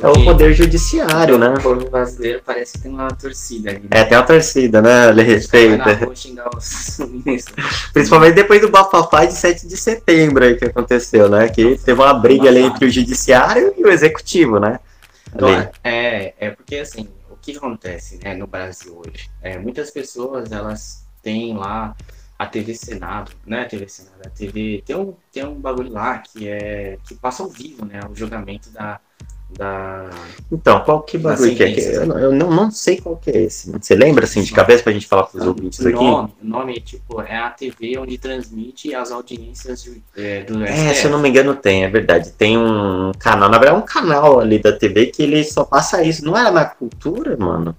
É 0.02 0.08
o 0.08 0.24
poder 0.24 0.54
judiciário, 0.54 1.40
né? 1.40 1.56
O 1.56 1.62
povo 1.62 1.90
brasileiro 1.90 2.42
parece 2.46 2.74
que 2.74 2.82
tem 2.82 2.92
uma 2.92 3.08
torcida 3.08 3.72
ali. 3.72 3.80
né? 3.80 3.88
É, 3.90 4.04
tem 4.04 4.18
uma 4.18 4.24
torcida, 4.26 4.82
né? 4.82 5.10
Ele 5.10 5.24
respeita. 5.24 6.08
os. 6.08 7.46
Principalmente 7.94 8.36
depois 8.36 8.62
do 8.62 8.70
bafafá 8.70 9.26
de 9.26 9.34
7 9.34 9.68
de 9.68 9.76
setembro 9.76 10.44
aí 10.44 10.56
que 10.56 10.66
aconteceu, 10.66 11.28
né? 11.28 11.50
Que 11.50 11.78
teve 11.78 12.00
uma 12.00 12.14
briga 12.14 12.48
ali 12.48 12.60
entre 12.60 12.86
o 12.86 12.92
judiciário 12.92 13.74
e 13.76 13.84
o 13.84 13.90
executivo, 13.90 14.60
né? 14.60 14.80
É, 15.84 16.34
é 16.40 16.50
porque 16.52 16.76
assim, 16.78 17.10
o 17.30 17.36
que 17.36 17.58
acontece 17.58 18.20
né, 18.24 18.36
no 18.36 18.46
Brasil 18.46 19.02
hoje? 19.04 19.30
É, 19.42 19.58
muitas 19.58 19.90
pessoas 19.90 20.52
elas 20.52 21.04
têm 21.24 21.56
lá 21.56 21.96
a 22.38 22.46
TV 22.46 22.76
Senado, 22.76 23.32
né? 23.46 23.62
A 23.62 23.66
TV 23.66 23.88
Senado, 23.90 24.22
a 24.26 24.30
TV. 24.30 24.84
Tem 24.86 24.96
um, 24.96 25.16
tem 25.32 25.46
um 25.46 25.56
bagulho 25.56 25.92
lá 25.92 26.20
que 26.20 26.48
é. 26.48 26.98
que 27.04 27.16
passa 27.16 27.42
ao 27.42 27.50
vivo, 27.50 27.84
né? 27.86 28.00
O 28.10 28.16
julgamento 28.16 28.70
da. 28.70 29.00
Da 29.58 30.10
Então, 30.52 30.82
qual 30.82 31.02
que 31.04 31.18
bagulho 31.18 31.56
que 31.56 31.64
é? 31.64 31.72
que-. 31.74 31.80
Eu, 31.82 32.06
não- 32.06 32.20
eu 32.20 32.32
não, 32.32 32.52
não 32.52 32.72
sei 32.72 33.00
qual 33.00 33.16
que 33.16 33.30
é 33.30 33.44
esse. 33.44 33.72
Você 33.72 33.96
lembra 33.96 34.26
assim 34.26 34.42
de 34.44 34.52
cabeça 34.52 34.84
pra 34.84 34.92
gente 34.92 35.08
falar 35.08 35.24
pros 35.24 35.46
ouvintes 35.46 35.80
o 35.80 35.88
aqui? 35.88 35.96
nome, 36.04 36.34
o 36.44 36.48
nome 36.48 36.80
tipo, 36.82 37.22
é 37.22 37.38
a 37.38 37.50
TV 37.50 37.98
onde 37.98 38.18
transmite 38.18 38.94
as 38.94 39.12
audiências 39.12 39.84
ju- 39.84 40.02
é, 40.16 40.44
do 40.44 40.64
É, 40.64 40.72
STF. 40.90 40.96
se 40.96 41.06
eu 41.08 41.12
não 41.12 41.20
me 41.20 41.30
engano, 41.30 41.56
tem, 41.56 41.84
é 41.86 41.90
verdade. 41.90 42.32
Tem 42.32 42.58
um 42.58 43.12
canal, 43.18 43.50
na 43.50 43.58
verdade, 43.58 43.80
é 43.80 43.84
um 43.84 43.86
canal 43.88 44.40
ali 44.40 44.60
da 44.60 44.74
TV 44.74 45.08
que 45.08 45.24
ele 45.24 45.44
só 45.44 45.64
passa 45.64 46.04
isso. 46.04 46.26
Não 46.26 46.36
era 46.38 46.52
na 46.52 46.66
cultura, 46.66 47.36
mano? 47.38 47.76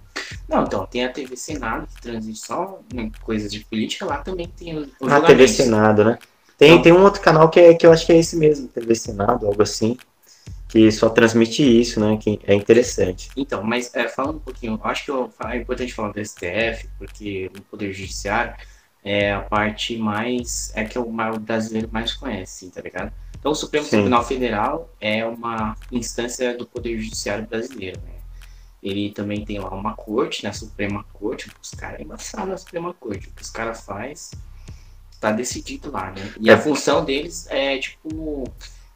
Não, 0.48 0.62
então, 0.64 0.86
tem 0.86 1.04
a 1.04 1.10
TV 1.12 1.36
Senado, 1.36 1.86
que 1.94 2.00
transmite 2.02 2.38
só 2.40 2.80
né, 2.92 3.10
coisas 3.22 3.50
de 3.52 3.60
política, 3.64 4.04
lá 4.06 4.18
também 4.18 4.48
tem 4.58 4.76
o, 4.78 4.82
o 5.00 5.06
Ah, 5.08 5.20
TV. 5.20 5.46
Senado, 5.46 6.04
né? 6.04 6.18
Tem, 6.56 6.70
Então- 6.72 6.82
tem 6.82 6.92
um 6.92 7.02
outro 7.04 7.20
canal 7.20 7.48
que, 7.48 7.60
é, 7.60 7.74
que 7.74 7.86
eu 7.86 7.92
acho 7.92 8.04
que 8.04 8.12
é 8.12 8.18
esse 8.18 8.36
mesmo, 8.36 8.66
TV 8.68 8.94
Senado, 8.94 9.46
algo 9.46 9.62
assim, 9.62 9.96
que 10.68 10.90
só 10.92 11.08
transmite 11.08 11.62
isso, 11.62 11.98
né? 11.98 12.16
Que 12.18 12.38
é 12.44 12.54
interessante. 12.54 13.30
Então, 13.36 13.62
mas 13.62 13.90
é, 13.94 14.06
falando 14.08 14.36
um 14.36 14.40
pouquinho, 14.40 14.74
eu 14.82 14.90
acho 14.90 15.04
que 15.06 15.10
eu- 15.10 15.32
é 15.46 15.56
importante 15.56 15.94
falar 15.94 16.12
do 16.12 16.20
STF, 16.20 16.88
porque 16.98 17.50
o 17.56 17.62
Poder 17.62 17.92
Judiciário 17.92 18.54
é 19.02 19.32
a 19.32 19.40
parte 19.40 19.96
mais. 19.96 20.70
é 20.74 20.84
que 20.84 20.98
o 20.98 21.08
maior 21.10 21.38
brasileiro 21.38 21.88
mais 21.90 22.12
conhece, 22.12 22.68
tá 22.70 22.80
ligado? 22.82 23.12
Então, 23.38 23.52
o 23.52 23.54
Supremo 23.54 23.84
Sim. 23.84 23.90
Tribunal 23.92 24.24
Federal 24.24 24.92
é 25.00 25.24
uma 25.24 25.76
instância 25.92 26.56
do 26.56 26.66
Poder 26.66 26.98
Judiciário 27.00 27.46
brasileiro, 27.46 27.98
né? 28.02 28.14
Ele 28.82 29.10
também 29.10 29.44
tem 29.44 29.58
lá 29.58 29.70
uma 29.70 29.94
corte, 29.94 30.44
na 30.44 30.52
Suprema 30.52 31.04
Corte, 31.12 31.50
os 31.62 31.70
caras 31.70 31.98
é 32.00 32.02
embaçado 32.02 32.46
na 32.48 32.56
Suprema 32.56 32.92
Corte, 32.94 33.28
o 33.28 33.30
que 33.32 33.42
os 33.42 33.50
caras 33.50 33.80
faz 33.80 34.30
tá 35.20 35.32
decidido 35.32 35.90
lá, 35.90 36.10
né? 36.12 36.32
E 36.40 36.48
É. 36.50 36.52
a 36.54 36.58
função 36.58 37.04
deles 37.04 37.46
é, 37.50 37.76
tipo, 37.78 38.44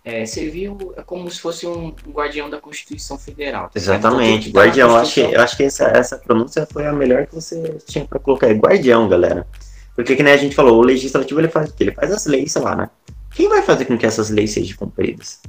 é, 0.04 0.26
servir 0.26 0.68
o- 0.70 0.94
é 0.96 1.02
como 1.02 1.30
se 1.30 1.40
fosse 1.40 1.66
um, 1.66 1.94
guardião 2.08 2.50
da 2.50 2.60
Constituição 2.60 3.16
Federal. 3.18 3.70
Exatamente. 3.74 4.48
Então, 4.48 4.62
Guardião, 4.62 4.90
eu 4.90 4.96
acho 4.96 5.20
eu 5.20 5.40
acho 5.40 5.56
que 5.56 5.62
essa, 5.64 5.84
essa 5.84 6.18
pronúncia 6.18 6.66
foi 6.70 6.86
a 6.86 6.92
melhor 6.92 7.26
que 7.26 7.34
você 7.34 7.78
tinha 7.86 8.04
pra 8.04 8.18
colocar. 8.18 8.48
É 8.48 8.54
guardião, 8.54 9.08
galera. 9.08 9.46
Porque 9.94 10.16
que 10.16 10.22
nem 10.22 10.32
a 10.32 10.36
gente 10.38 10.54
falou, 10.56 10.78
o 10.78 10.82
legislativo 10.82 11.38
ele 11.40 11.48
faz 11.48 11.70
o 11.70 11.74
quê? 11.74 11.84
Ele 11.84 11.92
faz 11.92 12.10
as 12.10 12.26
leis, 12.26 12.52
sei 12.52 12.62
lá, 12.62 12.74
né? 12.74 12.90
Quem 13.34 13.48
vai 13.48 13.62
fazer 13.62 13.84
com 13.84 13.96
que 13.96 14.06
essas 14.06 14.30
leis 14.30 14.50
sejam 14.50 14.76
cumpridas? 14.76 15.40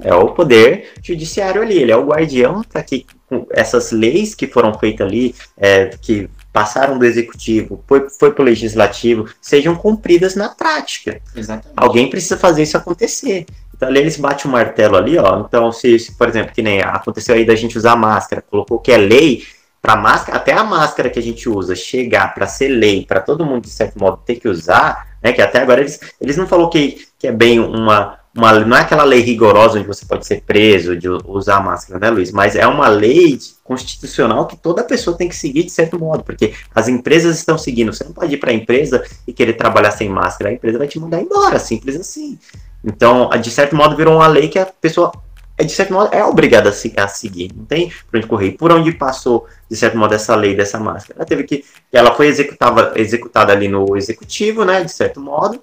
É 0.00 0.12
o 0.14 0.32
poder 0.32 0.92
judiciário 1.02 1.62
ali, 1.62 1.78
ele 1.78 1.92
é 1.92 1.96
o 1.96 2.04
guardião 2.06 2.62
para 2.62 2.82
que 2.82 3.06
com 3.28 3.46
essas 3.50 3.92
leis 3.92 4.34
que 4.34 4.46
foram 4.46 4.76
feitas 4.78 5.06
ali, 5.06 5.34
é, 5.56 5.86
que 5.86 6.28
passaram 6.54 6.96
do 6.96 7.04
executivo, 7.04 7.82
foi, 7.88 8.08
foi 8.08 8.30
para 8.30 8.42
o 8.42 8.44
legislativo, 8.44 9.28
sejam 9.40 9.74
cumpridas 9.74 10.36
na 10.36 10.48
prática. 10.48 11.20
Exatamente. 11.34 11.74
Alguém 11.76 12.08
precisa 12.08 12.36
fazer 12.36 12.62
isso 12.62 12.76
acontecer. 12.76 13.44
Então 13.76 13.88
ali 13.88 13.98
eles 13.98 14.16
batem 14.16 14.48
o 14.48 14.52
martelo 14.52 14.96
ali, 14.96 15.18
ó. 15.18 15.40
Então, 15.40 15.72
se, 15.72 15.98
se, 15.98 16.16
por 16.16 16.28
exemplo, 16.28 16.54
que 16.54 16.62
nem 16.62 16.80
aconteceu 16.80 17.34
aí 17.34 17.44
da 17.44 17.56
gente 17.56 17.76
usar 17.76 17.96
máscara, 17.96 18.40
colocou 18.40 18.78
que 18.78 18.92
é 18.92 18.96
lei 18.96 19.42
para 19.82 19.96
máscara, 19.96 20.38
até 20.38 20.52
a 20.52 20.62
máscara 20.62 21.10
que 21.10 21.18
a 21.18 21.22
gente 21.22 21.48
usa 21.48 21.74
chegar 21.74 22.32
para 22.32 22.46
ser 22.46 22.68
lei, 22.68 23.04
para 23.04 23.20
todo 23.20 23.44
mundo 23.44 23.62
de 23.62 23.70
certo 23.70 23.98
modo 23.98 24.22
ter 24.24 24.36
que 24.36 24.48
usar, 24.48 25.08
né? 25.20 25.32
Que 25.32 25.42
até 25.42 25.60
agora 25.60 25.80
eles, 25.80 25.98
eles 26.20 26.36
não 26.36 26.46
falou 26.46 26.70
que, 26.70 27.04
que 27.18 27.26
é 27.26 27.32
bem 27.32 27.58
uma 27.58 28.16
uma 28.36 28.52
não 28.60 28.76
é 28.76 28.80
aquela 28.80 29.04
lei 29.04 29.20
rigorosa 29.20 29.78
onde 29.78 29.86
você 29.86 30.04
pode 30.04 30.26
ser 30.26 30.42
preso 30.42 30.96
de 30.96 31.08
usar 31.08 31.60
máscara, 31.60 32.00
né, 32.00 32.10
Luiz? 32.10 32.32
Mas 32.32 32.56
é 32.56 32.66
uma 32.66 32.88
lei 32.88 33.38
constitucional 33.62 34.46
que 34.46 34.56
toda 34.56 34.82
pessoa 34.82 35.16
tem 35.16 35.28
que 35.28 35.36
seguir 35.36 35.62
de 35.62 35.70
certo 35.70 35.98
modo, 35.98 36.24
porque 36.24 36.52
as 36.74 36.88
empresas 36.88 37.38
estão 37.38 37.56
seguindo. 37.56 37.92
Você 37.92 38.02
não 38.02 38.12
pode 38.12 38.34
ir 38.34 38.38
para 38.38 38.50
a 38.50 38.54
empresa 38.54 39.04
e 39.26 39.32
querer 39.32 39.52
trabalhar 39.52 39.92
sem 39.92 40.08
máscara, 40.08 40.50
a 40.50 40.52
empresa 40.52 40.78
vai 40.78 40.88
te 40.88 40.98
mandar 40.98 41.20
embora, 41.20 41.60
simples 41.60 41.94
assim. 41.94 42.36
Então, 42.84 43.30
de 43.30 43.50
certo 43.50 43.76
modo, 43.76 43.96
virou 43.96 44.16
uma 44.16 44.26
lei 44.26 44.48
que 44.48 44.58
a 44.58 44.66
pessoa, 44.66 45.12
de 45.56 45.70
certo 45.70 45.92
modo, 45.92 46.12
é 46.12 46.24
obrigada 46.24 46.70
a, 46.70 46.72
se, 46.72 46.92
a 46.96 47.06
seguir. 47.06 47.52
Não 47.54 47.64
tem 47.64 47.92
por 48.10 48.18
onde 48.18 48.26
correr. 48.26 48.50
Por 48.52 48.72
onde 48.72 48.90
passou, 48.90 49.46
de 49.70 49.76
certo 49.76 49.96
modo, 49.96 50.12
essa 50.12 50.34
lei 50.34 50.56
dessa 50.56 50.80
máscara? 50.80 51.20
Ela 51.20 51.26
teve 51.26 51.44
que. 51.44 51.64
Ela 51.92 52.12
foi 52.14 52.26
executada 52.26 53.52
ali 53.52 53.68
no 53.68 53.96
executivo, 53.96 54.64
né? 54.64 54.82
De 54.82 54.90
certo 54.90 55.20
modo. 55.20 55.62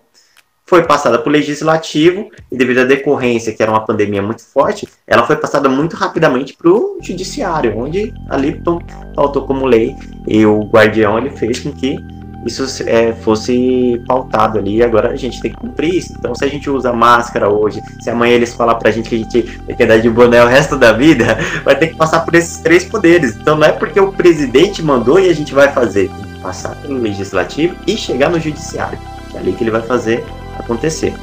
Foi 0.72 0.84
passada 0.84 1.20
para 1.20 1.28
o 1.28 1.34
legislativo, 1.34 2.30
e 2.50 2.56
devido 2.56 2.78
à 2.78 2.84
decorrência, 2.86 3.52
que 3.52 3.62
era 3.62 3.70
uma 3.70 3.86
pandemia 3.86 4.22
muito 4.22 4.42
forte, 4.42 4.88
ela 5.06 5.28
foi 5.28 5.36
passada 5.36 5.68
muito 5.68 5.98
rapidamente 5.98 6.56
para 6.56 6.70
o 6.70 6.98
judiciário, 7.02 7.78
onde 7.78 8.14
ali 8.30 8.54
tom, 8.62 8.80
faltou 9.14 9.46
como 9.46 9.66
lei, 9.66 9.94
e 10.26 10.46
o 10.46 10.62
guardião 10.62 11.18
ele 11.18 11.32
fez 11.32 11.60
com 11.60 11.74
que 11.74 11.98
isso 12.46 12.66
é, 12.88 13.12
fosse 13.12 14.02
pautado 14.08 14.60
ali, 14.60 14.82
agora 14.82 15.10
a 15.10 15.16
gente 15.18 15.42
tem 15.42 15.52
que 15.52 15.58
cumprir 15.58 15.94
isso. 15.94 16.14
Então, 16.18 16.34
se 16.34 16.46
a 16.46 16.48
gente 16.48 16.70
usa 16.70 16.94
máscara 16.94 17.50
hoje, 17.50 17.82
se 18.00 18.10
amanhã 18.10 18.36
eles 18.36 18.54
falar 18.54 18.76
pra 18.76 18.92
gente 18.92 19.10
que 19.10 19.16
a 19.16 19.18
gente 19.18 19.44
tem 19.44 19.76
que 19.76 19.84
andar 19.84 19.98
de 19.98 20.10
boné 20.10 20.42
o 20.42 20.48
resto 20.48 20.78
da 20.78 20.94
vida, 20.94 21.38
vai 21.66 21.78
ter 21.78 21.88
que 21.88 21.98
passar 21.98 22.22
por 22.22 22.34
esses 22.34 22.60
três 22.60 22.86
poderes. 22.86 23.36
Então, 23.36 23.58
não 23.58 23.68
é 23.68 23.74
porque 23.74 24.00
o 24.00 24.14
presidente 24.14 24.82
mandou 24.82 25.20
e 25.20 25.28
a 25.28 25.34
gente 25.36 25.54
vai 25.54 25.70
fazer, 25.74 26.10
tem 26.10 26.34
que 26.34 26.40
passar 26.40 26.78
pelo 26.78 26.98
legislativo 26.98 27.76
e 27.86 27.98
chegar 27.98 28.30
no 28.30 28.40
judiciário, 28.40 28.98
que 29.30 29.36
é 29.36 29.40
ali 29.42 29.52
que 29.52 29.66
ele 29.66 29.72
vai 29.72 29.82
fazer 29.82 30.24
acontecer. 30.62 31.14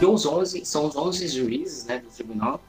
E 0.00 0.04
os 0.04 0.26
11, 0.26 0.64
são 0.64 0.86
os 0.86 0.96
11 0.96 1.28
juízes 1.28 1.86
né, 1.86 1.98
do 1.98 2.08
tribunal, 2.08 2.62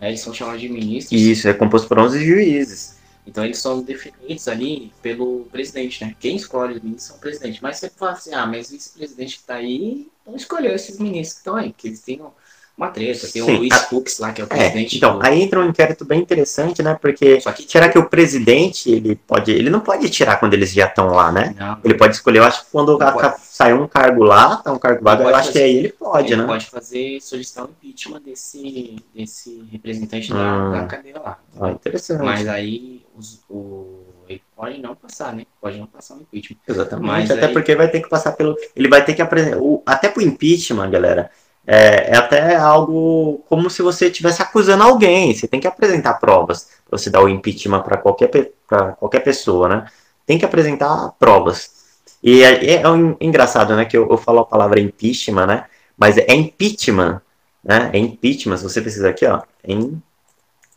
né, 0.00 0.08
eles 0.08 0.20
são 0.20 0.32
chamados 0.32 0.60
de 0.60 0.68
ministros. 0.68 1.20
Isso, 1.20 1.48
é 1.48 1.54
composto 1.54 1.88
por 1.88 1.98
11 1.98 2.24
juízes. 2.24 2.98
Então 3.26 3.44
eles 3.44 3.58
são 3.58 3.82
definidos 3.82 4.48
ali 4.48 4.90
pelo 5.02 5.46
presidente, 5.52 6.02
né? 6.02 6.16
Quem 6.18 6.36
escolhe 6.36 6.76
os 6.76 6.82
ministros 6.82 7.08
são 7.08 7.16
o 7.16 7.20
presidente. 7.20 7.62
Mas 7.62 7.76
você 7.76 7.90
fala 7.90 8.12
assim, 8.12 8.32
ah, 8.32 8.46
mas 8.46 8.68
o 8.68 8.72
vice-presidente 8.72 9.38
que 9.38 9.44
tá 9.44 9.56
aí 9.56 10.08
não 10.26 10.34
escolheu 10.34 10.74
esses 10.74 10.98
ministros 10.98 11.34
que 11.34 11.38
estão 11.40 11.56
aí, 11.56 11.70
porque 11.70 11.88
eles 11.88 12.00
têm 12.00 12.22
uma 12.78 12.88
treta. 12.90 13.26
Tem 13.26 13.42
Sim, 13.42 13.54
o 13.56 13.58
Luiz 13.58 13.72
a- 13.74 13.78
Fux 13.80 14.18
lá, 14.20 14.32
que 14.32 14.40
é 14.40 14.44
o 14.44 14.46
É, 14.46 14.48
presidente. 14.48 14.96
então, 14.96 15.18
do... 15.18 15.26
aí 15.26 15.42
entra 15.42 15.60
um 15.60 15.68
inquérito 15.68 16.04
bem 16.04 16.20
interessante, 16.20 16.82
né? 16.82 16.96
Porque 16.98 17.38
que 17.38 17.70
será 17.70 17.88
que 17.88 17.98
o 17.98 18.08
presidente, 18.08 18.90
ele 18.90 19.16
pode, 19.16 19.50
ele 19.50 19.68
não 19.68 19.80
pode 19.80 20.08
tirar 20.08 20.36
quando 20.38 20.54
eles 20.54 20.72
já 20.72 20.86
estão 20.86 21.08
lá, 21.08 21.30
né? 21.32 21.54
não, 21.58 21.78
Ele 21.84 21.94
pode 21.94 22.14
escolher, 22.14 22.38
eu 22.38 22.44
acho 22.44 22.64
que 22.64 22.70
quando 22.70 22.96
a- 23.02 23.36
sai 23.38 23.72
um 23.74 23.86
cargo 23.88 24.22
lá, 24.22 24.56
tá 24.56 24.72
um 24.72 24.78
cargo 24.78 25.02
vago, 25.02 25.24
eu 25.24 25.34
acho 25.34 25.48
que 25.48 25.54
fazer. 25.54 25.64
aí 25.64 25.76
ele 25.76 25.88
pode, 25.90 26.32
ele 26.32 26.40
né? 26.42 26.46
pode 26.46 26.66
fazer 26.66 27.20
solicitar 27.20 27.64
o 27.64 27.70
impeachment 27.70 28.20
desse, 28.22 28.96
desse 29.14 29.68
representante 29.72 30.32
Hum. 30.32 30.36
da, 30.36 30.80
da 30.80 30.86
cadeira 30.86 31.20
lá. 31.20 31.38
Ah, 31.60 31.70
interessante. 31.72 32.22
Mas 32.22 32.46
aí 32.46 33.04
os- 33.16 33.40
o, 33.50 34.04
ele 34.28 34.40
pode 34.54 34.80
não 34.80 34.94
passar, 34.94 35.34
né? 35.34 35.44
Pode 35.60 35.76
não 35.78 35.86
passar 35.86 36.14
o 36.14 36.20
impeachment. 36.20 36.58
Exatamente. 36.68 37.06
Mas 37.08 37.30
até 37.30 37.46
aí- 37.46 37.52
porque 37.52 37.74
vai 37.74 37.88
ter 37.90 38.00
que 38.00 38.08
passar 38.08 38.32
pelo. 38.32 38.56
Ele 38.76 38.88
vai 38.88 39.04
ter 39.04 39.14
que 39.14 39.22
apresentar. 39.22 39.58
o- 39.58 39.82
Até 39.84 40.08
pro 40.08 40.22
impeachment, 40.22 40.88
galera. 40.90 41.28
É, 41.70 42.12
é 42.12 42.16
até 42.16 42.56
algo 42.56 43.44
como 43.46 43.68
se 43.68 43.82
você 43.82 44.06
estivesse 44.06 44.40
acusando 44.40 44.82
alguém. 44.82 45.34
Você 45.34 45.46
tem 45.46 45.60
que 45.60 45.66
apresentar 45.66 46.14
provas 46.14 46.70
para 46.88 46.98
você 46.98 47.10
dar 47.10 47.22
o 47.22 47.28
impeachment 47.28 47.82
para 47.82 47.98
qualquer, 47.98 48.30
pra 48.66 48.92
qualquer 48.92 49.20
pessoa, 49.20 49.68
né? 49.68 49.86
Tem 50.24 50.38
que 50.38 50.46
apresentar 50.46 51.12
provas. 51.18 51.78
E 52.22 52.42
é, 52.42 52.80
é 52.82 52.88
um 52.88 53.16
engraçado, 53.20 53.76
né, 53.76 53.84
que 53.84 53.96
eu, 53.96 54.08
eu 54.10 54.16
falo 54.18 54.40
a 54.40 54.44
palavra 54.44 54.80
impeachment, 54.80 55.46
né, 55.46 55.66
mas 55.96 56.18
é 56.18 56.34
impeachment, 56.34 57.20
né, 57.62 57.90
é 57.92 57.98
impeachment, 57.98 58.56
se 58.56 58.64
você 58.64 58.80
precisa 58.80 59.08
aqui, 59.08 59.24
ó, 59.24 59.42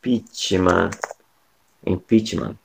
impeachment, 0.06 0.92
impeachment, 1.86 2.56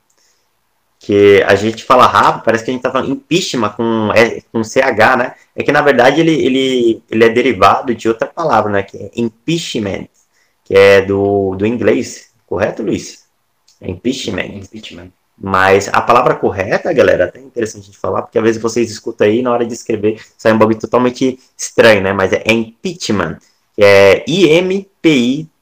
que 0.98 1.42
a 1.46 1.54
gente 1.54 1.84
fala 1.84 2.06
rápido, 2.06 2.44
parece 2.44 2.64
que 2.64 2.70
a 2.70 2.74
gente 2.74 2.82
tá 2.82 2.90
falando 2.90 3.12
impeachment 3.12 3.70
com, 3.70 4.10
é, 4.14 4.40
com 4.52 4.64
CH, 4.64 5.16
né, 5.18 5.34
é 5.54 5.62
que 5.62 5.70
na 5.70 5.82
verdade 5.82 6.20
ele, 6.20 6.32
ele, 6.32 7.02
ele 7.10 7.24
é 7.24 7.28
derivado 7.28 7.94
de 7.94 8.08
outra 8.08 8.26
palavra, 8.26 8.70
né, 8.70 8.82
que 8.82 8.96
é 8.96 9.10
impeachment, 9.14 10.08
que 10.64 10.74
é 10.74 11.02
do, 11.02 11.54
do 11.54 11.66
inglês, 11.66 12.30
correto, 12.46 12.82
Luiz? 12.82 13.26
É 13.80 13.90
impeachment. 13.90 14.46
Impeachment. 14.46 15.10
Mas 15.38 15.88
a 15.92 16.00
palavra 16.00 16.34
correta, 16.34 16.92
galera, 16.92 17.24
é 17.24 17.28
até 17.28 17.40
interessante 17.40 17.82
a 17.82 17.86
gente 17.86 17.98
falar, 17.98 18.22
porque 18.22 18.38
às 18.38 18.44
vezes 18.44 18.60
vocês 18.60 18.90
escutam 18.90 19.26
aí 19.26 19.42
na 19.42 19.52
hora 19.52 19.66
de 19.66 19.74
escrever, 19.74 20.18
sai 20.36 20.52
um 20.52 20.58
bagulho 20.58 20.78
totalmente 20.78 21.38
estranho, 21.56 22.00
né? 22.00 22.12
Mas 22.12 22.32
é 22.32 22.42
impeachment, 22.46 23.38
que 23.74 23.84
é 23.84 24.24
I-M-P-I-T-I-M-A-M. 24.26 25.52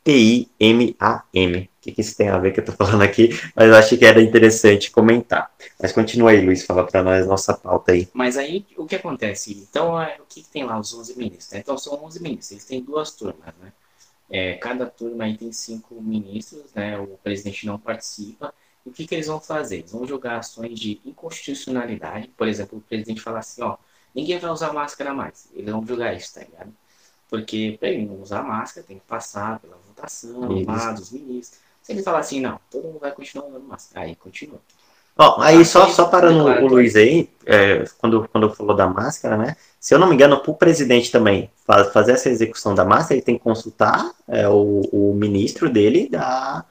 O 1.84 1.86
que, 1.86 1.92
que 1.92 2.00
isso 2.00 2.16
tem 2.16 2.30
a 2.30 2.38
ver 2.38 2.52
que 2.52 2.60
eu 2.60 2.64
tô 2.64 2.72
falando 2.72 3.02
aqui? 3.02 3.38
Mas 3.54 3.68
eu 3.68 3.74
achei 3.74 3.98
que 3.98 4.06
era 4.06 4.18
interessante 4.22 4.90
comentar. 4.90 5.52
Mas 5.78 5.92
continua 5.92 6.30
aí, 6.30 6.40
Luiz, 6.40 6.64
fala 6.64 6.86
para 6.86 7.02
nós 7.02 7.26
nossa 7.26 7.52
pauta 7.52 7.92
aí. 7.92 8.08
Mas 8.14 8.38
aí, 8.38 8.64
o 8.78 8.86
que 8.86 8.96
acontece? 8.96 9.52
Então, 9.52 10.00
é, 10.00 10.16
o 10.18 10.24
que, 10.26 10.42
que, 10.42 10.48
tem 10.48 10.64
lá, 10.64 10.80
os 10.80 10.94
11 10.94 11.18
ministros? 11.18 11.52
Né? 11.52 11.58
Então, 11.58 11.76
são 11.76 12.02
11 12.02 12.22
ministros, 12.22 12.52
eles 12.52 12.64
têm 12.64 12.82
duas 12.82 13.10
turmas, 13.12 13.52
né? 13.60 13.70
É, 14.30 14.54
cada 14.54 14.86
turma 14.86 15.24
aí 15.24 15.36
tem 15.36 15.52
cinco 15.52 16.00
ministros, 16.00 16.72
né? 16.74 16.98
O 16.98 17.18
presidente 17.22 17.66
não 17.66 17.78
participa, 17.78 18.54
o 18.82 18.90
que, 18.90 19.06
que 19.06 19.14
eles 19.14 19.26
vão 19.26 19.38
fazer? 19.38 19.80
Eles 19.80 19.92
vão 19.92 20.06
jogar 20.06 20.38
ações 20.38 20.80
de 20.80 21.02
inconstitucionalidade. 21.04 22.28
Por 22.28 22.48
exemplo, 22.48 22.78
o 22.78 22.80
presidente 22.80 23.20
fala 23.20 23.40
assim, 23.40 23.62
ó, 23.62 23.76
ninguém 24.14 24.38
vai 24.38 24.50
usar 24.50 24.72
máscara 24.72 25.12
mais. 25.12 25.48
Eles 25.52 25.70
vão 25.70 25.86
julgar 25.86 26.16
isso, 26.16 26.32
tá 26.32 26.40
ligado? 26.40 26.72
Porque 27.28 27.76
para 27.78 27.88
ele 27.88 28.06
não 28.06 28.22
usar 28.22 28.42
máscara, 28.42 28.86
tem 28.86 28.98
que 28.98 29.04
passar 29.04 29.58
pela 29.58 29.76
votação 29.76 30.64
lá 30.64 30.92
dos 30.92 31.10
ministros. 31.10 31.60
Se 31.84 31.92
ele 31.92 32.02
falar 32.02 32.20
assim, 32.20 32.40
não, 32.40 32.58
todo 32.70 32.88
mundo 32.88 32.98
vai 32.98 33.12
continuar 33.12 33.46
usando 33.46 33.62
máscara. 33.62 34.06
Aí 34.06 34.16
continua. 34.16 34.58
Ó, 35.16 35.40
aí 35.40 35.64
só, 35.64 35.86
só 35.88 36.06
parando 36.06 36.44
o 36.44 36.66
Luiz 36.66 36.96
aí, 36.96 37.28
é, 37.46 37.84
quando, 37.98 38.26
quando 38.32 38.52
falou 38.52 38.74
da 38.74 38.86
máscara, 38.86 39.36
né? 39.36 39.54
Se 39.78 39.94
eu 39.94 39.98
não 39.98 40.08
me 40.08 40.14
engano, 40.14 40.40
para 40.40 40.50
o 40.50 40.56
presidente 40.56 41.12
também 41.12 41.50
fazer 41.92 42.12
essa 42.12 42.30
execução 42.30 42.74
da 42.74 42.86
máscara, 42.86 43.14
ele 43.14 43.22
tem 43.22 43.36
que 43.36 43.44
consultar 43.44 44.12
é, 44.26 44.48
o, 44.48 44.80
o 44.90 45.14
ministro 45.14 45.68
dele 45.70 46.08
da, 46.08 46.64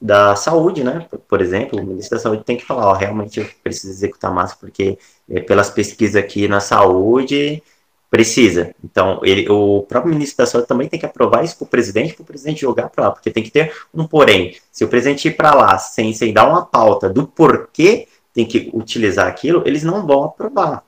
da 0.00 0.34
saúde, 0.34 0.82
né? 0.82 1.06
Por 1.28 1.42
exemplo, 1.42 1.78
o 1.78 1.84
ministro 1.84 2.16
da 2.16 2.22
saúde 2.22 2.42
tem 2.42 2.56
que 2.56 2.64
falar, 2.64 2.88
ó, 2.88 2.92
realmente 2.94 3.38
eu 3.38 3.48
preciso 3.62 3.92
executar 3.92 4.32
máscara 4.32 4.60
porque 4.60 4.98
é, 5.28 5.40
pelas 5.40 5.70
pesquisas 5.70 6.16
aqui 6.16 6.48
na 6.48 6.58
saúde 6.58 7.62
precisa. 8.10 8.74
Então, 8.84 9.20
ele, 9.22 9.48
o 9.48 9.82
próprio 9.82 10.12
ministro 10.12 10.38
da 10.38 10.46
saúde 10.46 10.68
também 10.68 10.88
tem 10.88 10.98
que 10.98 11.06
aprovar 11.06 11.44
isso 11.44 11.56
para 11.56 11.64
o 11.64 11.68
presidente, 11.68 12.14
para 12.14 12.22
o 12.22 12.26
presidente 12.26 12.60
jogar 12.60 12.88
para 12.88 13.06
lá, 13.06 13.10
porque 13.10 13.30
tem 13.30 13.42
que 13.42 13.50
ter 13.50 13.74
um 13.92 14.06
porém. 14.06 14.56
Se 14.70 14.84
o 14.84 14.88
presidente 14.88 15.28
ir 15.28 15.36
para 15.36 15.54
lá 15.54 15.78
sem, 15.78 16.12
sem 16.12 16.32
dar 16.32 16.48
uma 16.48 16.64
pauta 16.64 17.08
do 17.08 17.26
porquê 17.26 18.08
tem 18.32 18.46
que 18.46 18.70
utilizar 18.72 19.26
aquilo, 19.26 19.62
eles 19.66 19.82
não 19.82 20.06
vão 20.06 20.24
aprovar. 20.24 20.84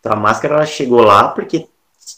Então, 0.00 0.12
a 0.12 0.16
máscara 0.16 0.54
ela 0.54 0.66
chegou 0.66 1.02
lá 1.02 1.28
porque 1.28 1.66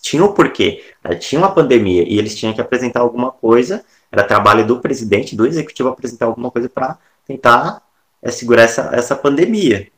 tinha 0.03 0.25
o 0.25 0.33
porquê. 0.33 0.85
Ela 1.03 1.17
tinha 1.17 1.41
uma 1.41 1.51
pandemia 1.51 2.05
e 2.07 2.19
eles 2.19 2.35
tinham 2.35 2.55
que 2.55 2.61
apresentar 2.61 3.01
alguma 3.01 3.31
coisa 3.33 3.85
era 4.11 4.25
trabalho 4.25 4.67
do 4.67 4.81
presidente, 4.81 5.37
do 5.37 5.47
executivo 5.47 5.89
apresentar 5.89 6.27
alguma 6.27 6.51
coisa 6.51 6.69
para 6.69 6.99
tentar 7.27 7.83
é, 8.23 8.31
segurar 8.31 8.63
essa, 8.63 8.91
essa 8.95 9.15
pandemia, 9.15 9.89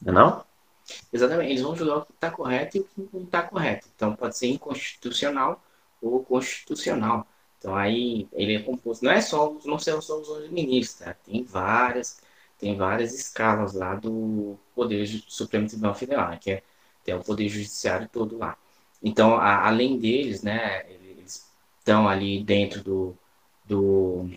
não 0.00 0.12
é 0.12 0.14
não? 0.14 0.45
Exatamente, 1.12 1.50
eles 1.50 1.62
vão 1.62 1.76
julgar 1.76 1.98
o 1.98 2.04
que 2.04 2.12
está 2.12 2.30
correto 2.30 2.76
e 2.76 2.80
o 2.80 2.84
que 2.84 3.08
não 3.12 3.24
está 3.24 3.42
correto. 3.42 3.88
Então 3.94 4.14
pode 4.14 4.36
ser 4.36 4.48
inconstitucional 4.48 5.62
ou 6.02 6.22
constitucional. 6.24 7.26
Então 7.58 7.74
aí 7.74 8.28
ele 8.32 8.56
é 8.56 8.62
composto, 8.62 9.04
não 9.04 9.12
é 9.12 9.20
só, 9.20 9.56
não 9.64 9.78
são 9.78 10.00
só 10.02 10.20
os 10.20 10.28
11 10.28 10.48
ministros, 10.50 11.00
tá? 11.00 11.14
tem 11.14 11.42
várias, 11.44 12.20
tem 12.58 12.76
várias 12.76 13.14
escalas 13.14 13.72
lá 13.74 13.94
do 13.94 14.58
Poder 14.74 15.06
Supremo 15.28 15.68
Tribunal 15.68 15.94
Federal, 15.94 16.30
né? 16.30 16.38
que 16.40 16.50
é, 16.52 16.62
tem 17.04 17.14
o 17.14 17.24
Poder 17.24 17.48
Judiciário 17.48 18.08
todo 18.08 18.38
lá. 18.38 18.56
Então, 19.02 19.36
a, 19.36 19.66
além 19.66 19.98
deles, 19.98 20.42
né, 20.42 20.84
eles 20.90 21.46
estão 21.78 22.08
ali 22.08 22.42
dentro 22.42 22.82
do, 22.82 23.18
do 23.64 24.28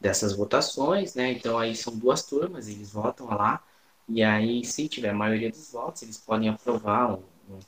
dessas 0.00 0.32
votações, 0.34 1.14
né? 1.14 1.32
Então 1.32 1.58
aí 1.58 1.74
são 1.74 1.96
duas 1.96 2.22
turmas, 2.24 2.68
eles 2.68 2.92
votam 2.92 3.26
lá 3.26 3.62
e 4.08 4.22
aí 4.22 4.64
se 4.64 4.88
tiver 4.88 5.10
a 5.10 5.14
maioria 5.14 5.50
dos 5.50 5.72
votos, 5.72 6.02
eles 6.02 6.16
podem 6.16 6.48
aprovar 6.48 7.12
um, 7.12 7.22
um, 7.50 7.58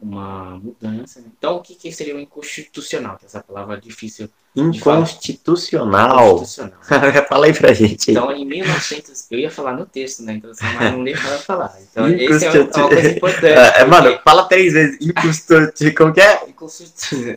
uma 0.00 0.58
mudança. 0.58 1.20
Né? 1.20 1.26
Então 1.36 1.56
o 1.56 1.60
que, 1.60 1.74
que 1.74 1.90
seria 1.90 2.14
o 2.14 2.20
inconstitucional? 2.20 3.16
Que 3.16 3.24
é 3.24 3.26
essa 3.26 3.40
palavra 3.42 3.76
difícil. 3.80 4.28
Inconstitucional. 4.54 6.36
inconstitucional. 6.36 6.78
Fala 7.28 7.46
aí 7.46 7.52
pra 7.52 7.72
gente. 7.72 8.12
Então 8.12 8.30
em 8.30 8.44
1900, 8.44 9.26
eu 9.30 9.38
ia 9.40 9.50
falar 9.50 9.72
no 9.76 9.84
texto, 9.84 10.22
né? 10.22 10.34
Então 10.34 10.52
mas 10.60 10.92
não 10.92 11.02
dei 11.02 11.14
para 11.14 11.38
falar. 11.38 11.76
Então 11.90 12.08
esse 12.08 12.46
é 12.46 12.50
uma 12.50 12.88
coisa 12.88 13.10
importante. 13.10 13.46
É, 13.46 13.70
porque... 13.70 13.84
Mano, 13.84 14.20
fala 14.24 14.44
três 14.44 14.72
vezes. 14.72 14.96
Inconstitucional. 15.00 15.72
Como 15.96 16.12
que 16.12 16.20
é? 16.20 16.40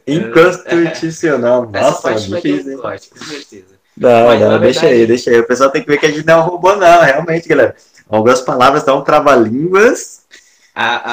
Inconstitucional. 0.08 1.70
Nossa, 1.72 1.88
Essa 1.88 2.02
parte 2.02 2.30
vai 2.30 2.42
ter 2.42 2.54
um 2.54 2.78
corte, 2.78 3.10
com 3.10 3.18
certeza. 3.18 3.84
Não, 3.96 4.26
Mas, 4.26 4.40
não, 4.40 4.50
verdade... 4.50 4.64
deixa 4.64 4.86
aí, 4.88 5.06
deixa 5.06 5.30
aí. 5.30 5.40
O 5.40 5.48
pessoal 5.48 5.70
tem 5.70 5.82
que 5.82 5.88
ver 5.88 6.00
que 6.00 6.06
a 6.08 6.12
gente 6.12 6.26
não 6.26 6.40
é 6.40 6.42
robô, 6.42 6.76
não, 6.76 7.02
realmente, 7.02 7.48
galera. 7.48 7.76
Algumas 8.16 8.42
palavras 8.42 8.84
dão 8.84 9.04
trava-línguas 9.04 10.24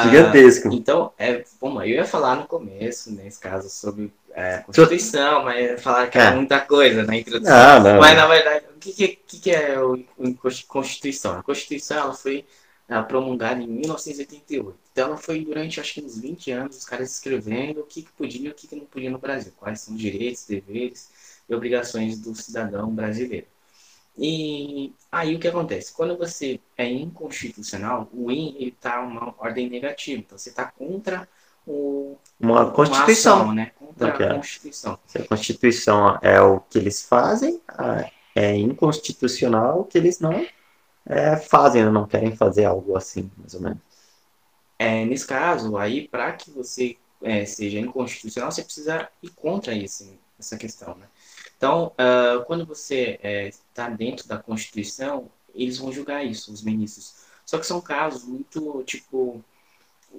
gigantesco. 0.04 0.68
Então, 0.72 1.12
é, 1.18 1.44
bom, 1.60 1.82
eu 1.82 1.88
ia 1.88 2.04
falar 2.04 2.36
no 2.36 2.46
começo, 2.46 3.10
nesse 3.12 3.38
caso, 3.38 3.68
sobre 3.68 4.12
é, 4.32 4.58
Constituição, 4.58 5.44
mas 5.44 5.82
falar 5.82 6.08
que 6.08 6.18
é. 6.18 6.22
é 6.22 6.30
muita 6.30 6.60
coisa 6.60 7.04
na 7.04 7.16
introdução. 7.16 7.54
Não, 7.54 7.80
não, 7.80 8.00
mas, 8.00 8.16
na 8.16 8.26
verdade, 8.26 8.64
o 8.74 8.78
que, 8.78 8.92
que, 8.92 9.40
que 9.40 9.50
é 9.50 9.76
a 9.76 9.82
Constituição? 10.68 11.38
A 11.38 11.42
Constituição 11.42 11.98
ela 11.98 12.14
foi 12.14 12.44
promulgada 13.06 13.62
em 13.62 13.66
1988. 13.66 14.78
Então 14.92 15.08
ela 15.08 15.16
foi 15.16 15.44
durante 15.44 15.80
acho 15.80 15.94
que 15.94 16.02
uns 16.02 16.18
20 16.18 16.50
anos 16.50 16.76
os 16.76 16.84
caras 16.84 17.12
escrevendo 17.12 17.80
o 17.80 17.84
que, 17.84 18.02
que 18.02 18.12
podia 18.12 18.48
e 18.48 18.50
o 18.50 18.54
que, 18.54 18.66
que 18.66 18.74
não 18.74 18.84
podia 18.84 19.10
no 19.10 19.18
Brasil, 19.18 19.52
quais 19.56 19.80
são 19.80 19.94
os 19.94 20.00
direitos, 20.00 20.44
deveres 20.44 21.08
e 21.48 21.54
obrigações 21.54 22.18
do 22.18 22.34
cidadão 22.34 22.90
brasileiro. 22.90 23.46
E 24.22 24.92
aí 25.10 25.34
o 25.34 25.38
que 25.38 25.48
acontece? 25.48 25.94
Quando 25.94 26.14
você 26.14 26.60
é 26.76 26.86
inconstitucional, 26.86 28.06
o 28.12 28.30
IN 28.30 28.54
está 28.58 29.00
uma 29.00 29.34
ordem 29.38 29.70
negativa, 29.70 30.20
então 30.20 30.36
você 30.36 30.50
está 30.50 30.66
contra 30.66 31.26
o, 31.66 32.18
uma 32.38 32.70
Constituição, 32.70 33.36
uma 33.36 33.42
ação, 33.44 33.54
né? 33.54 33.72
Contra 33.78 34.08
a 34.08 34.34
Constituição. 34.34 34.98
Se 35.06 35.18
a 35.18 35.26
Constituição 35.26 36.18
é 36.20 36.38
o 36.38 36.60
que 36.60 36.76
eles 36.76 37.02
fazem, 37.02 37.62
é 38.34 38.54
inconstitucional 38.56 39.80
o 39.80 39.84
que 39.84 39.96
eles 39.96 40.20
não 40.20 40.46
é, 41.06 41.36
fazem, 41.38 41.90
não 41.90 42.06
querem 42.06 42.36
fazer 42.36 42.66
algo 42.66 42.98
assim, 42.98 43.30
mais 43.38 43.54
ou 43.54 43.62
menos. 43.62 43.78
É, 44.78 45.02
nesse 45.06 45.26
caso, 45.26 45.78
aí, 45.78 46.06
para 46.08 46.32
que 46.32 46.50
você 46.50 46.98
é, 47.22 47.46
seja 47.46 47.78
inconstitucional, 47.78 48.52
você 48.52 48.62
precisa 48.62 49.08
ir 49.22 49.30
contra 49.30 49.74
esse, 49.74 50.18
essa 50.38 50.58
questão, 50.58 50.94
né? 50.96 51.06
Então, 51.60 51.92
uh, 51.98 52.42
quando 52.46 52.64
você 52.64 53.20
está 53.50 53.84
é, 53.84 53.90
dentro 53.90 54.26
da 54.26 54.38
Constituição, 54.38 55.26
eles 55.54 55.76
vão 55.76 55.92
julgar 55.92 56.24
isso, 56.24 56.50
os 56.50 56.62
ministros. 56.62 57.16
Só 57.44 57.58
que 57.58 57.66
são 57.66 57.82
casos 57.82 58.24
muito, 58.24 58.82
tipo, 58.86 59.44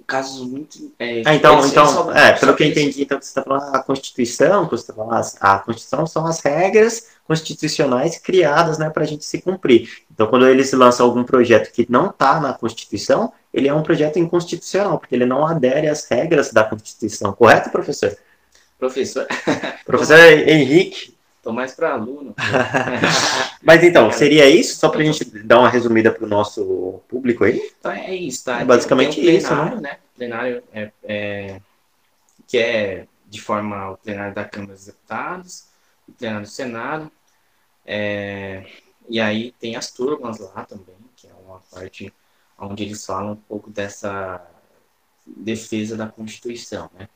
casos 0.06 0.46
muito. 0.46 0.92
É, 1.00 1.22
ah, 1.26 1.34
então, 1.34 1.66
então 1.66 2.12
é, 2.12 2.38
pelo 2.38 2.54
que 2.54 2.62
eu 2.62 2.68
entendi, 2.68 3.02
então 3.02 3.20
você 3.20 3.26
está 3.26 3.42
falando 3.42 3.74
a 3.74 3.82
Constituição, 3.82 4.68
você 4.68 4.84
está 4.84 4.94
falando 4.94 5.20
a 5.40 5.58
Constituição 5.58 6.06
são 6.06 6.24
as 6.24 6.38
regras 6.38 7.08
constitucionais 7.26 8.18
criadas 8.18 8.78
né, 8.78 8.88
para 8.88 9.02
a 9.02 9.06
gente 9.06 9.24
se 9.24 9.42
cumprir. 9.42 10.04
Então, 10.12 10.28
quando 10.28 10.46
eles 10.46 10.72
lançam 10.72 11.04
algum 11.04 11.24
projeto 11.24 11.72
que 11.72 11.84
não 11.90 12.10
está 12.10 12.38
na 12.38 12.52
Constituição, 12.52 13.32
ele 13.52 13.66
é 13.66 13.74
um 13.74 13.82
projeto 13.82 14.16
inconstitucional, 14.16 14.96
porque 14.96 15.16
ele 15.16 15.26
não 15.26 15.44
adere 15.44 15.88
às 15.88 16.08
regras 16.08 16.52
da 16.52 16.62
Constituição, 16.62 17.32
correto, 17.32 17.68
professor? 17.68 18.16
Professor. 18.78 19.26
professor 19.84 20.20
Henrique. 20.20 21.11
Estou 21.42 21.52
mais 21.52 21.74
para 21.74 21.94
aluno. 21.94 22.36
Mas 23.60 23.82
então, 23.82 24.12
seria 24.12 24.48
isso? 24.48 24.76
Só 24.76 24.88
para 24.88 25.00
a 25.00 25.04
gente 25.04 25.24
dar 25.42 25.58
uma 25.58 25.68
resumida 25.68 26.12
para 26.12 26.24
o 26.24 26.28
nosso 26.28 27.02
público 27.08 27.42
aí? 27.42 27.60
Então 27.80 27.90
é 27.90 28.14
isso, 28.14 28.44
tá? 28.44 28.60
É 28.60 28.64
basicamente 28.64 29.18
um 29.18 29.24
isso, 29.24 29.52
né? 29.52 29.74
né? 29.80 29.98
Plenário 30.14 30.62
é, 30.72 30.92
é, 31.02 31.60
que 32.46 32.58
é 32.58 33.08
de 33.28 33.40
forma 33.40 33.90
o 33.90 33.96
plenário 33.96 34.32
da 34.32 34.44
Câmara 34.44 34.74
dos 34.74 34.86
Deputados, 34.86 35.66
o 36.08 36.12
plenário 36.12 36.46
do 36.46 36.48
Senado, 36.48 37.10
é, 37.84 38.64
e 39.08 39.20
aí 39.20 39.50
tem 39.58 39.74
as 39.74 39.90
turmas 39.90 40.38
lá 40.38 40.64
também, 40.64 40.94
que 41.16 41.26
é 41.26 41.32
uma 41.44 41.58
parte 41.72 42.14
onde 42.56 42.84
eles 42.84 43.04
falam 43.04 43.32
um 43.32 43.36
pouco 43.36 43.68
dessa 43.68 44.40
defesa 45.26 45.96
da 45.96 46.06
Constituição, 46.06 46.88
né? 46.96 47.08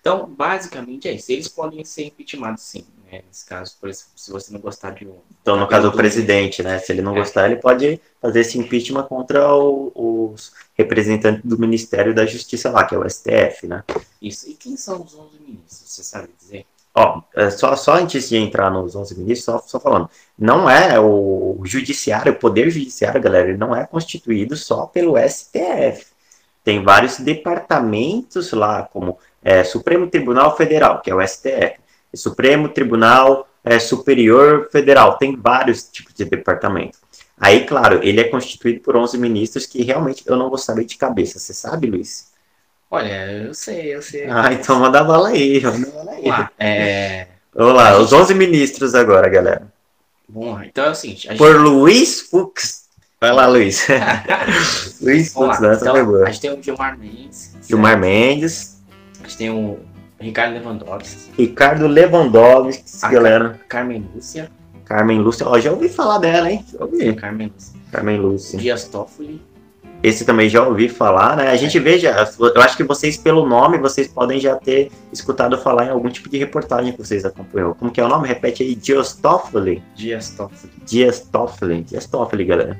Então, 0.00 0.26
basicamente 0.28 1.08
é 1.08 1.12
isso. 1.12 1.32
Eles 1.32 1.48
podem 1.48 1.84
ser 1.84 2.04
impeachmentados 2.04 2.62
sim 2.62 2.86
né? 3.10 3.22
Nesse 3.26 3.46
caso, 3.46 3.76
por 3.80 3.88
exemplo, 3.88 4.10
se 4.16 4.30
você 4.30 4.52
não 4.52 4.60
gostar 4.60 4.90
de 4.90 5.06
um. 5.06 5.16
Então, 5.40 5.56
no 5.56 5.66
caso, 5.66 5.88
o 5.88 5.92
presidente, 5.92 6.62
né? 6.62 6.78
Se 6.78 6.92
ele 6.92 7.02
não 7.02 7.14
é. 7.14 7.18
gostar, 7.18 7.46
ele 7.46 7.60
pode 7.60 8.00
fazer 8.20 8.40
esse 8.40 8.58
impeachment 8.58 9.04
contra 9.04 9.54
o, 9.54 9.92
os 10.32 10.52
representantes 10.74 11.42
do 11.44 11.58
Ministério 11.58 12.14
da 12.14 12.26
Justiça 12.26 12.70
lá, 12.70 12.84
que 12.84 12.94
é 12.94 12.98
o 12.98 13.08
STF, 13.08 13.66
né? 13.66 13.84
Isso. 14.20 14.48
E 14.48 14.54
quem 14.54 14.76
são 14.76 15.02
os 15.02 15.14
11 15.14 15.38
ministros? 15.40 15.90
Você 15.90 16.02
sabe 16.02 16.28
dizer? 16.38 16.66
Ó, 16.96 17.22
é 17.34 17.50
só, 17.50 17.74
só 17.74 17.94
antes 17.94 18.28
de 18.28 18.36
entrar 18.36 18.70
nos 18.70 18.94
11 18.94 19.18
ministros, 19.18 19.44
só, 19.44 19.58
só 19.66 19.80
falando, 19.80 20.08
não 20.38 20.70
é 20.70 20.98
o 21.00 21.60
judiciário, 21.64 22.32
o 22.32 22.36
poder 22.36 22.70
judiciário, 22.70 23.20
galera, 23.20 23.48
ele 23.48 23.58
não 23.58 23.74
é 23.74 23.84
constituído 23.84 24.56
só 24.56 24.86
pelo 24.86 25.16
STF. 25.18 26.06
Tem 26.62 26.82
vários 26.84 27.18
departamentos 27.18 28.52
lá, 28.52 28.84
como 28.84 29.18
é, 29.42 29.64
Supremo 29.64 30.06
Tribunal 30.06 30.56
Federal, 30.56 31.02
que 31.02 31.10
é 31.10 31.14
o 31.14 31.20
STF, 31.20 31.78
Supremo 32.16 32.68
Tribunal 32.68 33.48
é, 33.64 33.78
Superior 33.78 34.68
Federal, 34.70 35.16
tem 35.16 35.36
vários 35.36 35.84
tipos 35.84 36.12
de 36.14 36.24
departamento. 36.24 36.98
Aí, 37.38 37.66
claro, 37.66 38.00
ele 38.02 38.20
é 38.20 38.24
constituído 38.24 38.80
por 38.80 38.96
11 38.96 39.18
ministros 39.18 39.66
que 39.66 39.82
realmente 39.82 40.22
eu 40.26 40.36
não 40.36 40.48
vou 40.48 40.58
saber 40.58 40.84
de 40.84 40.96
cabeça. 40.96 41.38
Você 41.38 41.52
sabe, 41.52 41.88
Luiz? 41.88 42.32
Olha, 42.90 43.32
eu 43.32 43.54
sei, 43.54 43.94
eu 43.94 44.02
sei. 44.02 44.26
Ah, 44.30 44.52
então 44.52 44.78
manda 44.78 45.02
bala 45.02 45.30
aí, 45.30 45.60
manda 45.60 45.90
bala 45.90 46.12
aí. 46.12 46.22
Vamos 46.22 46.38
lá, 46.38 46.50
é... 46.58 47.26
Vamos 47.52 47.74
lá 47.74 47.98
os 47.98 48.12
11 48.12 48.34
ministros 48.34 48.94
agora, 48.94 49.28
galera. 49.28 49.66
Bom, 50.28 50.60
então 50.62 50.86
é 50.86 50.90
o 50.90 50.94
seguinte. 50.94 51.28
Gente... 51.28 51.38
Por 51.38 51.60
Luiz 51.60 52.20
Fux. 52.20 52.84
Vai 53.20 53.32
lá, 53.32 53.46
Luiz. 53.46 53.86
Luiz 55.00 55.32
Fux, 55.32 55.60
né? 55.60 55.76
Então, 55.80 56.22
a 56.24 56.30
gente 56.30 56.40
tem 56.40 56.50
o 56.52 56.62
Gilmar 56.62 56.98
Mendes. 56.98 57.52
Gilmar 57.66 57.98
Mendes. 57.98 58.80
A 59.20 59.22
gente 59.24 59.36
tem 59.38 59.50
o 59.50 59.80
Ricardo 60.20 60.54
Lewandowski. 60.54 61.30
Ricardo 61.36 61.86
Lewandowski, 61.86 62.84
a 63.02 63.08
galera. 63.10 63.60
Carmen 63.68 64.08
Lúcia. 64.14 64.50
Carmen 64.84 65.18
Lúcia, 65.18 65.46
ó, 65.48 65.58
já 65.58 65.72
ouvi 65.72 65.88
falar 65.88 66.18
dela, 66.18 66.50
hein? 66.50 66.64
Já 66.72 66.84
ouvi. 66.84 67.14
Carmen 67.14 67.52
Lúcia. 67.54 67.80
Carmen 67.90 68.18
Lúcia. 68.18 68.58
Dias 68.58 68.84
Toffoli. 68.84 69.40
Esse 70.02 70.26
também 70.26 70.50
já 70.50 70.62
ouvi 70.66 70.86
falar, 70.86 71.34
né? 71.34 71.48
A 71.48 71.56
gente 71.56 71.78
veja, 71.78 72.14
eu 72.38 72.60
acho 72.60 72.76
que 72.76 72.84
vocês, 72.84 73.16
pelo 73.16 73.46
nome, 73.46 73.78
vocês 73.78 74.06
podem 74.06 74.38
já 74.38 74.54
ter 74.54 74.90
escutado 75.10 75.56
falar 75.56 75.86
em 75.86 75.90
algum 75.90 76.10
tipo 76.10 76.28
de 76.28 76.36
reportagem 76.36 76.92
que 76.92 76.98
vocês 76.98 77.24
acompanham. 77.24 77.72
Como 77.72 77.90
que 77.90 78.02
é 78.02 78.04
o 78.04 78.08
nome? 78.08 78.28
Repete 78.28 78.62
aí, 78.62 78.74
Dias 78.74 79.14
Toffoli. 79.14 79.82
Dias 79.94 80.28
Toffoli. 80.28 80.72
Dias 80.84 81.20
Toffoli. 81.20 81.82
Dias 81.82 82.06
Toffoli, 82.06 82.44
galera. 82.44 82.78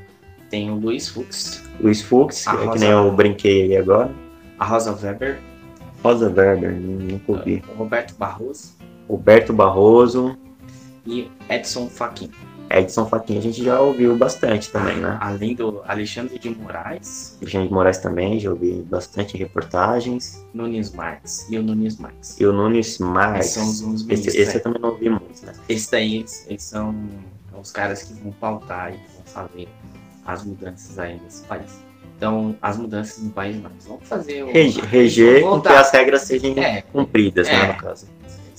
Tem 0.50 0.70
o 0.70 0.74
Luiz 0.74 1.08
Fux. 1.08 1.62
Luiz 1.80 2.02
Fux, 2.02 2.44
que, 2.44 2.68
que 2.68 2.78
nem 2.78 2.90
eu 2.90 3.10
brinquei 3.10 3.62
aí 3.62 3.76
agora. 3.78 4.10
A 4.58 4.66
Rosa 4.66 4.92
Weber. 4.92 5.38
Rosa 6.04 6.26
Weber, 6.28 6.70
nunca 6.70 7.32
ouvi. 7.32 7.62
Roberto 7.78 8.14
Barroso. 8.16 8.74
Roberto 9.08 9.54
Barroso. 9.54 10.36
E 11.06 11.30
Edson 11.48 11.88
Fachin. 11.88 12.30
Edson 12.70 13.06
Fachin 13.06 13.38
a 13.38 13.40
gente 13.40 13.64
já 13.64 13.80
ouviu 13.80 14.14
bastante 14.14 14.70
também, 14.70 14.98
né? 14.98 15.16
Além 15.18 15.54
do 15.54 15.80
Alexandre 15.86 16.38
de 16.38 16.50
Moraes. 16.50 17.38
Alexandre 17.40 17.68
de 17.68 17.72
Moraes 17.72 17.98
também, 17.98 18.38
já 18.38 18.50
ouvi 18.50 18.82
bastante 18.82 19.38
reportagens. 19.38 20.44
Nunes 20.52 20.92
Marques. 20.92 21.46
E 21.48 21.56
o 21.56 21.62
Nunes 21.62 21.96
Marques. 21.96 22.38
E 22.38 22.44
o 22.44 22.52
Nunes 22.52 22.98
Marques. 22.98 23.56
Esses 23.56 23.78
são 23.78 23.94
os 23.94 24.06
esse, 24.06 24.28
esse 24.28 24.44
né? 24.44 24.56
eu 24.56 24.62
também 24.62 24.82
não 24.82 24.90
ouvi 24.90 25.08
muito, 25.08 25.46
né? 25.46 25.54
Esse 25.70 25.90
daí, 25.90 26.16
eles, 26.16 26.44
eles 26.46 26.64
são 26.64 26.94
os 27.58 27.70
caras 27.70 28.02
que 28.02 28.12
vão 28.12 28.30
pautar 28.32 28.92
e 28.92 28.96
vão 28.96 29.24
fazer 29.24 29.68
as 30.26 30.44
mudanças 30.44 30.98
aí 30.98 31.18
nesse 31.24 31.44
país. 31.44 31.82
Então, 32.24 32.56
as 32.62 32.78
mudanças 32.78 33.22
no 33.22 33.28
país, 33.28 33.54
nós 33.62 33.72
vamos 33.86 34.08
fazer... 34.08 34.44
O... 34.44 34.50
Reger, 34.50 34.84
reger 34.86 35.42
com 35.42 35.60
que 35.60 35.68
as 35.68 35.92
regras 35.92 36.22
sejam 36.22 36.54
é, 36.56 36.80
cumpridas, 36.80 37.46
né, 37.46 37.54
é, 37.54 37.58
né, 37.58 37.72
no 37.74 37.76
caso. 37.76 38.06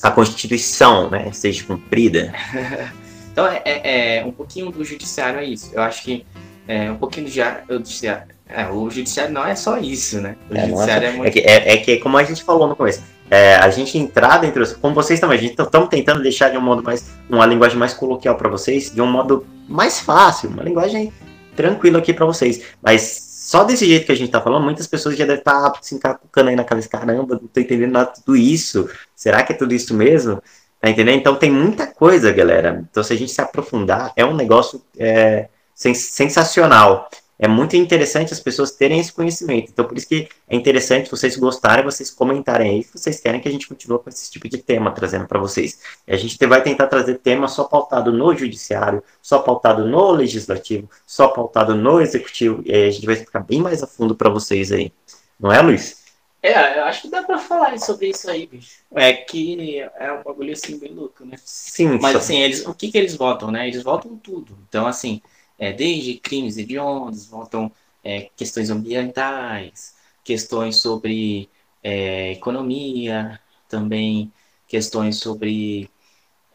A 0.03 0.11
Constituição, 0.11 1.09
né, 1.09 1.31
seja 1.33 1.63
cumprida. 1.63 2.31
Então, 3.31 3.45
é, 3.47 3.61
é, 3.65 4.19
é, 4.19 4.25
um 4.25 4.31
pouquinho 4.31 4.71
do 4.71 4.81
judiciário 4.85 5.41
é 5.41 5.43
isso. 5.43 5.69
Eu 5.73 5.81
acho 5.81 6.03
que 6.03 6.25
é, 6.65 6.89
um 6.89 6.95
pouquinho 6.95 7.25
do 7.25 7.29
judiciário. 7.29 8.27
É, 8.47 8.65
o 8.69 8.89
judiciário 8.89 9.33
não 9.33 9.45
é 9.45 9.55
só 9.55 9.77
isso, 9.77 10.21
né? 10.21 10.37
O 10.49 10.55
é, 10.55 10.67
judiciário 10.67 11.07
é, 11.09 11.11
muito... 11.11 11.27
é, 11.27 11.31
que, 11.31 11.39
é, 11.39 11.73
é, 11.73 11.77
que, 11.79 11.97
como 11.97 12.17
a 12.17 12.23
gente 12.23 12.45
falou 12.45 12.65
no 12.65 12.77
começo, 12.77 13.03
é, 13.29 13.57
a 13.57 13.69
gente 13.69 13.97
entrar 13.97 14.37
dentro, 14.37 14.63
como 14.79 14.95
vocês 14.95 15.19
também, 15.19 15.37
a 15.37 15.41
gente 15.41 15.61
estamos 15.61 15.89
tentando 15.89 16.23
deixar 16.23 16.47
de 16.47 16.57
um 16.57 16.61
modo 16.61 16.81
mais, 16.81 17.11
uma 17.29 17.45
linguagem 17.45 17.77
mais 17.77 17.93
coloquial 17.93 18.37
para 18.37 18.47
vocês, 18.47 18.89
de 18.89 19.01
um 19.01 19.07
modo 19.07 19.45
mais 19.67 19.99
fácil, 19.99 20.49
uma 20.49 20.63
linguagem 20.63 21.11
tranquila 21.57 21.99
aqui 21.99 22.13
para 22.13 22.25
vocês. 22.25 22.63
Mas 22.81 23.24
só 23.45 23.63
desse 23.63 23.85
jeito 23.85 24.07
que 24.07 24.11
a 24.11 24.15
gente 24.15 24.31
tá 24.31 24.41
falando, 24.41 24.63
muitas 24.63 24.87
pessoas 24.87 25.15
já 25.15 25.23
devem 25.23 25.37
estar 25.37 25.69
tá 25.69 25.79
se 25.79 25.93
encacucando 25.93 26.49
aí 26.49 26.55
na 26.55 26.63
cabeça, 26.63 26.89
caramba, 26.89 27.37
não 27.39 27.47
tô 27.47 27.59
entendendo 27.59 27.91
nada 27.91 28.11
de 28.11 28.23
tudo 28.23 28.35
isso. 28.35 28.89
Será 29.15 29.43
que 29.43 29.53
é 29.53 29.55
tudo 29.55 29.71
isso 29.71 29.93
mesmo? 29.93 30.41
Tá 30.81 30.89
entendendo? 30.89 31.19
Então 31.19 31.35
tem 31.35 31.51
muita 31.51 31.85
coisa, 31.85 32.31
galera. 32.31 32.83
Então 32.89 33.03
se 33.03 33.13
a 33.13 33.15
gente 33.15 33.31
se 33.31 33.39
aprofundar, 33.39 34.11
é 34.15 34.25
um 34.25 34.35
negócio 34.35 34.81
é, 34.97 35.47
sens 35.75 35.99
sensacional. 35.99 37.07
É 37.37 37.47
muito 37.47 37.75
interessante 37.75 38.33
as 38.33 38.39
pessoas 38.39 38.71
terem 38.71 38.99
esse 38.99 39.11
conhecimento. 39.11 39.69
Então 39.71 39.85
por 39.85 39.97
isso 39.97 40.07
que 40.07 40.27
é 40.47 40.55
interessante 40.55 41.11
vocês 41.11 41.35
gostarem, 41.35 41.83
vocês 41.83 42.09
comentarem 42.09 42.71
aí 42.71 42.83
se 42.83 42.97
vocês 42.97 43.19
querem 43.19 43.41
que 43.41 43.47
a 43.47 43.51
gente 43.51 43.67
continue 43.67 43.99
com 43.99 44.09
esse 44.09 44.31
tipo 44.31 44.47
de 44.47 44.57
tema 44.57 44.91
trazendo 44.91 45.27
para 45.27 45.39
vocês. 45.39 45.79
E 46.07 46.13
a 46.13 46.17
gente 46.17 46.43
vai 46.45 46.61
tentar 46.61 46.87
trazer 46.87 47.15
tema 47.19 47.47
só 47.47 47.65
pautado 47.65 48.11
no 48.11 48.35
judiciário, 48.35 49.03
só 49.21 49.39
pautado 49.39 49.85
no 49.85 50.11
legislativo, 50.11 50.89
só 51.05 51.27
pautado 51.27 51.75
no 51.75 51.99
executivo. 51.99 52.61
E 52.65 52.73
aí 52.73 52.87
a 52.87 52.91
gente 52.91 53.05
vai 53.05 53.15
ficar 53.15 53.41
bem 53.41 53.61
mais 53.61 53.83
a 53.83 53.87
fundo 53.87 54.15
para 54.15 54.29
vocês 54.29 54.71
aí. 54.71 54.91
Não 55.39 55.51
é, 55.51 55.61
Luiz? 55.61 56.05
É, 56.45 56.77
eu 56.77 56.83
acho 56.83 57.01
que 57.01 57.09
dá 57.09 57.23
pra 57.23 57.39
falar 57.39 57.75
sobre 57.79 58.09
isso 58.09 58.29
aí, 58.29 58.45
bicho. 58.45 58.77
É 58.93 59.11
que 59.13 59.79
é 59.79 60.13
um 60.13 60.21
bagulho 60.21 60.53
assim 60.53 60.77
bem 60.77 60.93
louco, 60.93 61.25
né? 61.25 61.37
Sim. 61.43 61.97
Mas 61.99 62.15
assim, 62.15 62.39
eles, 62.39 62.63
o 62.67 62.73
que 62.73 62.91
que 62.91 62.97
eles 62.99 63.15
votam, 63.15 63.49
né? 63.49 63.67
Eles 63.67 63.81
votam 63.81 64.15
tudo. 64.15 64.55
Então, 64.69 64.85
assim, 64.85 65.23
é, 65.57 65.71
desde 65.73 66.15
crimes 66.15 66.57
hediondos, 66.57 67.27
votam 67.27 67.71
é, 68.03 68.29
questões 68.35 68.69
ambientais, 68.69 69.95
questões 70.23 70.77
sobre 70.77 71.49
é, 71.83 72.31
economia, 72.33 73.39
também 73.69 74.31
questões 74.67 75.17
sobre 75.17 75.89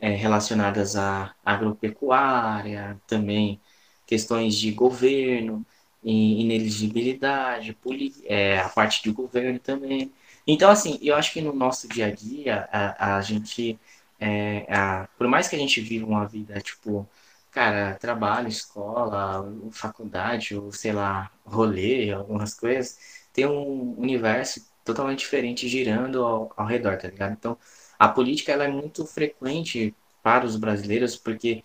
é, 0.01 0.11
relacionadas 0.11 0.97
à 0.97 1.35
agropecuária, 1.45 3.01
também 3.07 3.61
questões 4.07 4.57
de 4.57 4.73
governo 4.73 5.65
ineligibilidade, 6.03 7.77
é, 8.25 8.59
a 8.59 8.69
parte 8.69 9.03
de 9.03 9.11
governo 9.13 9.59
também. 9.59 10.13
Então, 10.47 10.71
assim, 10.71 10.99
eu 11.03 11.15
acho 11.15 11.33
que 11.33 11.41
no 11.41 11.53
nosso 11.53 11.87
dia 11.89 12.07
a 12.07 12.11
dia, 12.11 12.69
a, 12.73 13.17
a 13.17 13.21
gente, 13.21 13.79
é, 14.19 14.67
a, 14.69 15.09
por 15.19 15.29
mais 15.29 15.49
que 15.49 15.57
a 15.57 15.59
gente 15.59 15.81
viva 15.81 16.07
uma 16.07 16.27
vida, 16.27 16.61
tipo, 16.61 17.09
cara, 17.51 17.95
trabalho, 17.97 18.49
escola, 18.49 19.45
faculdade, 19.73 20.57
ou 20.57 20.73
sei 20.73 20.93
lá, 20.93 21.31
rolê, 21.45 22.11
algumas 22.13 22.55
coisas, 22.55 22.99
tem 23.33 23.47
um 23.47 23.95
universo 23.99 24.67
totalmente 24.85 25.21
diferente 25.21 25.69
girando 25.69 26.25
ao, 26.25 26.53
ao 26.57 26.67
redor, 26.67 26.97
tá 26.99 27.09
ligado? 27.09 27.33
Então, 27.33 27.59
a 27.99 28.09
política, 28.09 28.53
ela 28.53 28.65
é 28.65 28.69
muito 28.69 29.07
frequente 29.07 29.95
para 30.23 30.47
os 30.47 30.57
brasileiros, 30.57 31.17
porque 31.17 31.63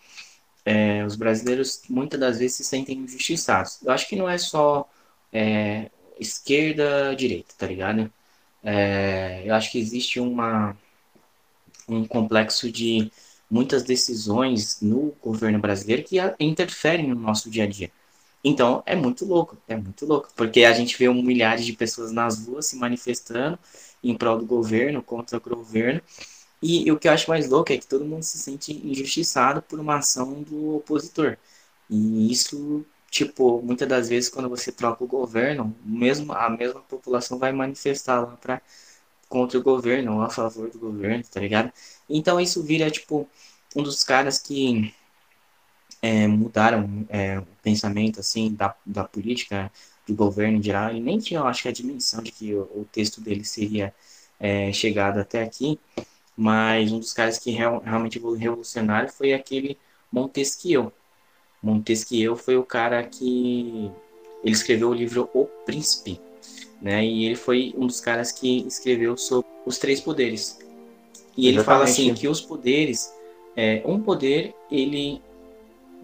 é, 0.66 1.06
os 1.06 1.16
brasileiros 1.16 1.84
muitas 1.90 2.20
das 2.20 2.40
vezes 2.40 2.58
se 2.58 2.64
sentem 2.64 3.00
injustiçados. 3.00 3.82
Eu 3.84 3.92
acho 3.92 4.08
que 4.08 4.16
não 4.16 4.30
é 4.30 4.38
só 4.38 4.90
é, 5.32 5.92
esquerda, 6.20 7.16
direita, 7.16 7.54
tá 7.58 7.68
ligado? 7.68 8.12
É, 8.64 9.44
eu 9.46 9.54
acho 9.56 9.72
que 9.72 9.80
existe 9.80 10.20
uma, 10.20 10.76
um 11.88 12.06
complexo 12.06 12.72
de 12.72 13.12
muitas 13.50 13.84
decisões 13.84 14.80
no 14.82 15.14
governo 15.22 15.60
brasileiro 15.60 16.04
que 16.04 16.18
interferem 16.40 17.08
no 17.10 17.16
nosso 17.16 17.50
dia 17.50 17.64
a 17.64 17.68
dia. 17.68 17.92
Então, 18.44 18.84
é 18.86 18.96
muito 18.96 19.26
louco, 19.26 19.58
é 19.68 19.76
muito 19.76 20.06
louco, 20.06 20.30
porque 20.36 20.64
a 20.66 20.74
gente 20.74 20.98
vê 20.98 21.10
milhares 21.10 21.66
de 21.66 21.74
pessoas 21.74 22.12
nas 22.12 22.46
ruas 22.46 22.68
se 22.68 22.76
manifestando 22.76 23.58
em 24.04 24.16
prol 24.16 24.38
do 24.38 24.46
governo, 24.46 25.02
contra 25.02 25.38
o 25.38 25.42
governo, 25.42 26.02
e, 26.62 26.88
e, 26.88 26.92
o 26.92 26.98
que 27.00 27.08
eu 27.08 27.12
acho 27.12 27.30
mais 27.30 27.50
louco 27.50 27.72
é 27.72 27.78
que 27.78 27.88
todo 27.88 28.06
mundo 28.06 28.24
se 28.24 28.38
sente 28.38 28.72
injustiçado 28.74 29.62
por 29.62 29.80
uma 29.80 29.98
ação 29.98 30.42
do 30.44 30.78
opositor. 30.78 31.38
E 31.90 32.32
isso, 32.32 32.86
tipo, 33.12 33.62
muitas 33.62 33.88
das 33.88 34.10
vezes 34.10 34.30
quando 34.30 34.50
você 34.50 34.72
troca 34.72 35.04
o 35.04 35.08
governo, 35.08 35.76
mesmo 35.84 36.34
a 36.34 36.50
mesma 36.50 36.82
população 36.82 37.38
vai 37.38 37.52
manifestar 37.52 38.22
lá 38.22 38.38
para 38.38 38.62
contra 39.30 39.60
o 39.60 39.64
governo 39.64 40.16
ou 40.16 40.22
a 40.22 40.30
favor 40.30 40.70
do 40.70 40.80
governo, 40.80 41.24
tá 41.24 41.40
ligado? 41.40 41.72
Então 42.10 42.40
isso 42.40 42.64
vira, 42.64 42.90
tipo, 42.92 43.28
um 43.76 43.84
dos 43.84 44.04
caras 44.04 44.40
que 44.40 44.94
é, 46.02 46.28
mudaram 46.28 47.06
é, 47.10 47.40
o 47.40 47.48
pensamento, 47.64 48.20
assim, 48.20 48.54
da, 48.54 48.76
da 48.86 49.04
política, 49.04 49.72
do 50.08 50.16
governo 50.16 50.60
em 50.60 50.64
geral, 50.64 50.94
e 50.96 51.00
nem 51.00 51.18
tinha, 51.20 51.40
eu 51.40 51.48
acho 51.48 51.64
que 51.64 51.68
a 51.70 51.72
dimensão 51.72 52.22
de 52.22 52.32
que 52.32 52.54
o, 52.54 52.62
o 52.76 52.88
texto 52.92 53.20
dele 53.22 53.44
seria 53.44 53.94
é, 54.40 54.72
chegado 54.72 55.20
até 55.20 55.42
aqui, 55.42 55.80
mas 56.38 56.92
um 56.92 57.00
dos 57.00 57.14
caras 57.14 57.40
que 57.40 57.52
real, 57.52 57.80
realmente 57.84 58.20
foi 58.20 58.38
revolucionário 58.38 59.12
foi 59.12 59.34
aquele 59.34 59.78
Montesquieu. 60.12 60.92
Montesquieu 61.62 62.36
foi 62.36 62.58
o 62.58 62.64
cara 62.64 63.04
que 63.04 63.92
ele 64.44 64.54
escreveu 64.54 64.90
o 64.90 64.94
livro 64.94 65.30
O 65.34 65.46
Príncipe, 65.66 66.22
né? 66.86 67.04
E 67.04 67.26
ele 67.26 67.36
foi 67.36 67.74
um 67.76 67.88
dos 67.88 68.00
caras 68.00 68.32
que 68.32 68.60
escreveu 68.68 69.18
sobre 69.18 69.48
os 69.66 69.80
três 69.80 70.00
poderes. 70.00 70.60
E 71.36 71.48
ele 71.48 71.58
Exatamente. 71.58 71.66
fala 71.66 71.84
assim 71.84 72.14
que 72.14 72.28
os 72.28 72.40
poderes 72.40 73.12
é, 73.58 73.82
um 73.84 74.00
poder, 74.00 74.54
ele... 74.70 75.20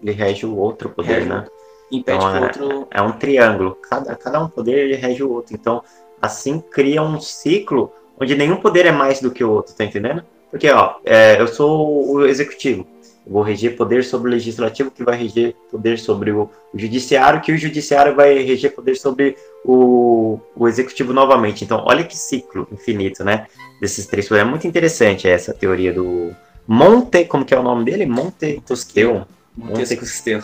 Ele 0.02 0.10
rege 0.10 0.44
o 0.44 0.56
outro 0.56 0.90
poder, 0.90 1.18
Rege 1.18 1.28
né? 1.28 1.46
impede 1.92 2.18
Então, 2.18 2.40
o 2.40 2.42
outro... 2.42 2.88
É 2.90 3.00
um 3.00 3.12
triângulo. 3.12 3.76
Cada, 3.88 4.16
cada 4.16 4.42
um 4.42 4.48
poder 4.48 4.76
ele 4.76 4.96
rege 4.96 5.22
o 5.22 5.30
outro. 5.30 5.54
Então, 5.54 5.84
assim 6.20 6.58
cria 6.58 7.00
um 7.00 7.20
ciclo 7.20 7.92
onde 8.20 8.34
nenhum 8.34 8.56
poder 8.56 8.84
é 8.84 8.92
mais 8.92 9.20
do 9.20 9.30
que 9.30 9.44
o 9.44 9.52
outro, 9.52 9.76
tá 9.76 9.84
entendendo? 9.84 10.24
Porque, 10.50 10.68
ó, 10.68 10.96
é, 11.04 11.40
eu 11.40 11.46
sou 11.46 12.10
o 12.10 12.26
executivo. 12.26 12.84
Vou 13.26 13.42
reger 13.42 13.76
poder 13.76 14.04
sobre 14.04 14.28
o 14.28 14.32
legislativo, 14.32 14.90
que 14.90 15.04
vai 15.04 15.16
reger 15.16 15.54
poder 15.70 15.98
sobre 15.98 16.32
o, 16.32 16.50
o 16.72 16.78
judiciário, 16.78 17.40
que 17.40 17.52
o 17.52 17.58
judiciário 17.58 18.14
vai 18.14 18.38
reger 18.38 18.74
poder 18.74 18.96
sobre 18.96 19.36
o, 19.64 20.40
o 20.56 20.66
executivo 20.66 21.12
novamente. 21.12 21.64
Então, 21.64 21.84
olha 21.86 22.04
que 22.04 22.16
ciclo 22.16 22.66
infinito, 22.72 23.22
né? 23.22 23.46
Desses 23.80 24.06
três 24.06 24.28
poderes. 24.28 24.46
É 24.46 24.50
muito 24.50 24.66
interessante 24.66 25.28
essa 25.28 25.54
teoria 25.54 25.92
do 25.92 26.34
Monte, 26.66 27.24
como 27.24 27.44
que 27.44 27.54
é 27.54 27.58
o 27.58 27.62
nome 27.62 27.84
dele? 27.84 28.06
Montesquieu. 28.06 29.24
Montesquieu. 29.56 30.42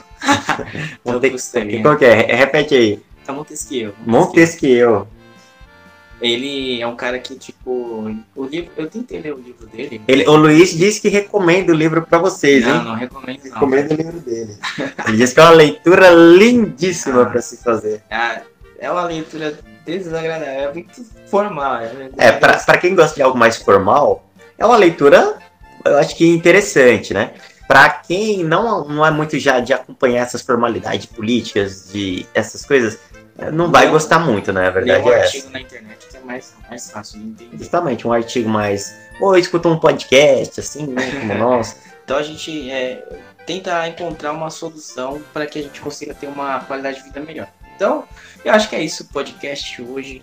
Monte, 1.05 1.33
qual 1.83 1.97
que 1.97 2.05
é? 2.05 2.35
Repete 2.35 2.75
aí. 2.75 3.01
Tá 3.25 3.33
Montesquieu. 3.33 3.93
Montesquieu. 4.07 5.07
Ele 6.21 6.81
é 6.83 6.87
um 6.87 6.97
cara 6.97 7.19
que, 7.19 7.37
tipo, 7.37 8.13
o 8.35 8.45
livro, 8.45 8.71
eu 8.77 8.89
tentei 8.89 9.21
ler 9.21 9.35
o 9.35 9.39
livro 9.39 9.67
dele. 9.69 10.01
Ele, 10.09 10.27
o 10.29 10.35
Luiz 10.37 10.71
disse 10.77 11.01
que 11.01 11.09
recomenda 11.09 11.73
o 11.73 11.77
livro 11.77 12.03
para 12.03 12.19
vocês, 12.19 12.65
não, 12.65 12.77
hein? 12.77 12.85
não 12.85 12.95
recomendo 12.95 13.45
não. 13.45 13.53
Recomenda 13.55 13.95
o 13.95 13.97
livro 13.97 14.21
dele. 14.21 14.57
Ele 15.07 15.17
disse 15.17 15.35
que 15.35 15.41
é 15.41 15.45
uma 15.45 15.53
leitura 15.53 16.11
lindíssima 16.11 17.23
Ah. 17.23 17.27
para 17.27 17.41
se 17.43 17.59
fazer. 17.63 18.03
Ah, 18.11 18.41
é 18.81 18.91
uma 18.91 19.05
leitura 19.05 19.59
desagradável, 19.87 20.71
é 20.71 20.73
muito 20.75 21.05
formal. 21.27 21.81
É, 22.17 22.33
pra, 22.33 22.55
pra 22.59 22.79
quem 22.79 22.95
gosta 22.95 23.15
de 23.15 23.23
algo 23.23 23.39
mais 23.39 23.57
formal, 23.57 24.29
é 24.59 24.67
uma 24.67 24.77
leitura, 24.77 25.39
eu 25.85 25.99
acho 25.99 26.17
que 26.17 26.27
interessante, 26.27 27.15
né? 27.15 27.33
Pra 27.67 27.89
quem 27.91 28.43
não, 28.45 28.89
não 28.89 29.05
é 29.07 29.11
muito 29.11 29.39
já 29.39 29.61
de 29.61 29.73
acompanhar 29.73 30.23
essas 30.23 30.43
formalidades 30.43 31.07
políticas, 31.07 31.91
de 31.93 32.27
essas 32.35 32.65
coisas, 32.65 32.99
não 33.53 33.71
vai 33.71 33.85
Não. 33.85 33.93
gostar 33.93 34.19
muito, 34.19 34.53
né? 34.53 34.67
A 34.67 34.71
verdade 34.71 35.03
um 35.07 35.13
é 35.13 35.17
essa. 35.21 35.25
artigo 35.27 35.51
na 35.53 35.61
internet 35.61 35.98
é 35.98 35.98
mais, 36.29 36.55
mais 36.69 36.91
fácil 36.91 37.19
de 37.19 37.27
entender. 37.27 37.57
Justamente, 37.59 38.07
um 38.07 38.13
artigo 38.13 38.49
mais. 38.49 38.95
Ou 39.21 39.37
escuta 39.37 39.69
um 39.69 39.79
podcast, 39.79 40.61
assim, 40.61 40.87
né? 40.87 41.11
Como 41.21 41.33
o 41.35 41.39
nosso. 41.39 41.77
Então 42.05 42.19
a 42.19 42.23
gente 42.23 42.71
é, 42.71 43.03
tenta 43.47 43.89
encontrar 43.89 44.33
uma 44.33 44.51
solução 44.51 45.23
para 45.33 45.47
que 45.47 45.59
a 45.59 45.63
gente 45.63 45.81
consiga 45.81 46.15
ter 46.15 46.27
uma 46.27 46.61
qualidade 46.61 46.99
de 46.99 47.05
vida 47.05 47.21
melhor. 47.21 47.49
Então, 47.75 48.05
eu 48.45 48.53
acho 48.53 48.69
que 48.69 48.77
é 48.77 48.83
isso 48.83 49.05
o 49.05 49.07
podcast 49.07 49.81
hoje. 49.83 50.23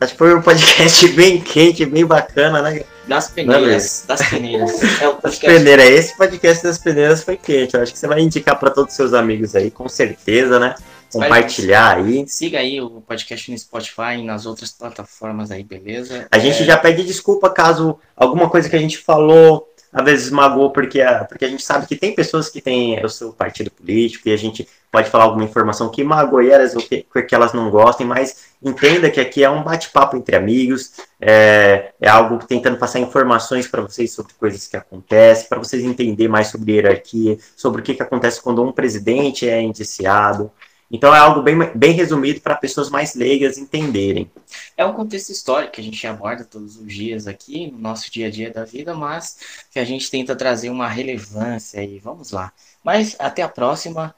Acho 0.00 0.12
que 0.12 0.18
foi 0.18 0.34
um 0.34 0.42
podcast 0.42 1.08
bem 1.14 1.40
quente, 1.40 1.86
bem 1.86 2.04
bacana, 2.04 2.60
né? 2.60 2.82
Das 3.06 3.28
peneiras. 3.30 4.04
Das 4.06 4.28
peneiras. 4.28 4.72
É 5.00 5.08
o 5.08 5.12
Das 5.12 5.38
podcast. 5.38 5.46
peneiras, 5.46 5.86
esse 5.86 6.16
podcast 6.16 6.64
das 6.64 6.78
peneiras 6.78 7.22
foi 7.22 7.36
quente. 7.36 7.74
Eu 7.74 7.82
acho 7.82 7.92
que 7.92 7.98
você 7.98 8.06
vai 8.06 8.20
indicar 8.20 8.58
para 8.58 8.70
todos 8.70 8.90
os 8.90 8.96
seus 8.96 9.14
amigos 9.14 9.54
aí, 9.54 9.70
com 9.70 9.88
certeza, 9.88 10.58
né? 10.58 10.74
Compartilhar 11.22 11.96
aí. 11.98 12.26
Siga 12.28 12.58
aí 12.58 12.80
o 12.80 13.00
podcast 13.00 13.50
no 13.50 13.58
Spotify 13.58 14.18
e 14.18 14.24
nas 14.24 14.46
outras 14.46 14.70
plataformas 14.70 15.50
aí, 15.50 15.62
beleza? 15.62 16.26
A 16.30 16.38
gente 16.38 16.62
É, 16.62 16.64
já 16.66 16.76
pede 16.76 17.04
desculpa 17.04 17.50
caso 17.50 17.98
alguma 18.16 18.48
coisa 18.48 18.68
que 18.68 18.76
a 18.76 18.80
gente 18.80 18.98
falou 18.98 19.68
às 19.96 20.04
vezes 20.04 20.30
magoou, 20.30 20.70
porque 20.70 21.00
a, 21.00 21.24
porque 21.24 21.46
a 21.46 21.48
gente 21.48 21.62
sabe 21.62 21.86
que 21.86 21.96
tem 21.96 22.14
pessoas 22.14 22.50
que 22.50 22.60
têm 22.60 23.02
o 23.02 23.08
seu 23.08 23.32
partido 23.32 23.70
político 23.70 24.28
e 24.28 24.32
a 24.32 24.36
gente 24.36 24.68
pode 24.92 25.08
falar 25.08 25.24
alguma 25.24 25.44
informação 25.44 25.88
que 25.88 26.04
magoe 26.04 26.50
elas 26.50 26.76
ou 26.76 26.82
que, 26.82 27.06
que 27.26 27.34
elas 27.34 27.54
não 27.54 27.70
gostem, 27.70 28.06
mas 28.06 28.46
entenda 28.62 29.10
que 29.10 29.18
aqui 29.18 29.42
é 29.42 29.48
um 29.48 29.62
bate-papo 29.62 30.16
entre 30.16 30.36
amigos, 30.36 30.92
é, 31.18 31.92
é 31.98 32.08
algo 32.10 32.44
tentando 32.44 32.76
passar 32.76 32.98
informações 32.98 33.66
para 33.66 33.80
vocês 33.80 34.12
sobre 34.12 34.34
coisas 34.34 34.66
que 34.66 34.76
acontecem, 34.76 35.48
para 35.48 35.58
vocês 35.58 35.82
entenderem 35.82 36.30
mais 36.30 36.48
sobre 36.48 36.72
hierarquia, 36.72 37.38
sobre 37.56 37.80
o 37.80 37.84
que, 37.84 37.94
que 37.94 38.02
acontece 38.02 38.42
quando 38.42 38.62
um 38.62 38.72
presidente 38.72 39.48
é 39.48 39.62
indiciado. 39.62 40.50
Então 40.90 41.14
é 41.14 41.18
algo 41.18 41.42
bem, 41.42 41.56
bem 41.74 41.92
resumido 41.92 42.40
para 42.40 42.54
pessoas 42.54 42.88
mais 42.88 43.14
leigas 43.14 43.58
entenderem. 43.58 44.30
É 44.76 44.84
um 44.84 44.92
contexto 44.92 45.30
histórico 45.30 45.72
que 45.72 45.80
a 45.80 45.84
gente 45.84 46.06
aborda 46.06 46.44
todos 46.44 46.76
os 46.76 46.86
dias 46.92 47.26
aqui 47.26 47.70
no 47.70 47.78
nosso 47.78 48.10
dia 48.10 48.28
a 48.28 48.30
dia 48.30 48.52
da 48.52 48.64
vida, 48.64 48.94
mas 48.94 49.66
que 49.70 49.78
a 49.78 49.84
gente 49.84 50.10
tenta 50.10 50.36
trazer 50.36 50.70
uma 50.70 50.88
relevância 50.88 51.80
aí. 51.80 51.98
Vamos 51.98 52.30
lá. 52.30 52.52
Mas 52.84 53.16
até 53.18 53.42
a 53.42 53.48
próxima. 53.48 54.14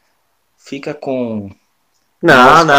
Fica 0.59 0.93
com. 0.93 1.51
Não, 2.21 2.65
não. 2.65 2.75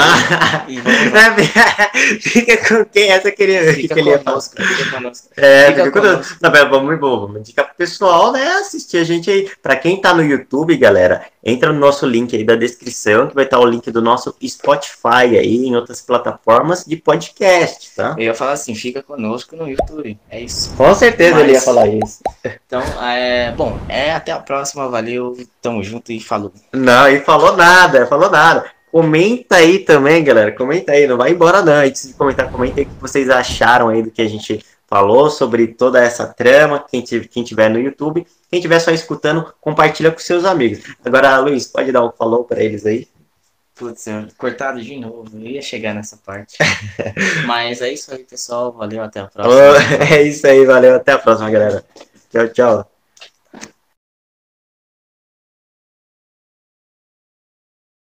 E 0.67 0.81
lá. 0.81 1.89
Fica 2.19 2.57
com 2.57 2.85
quem 2.85 3.09
essa 3.09 3.31
queria 3.31 3.73
Fica 3.73 3.93
que 3.95 4.01
ele 4.01 4.17
conosco, 4.17 4.61
fica 4.61 4.91
conosco. 4.91 5.27
É, 5.37 5.67
Fica 5.67 5.85
fica 5.85 6.01
conosco. 6.01 6.37
Não, 6.41 6.51
pera, 6.51 6.65
vamos, 6.65 6.99
vamos, 6.99 7.19
vamos 7.21 7.39
indicar 7.39 7.65
pro 7.65 7.75
pessoal, 7.75 8.33
né? 8.33 8.45
Assistir 8.53 8.97
a 8.97 9.03
gente 9.03 9.31
aí. 9.31 9.49
Pra 9.61 9.77
quem 9.77 10.01
tá 10.01 10.13
no 10.13 10.23
YouTube, 10.23 10.75
galera, 10.75 11.25
entra 11.43 11.71
no 11.71 11.79
nosso 11.79 12.05
link 12.05 12.35
aí 12.35 12.43
da 12.43 12.55
descrição, 12.55 13.27
que 13.27 13.35
vai 13.35 13.45
estar 13.45 13.59
o 13.59 13.65
link 13.65 13.89
do 13.91 14.01
nosso 14.01 14.35
Spotify 14.45 15.37
aí, 15.37 15.65
em 15.65 15.75
outras 15.75 16.01
plataformas 16.01 16.83
de 16.85 16.97
podcast, 16.97 17.91
tá? 17.95 18.15
Eu 18.17 18.25
ia 18.25 18.33
falar 18.35 18.51
assim, 18.53 18.75
fica 18.75 19.01
conosco 19.01 19.55
no 19.55 19.69
YouTube. 19.69 20.19
É 20.29 20.41
isso. 20.41 20.73
Com 20.75 20.93
certeza 20.93 21.35
Mas- 21.35 21.43
ele 21.43 21.53
ia 21.53 21.61
falar 21.61 21.87
isso. 21.87 22.19
Então, 22.43 22.81
é, 23.01 23.51
bom, 23.53 23.79
é 23.87 24.11
até 24.11 24.33
a 24.33 24.39
próxima. 24.39 24.89
Valeu, 24.89 25.37
tamo 25.61 25.81
junto 25.81 26.11
e 26.11 26.19
falou. 26.19 26.51
Não, 26.73 27.07
ele 27.07 27.21
falou 27.21 27.55
nada, 27.55 28.05
falou 28.05 28.29
nada. 28.29 28.65
Comenta 28.91 29.57
aí 29.57 29.79
também, 29.79 30.23
galera. 30.23 30.51
Comenta 30.51 30.91
aí, 30.91 31.07
não 31.07 31.17
vai 31.17 31.31
embora 31.31 31.61
não. 31.61 31.73
Antes 31.73 32.07
de 32.07 32.13
comentar, 32.13 32.51
comenta 32.51 32.79
aí 32.79 32.85
o 32.85 32.89
que 32.89 33.01
vocês 33.01 33.29
acharam 33.29 33.89
aí 33.89 34.01
do 34.01 34.11
que 34.11 34.21
a 34.21 34.27
gente 34.27 34.63
falou 34.87 35.29
sobre 35.29 35.67
toda 35.67 36.03
essa 36.03 36.25
trama. 36.27 36.83
Quem 36.89 37.01
tiver, 37.01 37.27
quem 37.27 37.43
tiver 37.43 37.69
no 37.69 37.79
YouTube, 37.79 38.25
quem 38.49 38.59
tiver 38.59 38.79
só 38.79 38.91
escutando, 38.91 39.53
compartilha 39.61 40.11
com 40.11 40.19
seus 40.19 40.43
amigos. 40.43 40.83
Agora, 41.05 41.37
Luiz, 41.39 41.67
pode 41.67 41.91
dar 41.91 42.03
um 42.03 42.11
falou 42.11 42.43
para 42.43 42.63
eles 42.63 42.85
aí? 42.85 43.07
Putz, 43.75 44.05
cortado 44.37 44.81
de 44.81 44.97
novo. 44.97 45.29
Eu 45.33 45.51
ia 45.51 45.61
chegar 45.61 45.93
nessa 45.93 46.17
parte. 46.17 46.57
Mas 47.45 47.81
é 47.81 47.93
isso 47.93 48.13
aí, 48.13 48.23
pessoal. 48.23 48.73
Valeu, 48.73 49.03
até 49.03 49.21
a 49.21 49.27
próxima. 49.27 49.53
É 50.11 50.21
isso 50.23 50.45
aí, 50.45 50.65
valeu. 50.65 50.95
Até 50.95 51.13
a 51.13 51.19
próxima, 51.19 51.49
galera. 51.49 51.85
Tchau, 52.29 52.47
tchau. 52.49 52.99